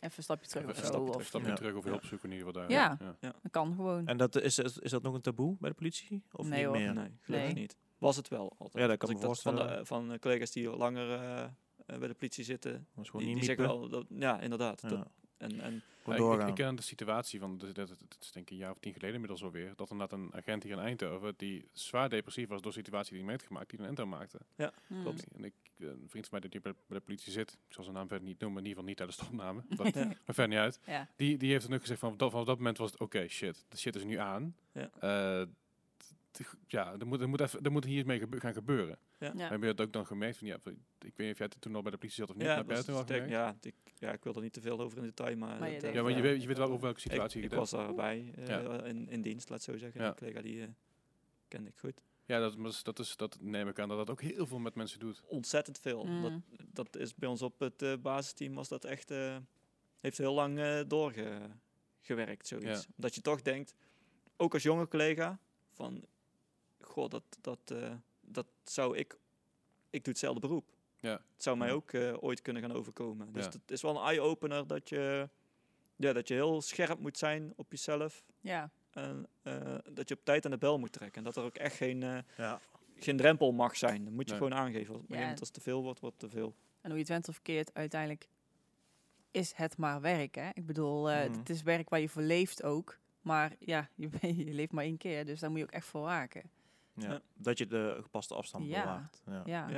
[0.00, 1.54] Even een stapje terug Even of een stapje of- terug, Stap je Ja.
[1.54, 2.70] terug of hulp zoeken in ieder geval daar.
[2.78, 2.98] Ja.
[3.20, 3.32] ja.
[3.42, 4.06] Dat kan gewoon.
[4.06, 6.22] En dat, is, is, is dat nog een taboe bij de politie?
[6.32, 6.76] Of Nee, niet hoor.
[6.76, 6.94] meer?
[6.94, 7.62] Nee, gelukkig Nee.
[7.62, 7.76] niet.
[7.98, 8.82] Was het wel altijd.
[8.82, 9.86] Ja, dat kan ik dat van, de, voorstellen.
[9.86, 11.50] van collega's die langer eh, eh,
[11.98, 14.82] bij de politie zitten, die, niet die zeggen wel, dat, ja, inderdaad.
[14.82, 18.32] Ja, Dat, en, en Ja, ik- ik, ken de situatie van, dat, dat, dat is
[18.32, 20.72] denk ik een jaar of tien geleden inmiddels alweer, dat er net een agent hier
[20.72, 23.78] in Eindhoven, die zwaar depressief was door de situatie die hij mee had gemaakt, die
[23.78, 24.38] een endo maakte.
[24.86, 25.02] Hmm.
[25.02, 25.24] klopt.
[25.36, 27.84] En ik, eh, een vriend van mij die bij, bij de politie zit, ik zal
[27.84, 30.04] zijn naam verder niet noemen, in ieder geval niet tijdens de opname, dat, Ja.
[30.06, 30.80] maar verder niet uit.
[30.86, 31.08] Ja.
[31.16, 33.28] Die, die heeft dan ook gezegd van, dat, van op dat moment was het, oké,
[33.28, 34.56] shit, de shit is nu aan.
[34.72, 34.90] Ja.
[35.00, 35.46] Eh,
[36.30, 38.98] t- ja, er moet, er moet, even, er moet hier iets mee gebe- gaan gebeuren.
[39.18, 39.32] Ja.
[39.36, 40.36] Heb je dat ook dan gemerkt?
[40.38, 40.62] Van, ja, ik
[40.98, 42.84] weet niet of jij toen al bij de politie zat of niet, ja, maar het
[42.84, 43.30] toen al is gemerkt?
[43.30, 45.58] ja, ik, ja, ik wil er niet te veel over in detail, maar...
[45.58, 46.28] Maar je dat, denkt Ja, want je Ja.
[46.28, 48.82] weet, je weet wel over welke situatie ik, je ik het was daarbij eh, Ja.
[48.84, 50.00] in, in dienst, laat het zo zeggen.
[50.00, 50.08] Ja.
[50.08, 50.68] Een collega die eh,
[51.48, 52.00] kende ik goed.
[52.24, 54.74] Ja, dat, was- dat, is, dat neem ik aan dat dat ook heel veel met
[54.74, 55.22] mensen doet.
[55.26, 56.04] Ontzettend veel.
[56.04, 56.22] Mm.
[56.22, 56.32] Dat,
[56.72, 59.10] dat is bij ons op het eh, basisteam was dat echt...
[59.10, 59.36] eh,
[60.00, 62.82] heeft heel lang eh doorgewerkt, zoiets.
[62.82, 62.92] Ja.
[62.96, 63.74] Dat je toch denkt,
[64.36, 65.38] ook als jonge collega,
[65.72, 66.04] van...
[66.80, 67.94] Goh, dat, dat, eh,
[68.30, 69.18] dat zou ik...
[69.90, 70.76] Ik doe hetzelfde beroep.
[71.00, 71.12] Ja.
[71.12, 71.74] Het zou mij Ja.
[71.74, 73.32] ook eh, ooit kunnen gaan overkomen.
[73.32, 73.50] Dus Ja.
[73.50, 75.28] het is wel een eye-opener dat je,
[75.96, 78.24] ja, dat je heel scherp moet zijn op jezelf.
[78.40, 78.70] Ja.
[78.90, 81.18] En eh, dat je op tijd aan de bel moet trekken.
[81.18, 82.60] En dat er ook echt geen, eh, Ja.
[82.96, 84.04] geen drempel mag zijn.
[84.04, 84.42] Dat moet je Nee.
[84.42, 84.94] gewoon aangeven.
[84.94, 85.14] Op Ja.
[85.18, 86.54] moment als het te veel wordt, wordt het te veel.
[86.80, 88.28] En hoe je het went of verkeerd, uiteindelijk
[89.30, 90.34] is het maar werk.
[90.34, 90.48] Hè?
[90.54, 91.38] Ik bedoel, eh, Mhm.
[91.38, 92.98] het is werk waar je voor leeft ook.
[93.20, 94.08] Maar ja, je,
[94.46, 96.50] je leeft maar één keer, dus daar moet je ook echt voor waken.
[97.02, 97.10] Ja.
[97.10, 97.20] Ja.
[97.34, 98.80] Dat je de gepaste afstand Ja.
[98.82, 99.22] bewaart.
[99.26, 99.42] Ja.
[99.44, 99.74] Ja, Ja,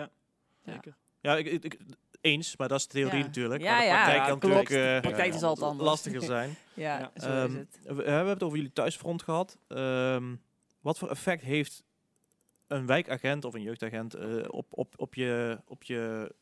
[0.64, 0.72] Ja.
[0.72, 0.96] zeker.
[1.20, 1.78] Ja, ik, ik, ik-
[2.20, 3.24] eens, maar dat is de theorie Ja.
[3.24, 3.62] natuurlijk.
[3.62, 4.54] Ja, maar de praktijk ja, kan klopt.
[4.54, 5.88] natuurlijk eh, praktijk is altijd anders.
[5.88, 6.56] lastiger zijn.
[6.74, 7.10] ja, Ja.
[7.20, 7.78] zo Ehm, is het.
[7.82, 9.58] We, we hebben het over jullie thuisfront gehad.
[9.68, 10.34] Ehm,
[10.80, 11.84] wat voor effect heeft
[12.66, 16.32] een wijkagent of een jeugdagent eh, op, op, op, je, op je,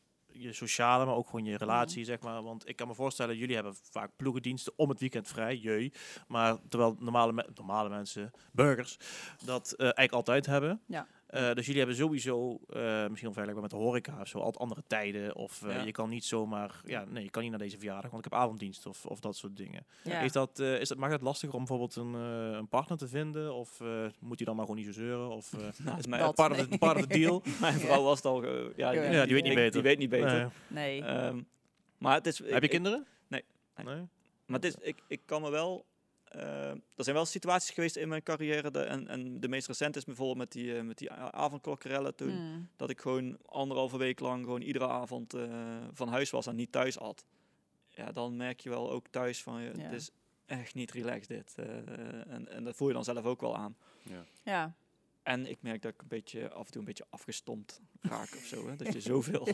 [0.41, 2.43] je sociale, maar ook gewoon je relatie, zeg maar?
[2.43, 5.89] Want ik kan me voorstellen, jullie hebben vaak ploegendiensten om het weekend vrij, jeu.
[6.27, 8.97] Maar terwijl normale, me- normale mensen, burgers,
[9.45, 10.81] dat eh, eigenlijk altijd hebben.
[10.85, 11.07] Ja.
[11.29, 14.57] Eh, dus jullie hebben sowieso, eh, misschien wel vergelijkbaar met de horeca of zo, altijd
[14.57, 15.35] andere tijden.
[15.35, 15.81] Of eh, Ja.
[15.83, 18.39] je kan niet zomaar, ja, nee, je kan niet naar deze verjaardag, want ik heb
[18.41, 19.85] avonddienst of, of dat soort dingen.
[20.03, 20.19] Ja.
[20.19, 23.53] Is dat, eh, is dat, maakt het lastiger om bijvoorbeeld een, een partner te vinden?
[23.55, 23.87] Of eh,
[24.19, 25.29] moet hij dan maar gewoon niet zo zeuren?
[25.29, 27.41] Of eh, Nou, is mijn, dat- part, of the, part of the deal?
[27.61, 28.45] mijn vrouw was het al...
[28.45, 29.71] ja, Ja, Ja, die weet niet beter.
[29.71, 30.51] Die weet niet beter.
[30.67, 31.01] Nee.
[31.01, 31.09] Nee.
[31.09, 31.41] Ehm,
[31.97, 32.37] maar het is...
[32.39, 33.05] Heb ik- je ik- kinderen?
[33.27, 33.43] nee.
[33.75, 33.95] Nee.
[33.95, 34.07] nee?
[34.45, 35.85] Maar het is, ik, ik kan me wel.
[36.29, 38.71] Eh, er zijn wel situaties geweest in mijn carrière.
[38.71, 42.33] De, en, en de meest recent is bijvoorbeeld met die, eh, met die avondklokkerellen toen.
[42.53, 42.69] Mm.
[42.75, 45.49] Dat ik gewoon anderhalve week lang gewoon iedere avond eh,
[45.93, 47.25] van huis was en niet thuis at.
[47.87, 49.81] Ja, dan merk je wel ook thuis van je, Ja.
[49.83, 50.09] het is
[50.45, 51.53] echt niet relaxed dit.
[51.57, 53.75] eh, en, en dat voel je dan zelf ook wel aan.
[54.01, 54.23] Ja.
[54.43, 54.73] Ja,
[55.23, 58.43] En ik merk dat ik een beetje af en toe een beetje afgestompt raak of
[58.45, 58.67] zo.
[58.67, 58.75] Hè?
[58.75, 59.47] Dat je zoveel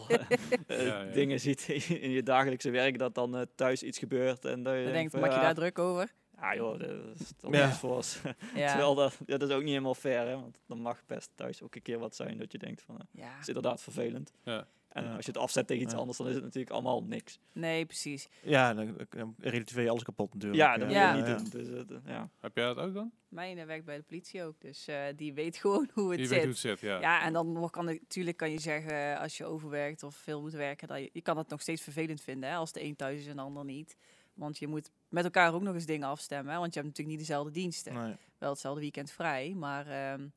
[0.68, 1.04] Ja, ja.
[1.04, 4.46] dingen ziet in je dagelijkse werk dat dan eh, thuis iets gebeurt.
[4.46, 6.14] En dat je dan denkt maak je daar druk over?
[6.46, 7.66] Ja joh, dat is dan Ja.
[7.66, 8.20] niks voor ons.
[8.56, 8.68] Ja.
[8.68, 10.34] Terwijl dat, ja, dat is ook niet helemaal fair, hè?
[10.36, 13.06] want dan mag best thuis ook een keer wat zijn dat je denkt van, eh,
[13.12, 13.28] ja.
[13.32, 14.34] het is inderdaad vervelend.
[14.44, 14.68] Ja.
[14.90, 16.00] En als je het afzet tegen iets Ja.
[16.00, 17.40] anders, dan is het natuurlijk allemaal niks.
[17.52, 18.30] Nee, precies.
[18.42, 20.62] Ja, dan, dan relativeer je alles kapot natuurlijk.
[20.62, 21.36] Ja, dat moet je niet ja.
[21.36, 21.50] doen.
[21.50, 22.30] Dus, eh, ja.
[22.40, 23.12] Heb jij dat ook dan?
[23.28, 26.34] Mijn werkt bij de politie ook, dus eh, die weet gewoon hoe het Je zit.
[26.36, 27.00] weet hoe het zit, ja.
[27.00, 30.42] Ja, en dan nog kan natuurlijk kan je zeggen eh, als je overwerkt of veel
[30.42, 32.96] moet werken, dat je, je kan het nog steeds vervelend vinden hè, als de een
[32.96, 33.96] thuis is en de ander niet.
[34.34, 37.18] Want je moet met elkaar ook nog eens dingen afstemmen, hè, want je hebt natuurlijk
[37.18, 37.94] niet dezelfde diensten.
[37.94, 38.16] Nee.
[38.38, 40.28] Wel hetzelfde weekend vrij, maar ehm,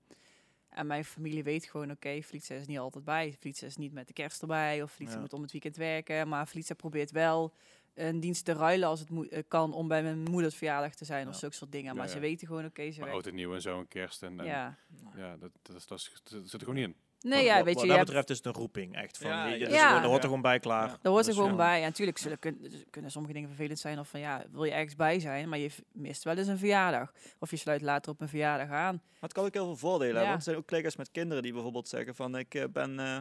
[0.69, 3.37] en mijn familie weet gewoon, oké, okay, is niet altijd bij.
[3.41, 5.19] Felicia is niet met de kerst erbij of Ja.
[5.19, 7.53] moet om het weekend werken, maar Felicia probeert wel
[7.95, 11.29] een dienst te ruilen als het eh, kan om bij mijn moeders verjaardag te zijn
[11.29, 11.97] of zulke soort dingen.
[11.97, 12.13] Maar ja.
[12.13, 13.15] ze weten gewoon, oké, ze Maar werkt.
[13.15, 14.79] oud en nieuw en zo, en kerst en, en ja.
[15.17, 15.37] Ja.
[15.37, 16.97] dat, dat, dat, dat zit er gewoon niet in.
[17.21, 19.19] Nee, ja, wat, weet wat je, dat je hebt- betreft is het een roeping, echt.
[19.19, 19.65] Van, Ja, je- ja.
[19.67, 19.95] dus Ja.
[20.01, 20.89] Dat hoort er gewoon bij, klaar.
[20.89, 20.99] Ja.
[21.03, 21.57] Daar hoort er gewoon ja.
[21.57, 21.77] bij.
[21.79, 23.99] En natuurlijk zullen, dus kunnen sommige dingen vervelend zijn.
[23.99, 27.13] Of van ja, wil je ergens bij zijn, maar je mist wel eens een verjaardag.
[27.39, 28.95] Of je sluit later op een verjaardag aan.
[28.95, 30.13] Maar het kan ook heel veel voordelen Ja.
[30.15, 30.29] hebben.
[30.29, 33.17] Want er zijn ook collega's met kinderen die bijvoorbeeld zeggen van ik eh, ben eh,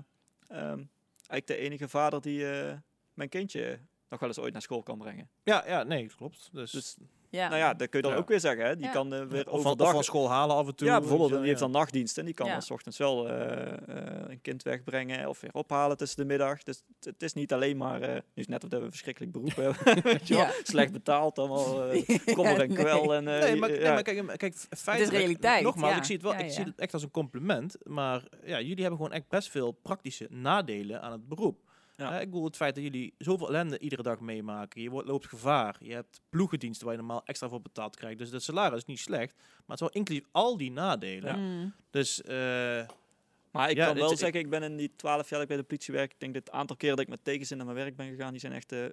[0.47, 0.83] ehm,
[1.27, 2.73] eigenlijk de enige vader die eh,
[3.13, 3.79] mijn kindje
[4.09, 5.29] nog wel eens ooit naar school kan brengen.
[5.43, 6.49] Ja, ja, nee, klopt.
[6.51, 6.95] Dus, Dus
[7.37, 7.47] Ja.
[7.47, 8.21] nou ja, dat kun je dan Ja.
[8.21, 8.65] ook weer zeggen.
[8.65, 8.75] Hè?
[8.75, 8.91] Die Ja.
[8.91, 9.91] kan eh, weer of, overdag...
[9.91, 10.87] van school halen af en toe.
[10.87, 12.51] ja, bijvoorbeeld, Zo, die heeft dan nachtdienst en die kan Ja.
[12.51, 16.63] dan 's ochtends wel eh, eh, een kind wegbrengen of weer ophalen tussen de middag.
[16.63, 18.91] Dus het, het is niet alleen maar, eh nu is net of dat we een
[18.91, 20.51] verschrikkelijk beroep hebben, weet je wel, Ja.
[20.63, 22.77] slecht betaald, allemaal eh kommer en nee.
[22.77, 23.13] kwel.
[23.15, 23.77] En, eh, Nee, maar, ja.
[23.77, 25.97] nee, maar kijk, kijk feitelijk, realiteit, Nogmaals, ja.
[25.97, 27.77] ik zie het wel Ja, ik zie het echt als een compliment.
[27.83, 31.65] Maar ja, jullie hebben gewoon echt best veel praktische nadelen aan het beroep.
[31.97, 32.19] Ja.
[32.19, 34.81] Ik bedoel, het feit dat jullie zoveel ellende iedere dag meemaken.
[34.81, 35.75] Je wordt, loopt gevaar.
[35.79, 38.17] Je hebt ploegendiensten waar je normaal extra voor betaald krijgt.
[38.17, 39.35] Dus de salaris is niet slecht.
[39.35, 41.39] Maar het is wel inclusief al die nadelen.
[41.39, 41.73] Mm.
[41.89, 42.87] Dus eh,
[43.51, 45.57] Maar ik Ja, kan wel zeggen, ik ben in die twaalf jaar dat ik bij
[45.57, 47.77] de politie werk, ik denk dat het aantal keren dat ik met tegenzin naar mijn
[47.77, 48.85] werk ben gegaan, die zijn echt, eh,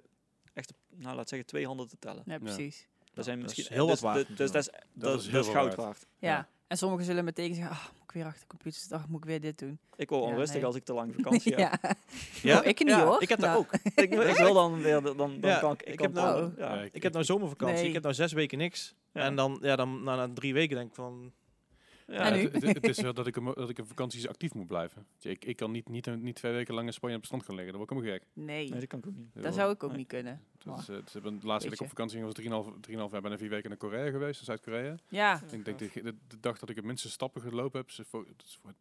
[0.53, 2.23] echt nou laat zeggen, twee handen te tellen.
[2.25, 2.87] Ja, precies.
[3.13, 5.45] Dat zijn dat is misschien heel wat waard Dus, dus dat is, dat, is dat
[5.45, 5.75] goud waard.
[5.75, 6.05] waard.
[6.19, 6.47] Ja.
[6.67, 9.19] En sommigen zullen meteen zeggen, ah, moet ik weer achter de computer zitten, ach, moet
[9.23, 9.79] ik weer dit doen.
[9.95, 10.65] Ik word Ja, onrustig nee.
[10.65, 11.59] als ik te lang vakantie heb.
[11.59, 11.95] ja.
[12.41, 13.21] ja, Oh, ik niet Ja, hoor.
[13.21, 13.73] ik heb dat Nou, ook.
[13.73, 16.51] ik, ik wil dan weer, dan, dan Ja, kan ik, ik, ik kan heb nou-.
[16.57, 17.77] Ja, Ik heb nou zomervakantie.
[17.77, 17.87] Nee.
[17.87, 18.95] Ik heb nou zes weken niks.
[19.13, 19.21] Ja.
[19.21, 21.31] En dan, ja, dan na, na drie weken denk ik van...
[22.07, 25.05] Ja, het, het, het is wel dat ik, dat ik een vakanties actief moet blijven.
[25.17, 27.45] Je, Ik, ik kan niet, niet, niet twee weken lang in Spanje op het strand
[27.47, 27.73] gaan liggen.
[27.79, 28.45] Dat word ik helemaal gek.
[28.45, 29.43] Nee, Nee, dat kan ik ook niet.
[29.43, 29.99] dat zou ik ook Nee.
[29.99, 30.41] niet kunnen.
[30.65, 33.11] Maar- eh, dus ik ben de laatste keer dat ik op vakantie was 3,5 3,5
[33.11, 33.21] jaar.
[33.21, 34.95] bijna vier weken naar Korea geweest, in Zuid-Korea.
[35.09, 37.99] Ja, Ik denk de, de, de dag dat ik het minste stappen gelopen heb, is
[38.07, 38.27] voor,
[38.61, 38.73] voor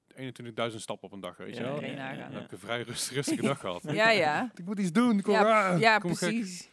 [0.70, 1.80] 21.000 stappen op een dag, weet je Ja, wel.
[1.80, 3.82] Dan heb ik een vrij rust, rustige dag gehad.
[3.82, 4.50] ja, ja.
[4.54, 6.72] Ik moet iets doen, kom Ja, Ja, kom gek.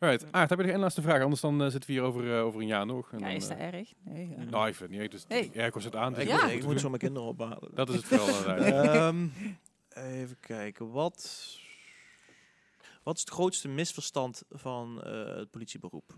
[0.00, 0.32] Right.
[0.32, 1.22] Aart, heb je nog één laatste vraag?
[1.22, 3.12] Anders dan eh, zitten we hier over, eh, over een jaar nog.
[3.12, 3.92] En Ja, dan, is dat eh, erg?
[4.04, 4.42] Nee, ja.
[4.44, 5.00] Nou, ik vind het niet.
[5.00, 5.50] erg, Dus Hey.
[5.52, 6.12] de airco zit aan.
[6.14, 6.32] dus Ja.
[6.34, 7.74] moet, moet ik moet zo mijn kinderen ophalen.
[7.74, 8.28] Dat is het vooral.
[8.56, 8.94] inderdaad.
[8.94, 9.26] Ehm,
[10.16, 10.90] even kijken.
[10.90, 11.48] Wat,
[13.02, 16.14] wat is het grootste misverstand van eh, het politieberoep?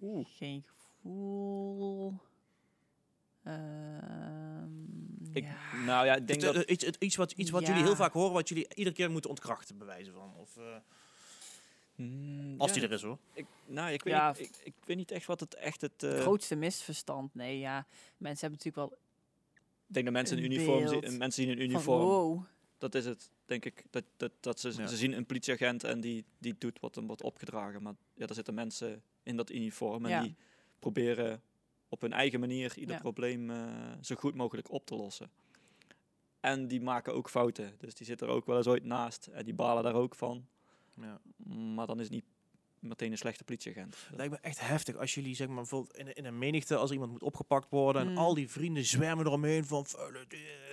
[0.00, 0.26] Oeh.
[0.28, 2.14] Geen gevoel.
[3.42, 4.84] Ehm,
[5.32, 5.56] Ik, ja.
[5.84, 6.70] Nou ja, ik denk Iets, dat...
[6.70, 7.68] iets, het- iets wat, iets wat Ja.
[7.68, 10.32] jullie heel vaak horen, wat jullie iedere keer moeten ontkrachten, bewijzen van.
[10.36, 10.62] Of, eh,
[11.96, 13.18] Mm, als ja, die er is hoor.
[13.32, 14.28] Ik, nou, ik weet, Ja.
[14.28, 16.02] niet, ik, ik weet niet echt wat het echt het...
[16.02, 17.34] eh, Het grootste misverstand.
[17.34, 17.86] Nee, ja.
[18.16, 18.98] Mensen hebben natuurlijk wel
[19.88, 22.00] Ik denk dat mensen in Een uniform, zien, mensen zien een Van, uniform.
[22.00, 22.44] wow.
[22.78, 23.84] Dat is het, denk ik.
[23.90, 24.86] Dat, dat, dat ze, Ja.
[24.86, 27.82] ze zien een politieagent en die, die doet wat hem wordt opgedragen.
[27.82, 30.22] Maar ja, er zitten mensen in dat uniform en Ja.
[30.22, 30.34] die
[30.78, 31.42] proberen
[31.88, 33.00] op hun eigen manier ieder Ja.
[33.00, 35.30] probleem eh, zo goed mogelijk op te lossen.
[36.40, 37.74] En die maken ook fouten.
[37.78, 39.26] Dus die zitten er ook wel eens ooit naast.
[39.26, 40.46] En die balen daar ook van.
[41.00, 41.20] Ja.
[41.54, 42.24] Maar dan is het niet
[42.78, 43.96] meteen een slechte politieagent.
[44.08, 46.90] Het lijkt me echt heftig als jullie zeg maar bijvoorbeeld in, in een menigte als
[46.90, 48.18] iemand moet opgepakt worden en Mm.
[48.18, 49.86] al die vrienden zwermen eromheen van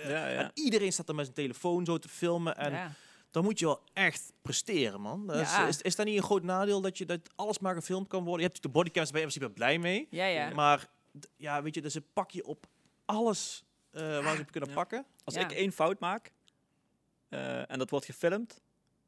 [0.02, 0.26] Ja, ja.
[0.28, 2.92] en iedereen staat er met zijn telefoon zo te filmen en ja.
[3.30, 5.26] dan moet je wel echt presteren man.
[5.26, 8.08] Dat is, is, is dat niet een groot nadeel dat je dat alles maar gefilmd
[8.08, 8.40] kan worden?
[8.40, 10.50] Je hebt natuurlijk de bodycams ben je in principe blij mee, Ja, ja.
[10.54, 10.88] maar
[11.36, 12.66] ja weet je dus ze pak je op
[13.04, 14.74] alles eh, waar ze op kunnen Ja.
[14.74, 15.04] pakken.
[15.24, 15.40] Als Ja.
[15.40, 16.32] ik één fout maak
[17.28, 18.60] eh, en dat wordt gefilmd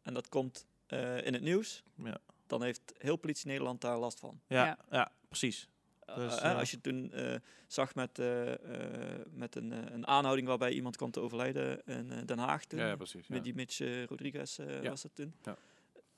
[0.03, 2.19] en dat komt eh, in het nieuws, Ja.
[2.47, 4.41] dan heeft heel politie Nederland daar last van.
[4.47, 4.79] Ja, Ja.
[4.91, 5.11] ja.
[5.29, 5.69] precies.
[6.07, 6.57] Eh, Dus, eh.
[6.59, 7.35] Als je toen eh,
[7.67, 12.19] zag met, eh, eh, met een, een aanhouding waarbij iemand kwam te overlijden in eh,
[12.25, 12.79] Den Haag toen.
[12.79, 13.27] Ja, ja, precies.
[13.27, 13.35] Ja.
[13.35, 13.79] Met die Mitch
[14.09, 14.89] Rodriguez eh, Ja.
[14.91, 15.35] was het toen.
[15.43, 15.57] Ja.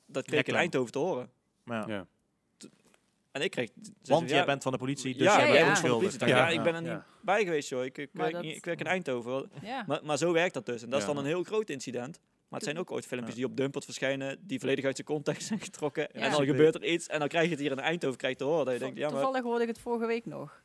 [0.06, 0.54] Dat kreeg ik in.
[0.54, 1.30] Eindhoven te horen.
[1.62, 1.94] Maar ja.
[1.94, 2.06] Ja.
[3.32, 3.70] En ik kreeg...
[4.02, 5.70] Want ja, jij bent van de politie, dus ja, jij ja, bent ja.
[5.70, 6.20] onschuldig.
[6.20, 6.94] Ja, ja, ik ben er Ja.
[6.94, 7.84] niet bij geweest, joh.
[7.84, 9.50] Ik, ik, werk, dat- niet- ik werk in Eindhoven.
[9.62, 9.84] ja.
[9.86, 10.82] Maar, maar zo werkt dat dus.
[10.82, 12.20] En dat is dan een heel groot incident.
[12.49, 13.40] Maar het zijn ook ooit filmpjes Ja.
[13.40, 16.09] die op Dumpert verschijnen, die volledig uit zijn context zijn getrokken.
[16.12, 16.20] Ja.
[16.20, 18.38] En dan gebeurt er iets en dan krijg je het hier in Eindhoven krijg je
[18.38, 18.64] te horen.
[18.64, 20.62] Dat je denkt, ja, maar, Toevallig hoorde ik het vorige week nog.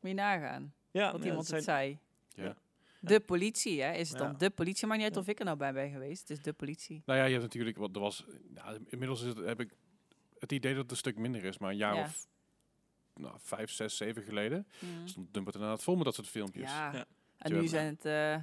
[0.00, 0.74] Moet je nagaan.
[0.90, 1.98] ja, dat nee, iemand het zijn-
[2.34, 2.46] zei.
[2.46, 2.56] Ja.
[3.00, 3.92] De politie, hè?
[3.92, 4.24] Is het Ja.
[4.26, 4.86] dan de politie?
[4.86, 5.20] Maar niet uit Ja.
[5.20, 6.20] of ik er nou bij ben geweest.
[6.28, 7.02] Het is de politie.
[7.06, 8.24] Nou ja, je hebt natuurlijk, wat er was,
[8.54, 9.70] ja, inmiddels is het, heb ik
[10.38, 12.02] het idee dat het een stuk minder is, maar een jaar Ja.
[12.04, 12.26] of
[13.14, 15.06] nou, vijf, zes, zeven geleden Mm.
[15.08, 16.70] stond Dumpert inderdaad vol met dat soort filmpjes.
[16.70, 16.92] Ja.
[16.92, 17.04] Ja.
[17.38, 18.36] En nu zijn het eh,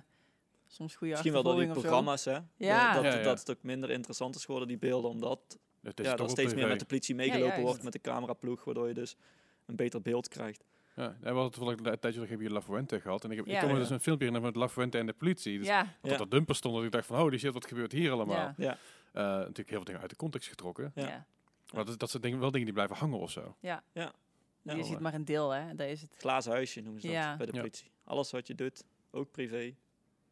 [0.72, 2.32] soms goede Misschien wel door die programma's, hè.
[2.32, 2.42] Ja.
[2.58, 3.22] Dat, Ja, dat, ja.
[3.24, 6.26] dat het ook minder interessant is geworden, die beelden, omdat Het is ja, toch er
[6.26, 9.16] op steeds meer met de politie meegelopen wordt met de cameraploeg, waardoor je dus
[9.66, 10.64] een beter beeld krijgt.
[10.96, 13.24] Ja, en we hadden toevallig een tijdje terug hebben hier La Fuente gehad.
[13.24, 13.60] En ik, heb, ik Ja.
[13.60, 13.80] kon me Ja.
[13.82, 15.58] dus een filmpje herinneren met La Fuente en de politie.
[15.58, 16.20] Dus Ja, dat Ja.
[16.20, 18.36] er dumper stond, dat ik dacht van, oh die shit, wat gebeurt hier allemaal?
[18.36, 18.54] ja.
[18.58, 18.78] Ja.
[19.14, 20.92] Eh, natuurlijk heel veel dingen uit de context getrokken.
[20.96, 21.08] Ja.
[21.08, 21.26] ja.
[21.74, 23.56] Maar dat, dat zijn dingen, wel dingen die blijven hangen of zo.
[23.60, 24.12] Ja, je
[24.62, 25.76] wel, ziet maar een deel, hè.
[25.76, 26.16] Dat is het.
[26.18, 27.38] glazen huisje noemen ze dat Ja.
[27.38, 27.58] bij de Ja.
[27.60, 27.92] politie.
[28.04, 29.74] Alles wat je doet, ook privé,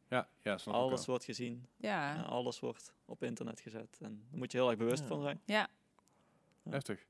[0.10, 2.16] Ja, ja snap alles wordt gezien, Ja.
[2.16, 3.98] en alles wordt op internet gezet.
[4.02, 5.08] En daar moet je heel erg bewust Ja.
[5.08, 5.42] van zijn.
[5.46, 5.68] Ja.
[6.70, 7.06] Heftig.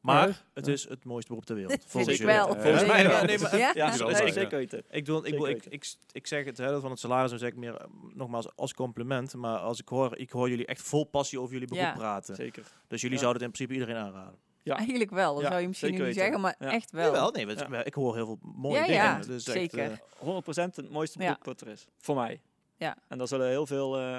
[0.00, 1.84] Maar het is het mooiste beroep ter wereld.
[1.86, 2.48] Volgens ik wel.
[2.56, 3.24] Eh, Volgens mij wel.
[3.24, 3.96] nee, maar- Ja.
[3.96, 4.84] Nee, zeker weten.
[4.90, 7.56] Ik, doe, ik, ik, ik, ik zeg het hè, van het salaris, dan zeg ik
[7.56, 9.34] meer eh, nogmaals als compliment.
[9.34, 11.92] Maar als ik hoor, ik hoor jullie echt vol passie over jullie beroep Ja.
[11.92, 12.34] praten.
[12.34, 12.66] Zeker.
[12.88, 13.22] Dus jullie Ja.
[13.22, 14.38] zouden het in principe iedereen aanraden.
[14.62, 14.76] Ja.
[14.76, 15.34] Eigenlijk wel.
[15.34, 16.70] Dat Ja, zou je misschien nu niet zeggen, maar Ja.
[16.72, 17.12] echt wel.
[17.12, 17.46] Wel, nee,
[17.84, 19.02] ik hoor heel veel mooie Ja, dingen.
[19.02, 19.90] ja, dus echt, zeker.
[19.90, 21.26] eh, 100% het mooiste Ja.
[21.28, 21.86] beroep wat er is.
[21.98, 22.40] Voor mij.
[22.76, 22.96] Ja.
[23.08, 24.18] En daar zullen heel veel eh,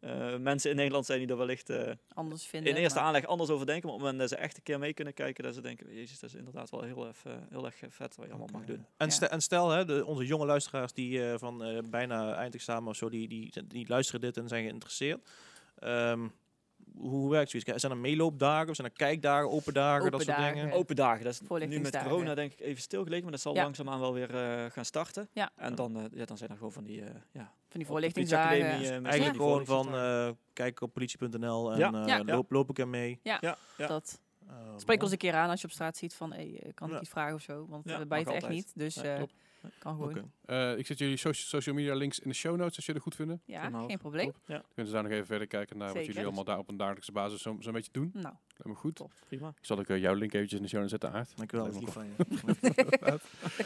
[0.00, 2.70] eh, mensen in Nederland zijn die er wellicht eh, Anders vinden.
[2.72, 3.84] in eerste maar- aanleg anders over denken.
[3.86, 5.94] Maar op het moment dat ze echt een keer mee kunnen kijken, dat ze denken,
[5.94, 8.86] jezus, dat is inderdaad wel heel, even, heel erg vet wat je allemaal mag doen.
[8.96, 9.12] En, Ja.
[9.12, 12.96] stel, en stel, hè, de, onze jonge luisteraars die eh, van eh, bijna eindexamen of
[12.96, 15.30] zo, die, die, die luisteren dit en zijn geïnteresseerd.
[15.78, 16.28] Ehm,
[16.98, 17.72] hoe, hoe werkt zoiets?
[17.80, 20.54] Zijn er meeloopdagen of zijn er kijkdagen, open dagen, dat soort dagen.
[20.54, 20.72] dingen?
[20.72, 23.62] Open dagen, dat is nu met corona denk ik even stilgelegen, maar dat zal Ja.
[23.62, 25.28] langzaamaan wel weer eh, gaan starten.
[25.32, 25.50] Ja.
[25.56, 28.60] En dan, eh, ja, dan zijn er gewoon van die, eh ja, Van die voorlichtingsdagen.
[29.04, 31.92] Eigenlijk gewoon van eh kijken op politie.nl en Ja.
[31.92, 32.24] eh, Ja.
[32.24, 33.20] Loop, loop ik ermee.
[33.22, 33.56] ja, ja.
[33.86, 34.20] Dat.
[34.50, 36.94] Uh, Spreek ons een keer aan als je op straat ziet van, hey, kan ik
[36.94, 37.00] Ja.
[37.00, 37.66] iets vragen of zo?
[37.68, 38.52] Want mag bijten echt altijd.
[38.52, 38.72] niet.
[38.74, 39.22] Dus eh.
[39.78, 40.08] Kan gewoon.
[40.10, 40.24] Oké.
[40.44, 43.02] Eh, ik zet jullie socia- social media links in de show notes als jullie dat
[43.02, 43.40] goed vinden.
[43.44, 44.24] Ja, geen probleem.
[44.26, 44.36] Top.
[44.46, 46.76] Dan kunnen ze daar nog even verder kijken naar wat jullie allemaal daar op een
[46.76, 48.10] dagelijkse basis zo'n zo beetje doen.
[48.12, 48.94] Nou, Lijkt me goed.
[48.94, 49.12] Top.
[49.26, 49.48] Prima.
[49.48, 51.36] Ik zal ook eh, jouw link eventjes in de show notes zetten, Aard.
[51.36, 52.58] Dankjewel, dat is Lijkt lief me van
[53.10, 53.18] je.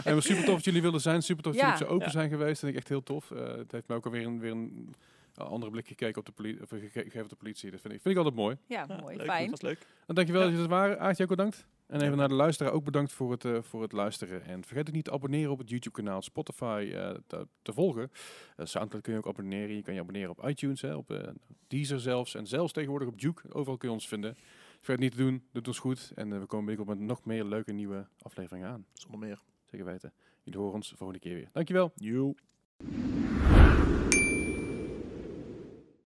[0.10, 1.22] En super tof dat jullie willen zijn.
[1.22, 1.84] Super tof dat jullie Ja.
[1.86, 2.12] zo open Ja.
[2.12, 2.50] zijn geweest.
[2.50, 3.30] Dat vind ik echt heel tof.
[3.30, 4.94] Eh, het heeft mij ook alweer een, weer een
[5.34, 7.70] andere blik gekeken op de politie, of gege- gegeven op de politie.
[7.70, 8.56] Dat vind ik, vind ik altijd mooi.
[8.66, 9.16] Ja, Ja, mooi.
[9.16, 9.50] leuk, Fijn.
[9.50, 9.86] Dat was leuk.
[10.06, 10.48] En dankjewel Ja.
[10.48, 11.00] dat jullie er waren.
[11.00, 11.66] Aart, jij ook bedankt.
[11.92, 14.44] En even naar de luisteraar ook bedankt voor het, eh, voor het luisteren.
[14.44, 16.22] En vergeet ook niet te abonneren op het YouTube kanaal.
[16.22, 18.10] Spotify eh, te, te volgen.
[18.56, 19.76] Eh, Soundcloud kun je ook abonneren.
[19.76, 21.36] Je kan je abonneren op iTunes, hè, op
[21.66, 22.34] Deezer zelfs.
[22.34, 23.54] En zelfs tegenwoordig op Duke.
[23.54, 24.36] Overal kun je ons vinden.
[24.80, 25.44] Vergeet niet te doen.
[25.52, 26.12] Doet ons goed.
[26.14, 28.86] En we komen binnenkort met nog meer leuke nieuwe afleveringen aan.
[28.92, 29.40] Zonder meer.
[29.64, 30.12] Zeker weten.
[30.42, 31.48] Jullie horen ons de volgende keer weer.
[31.52, 31.92] Dankjewel.
[31.94, 32.34] Joe.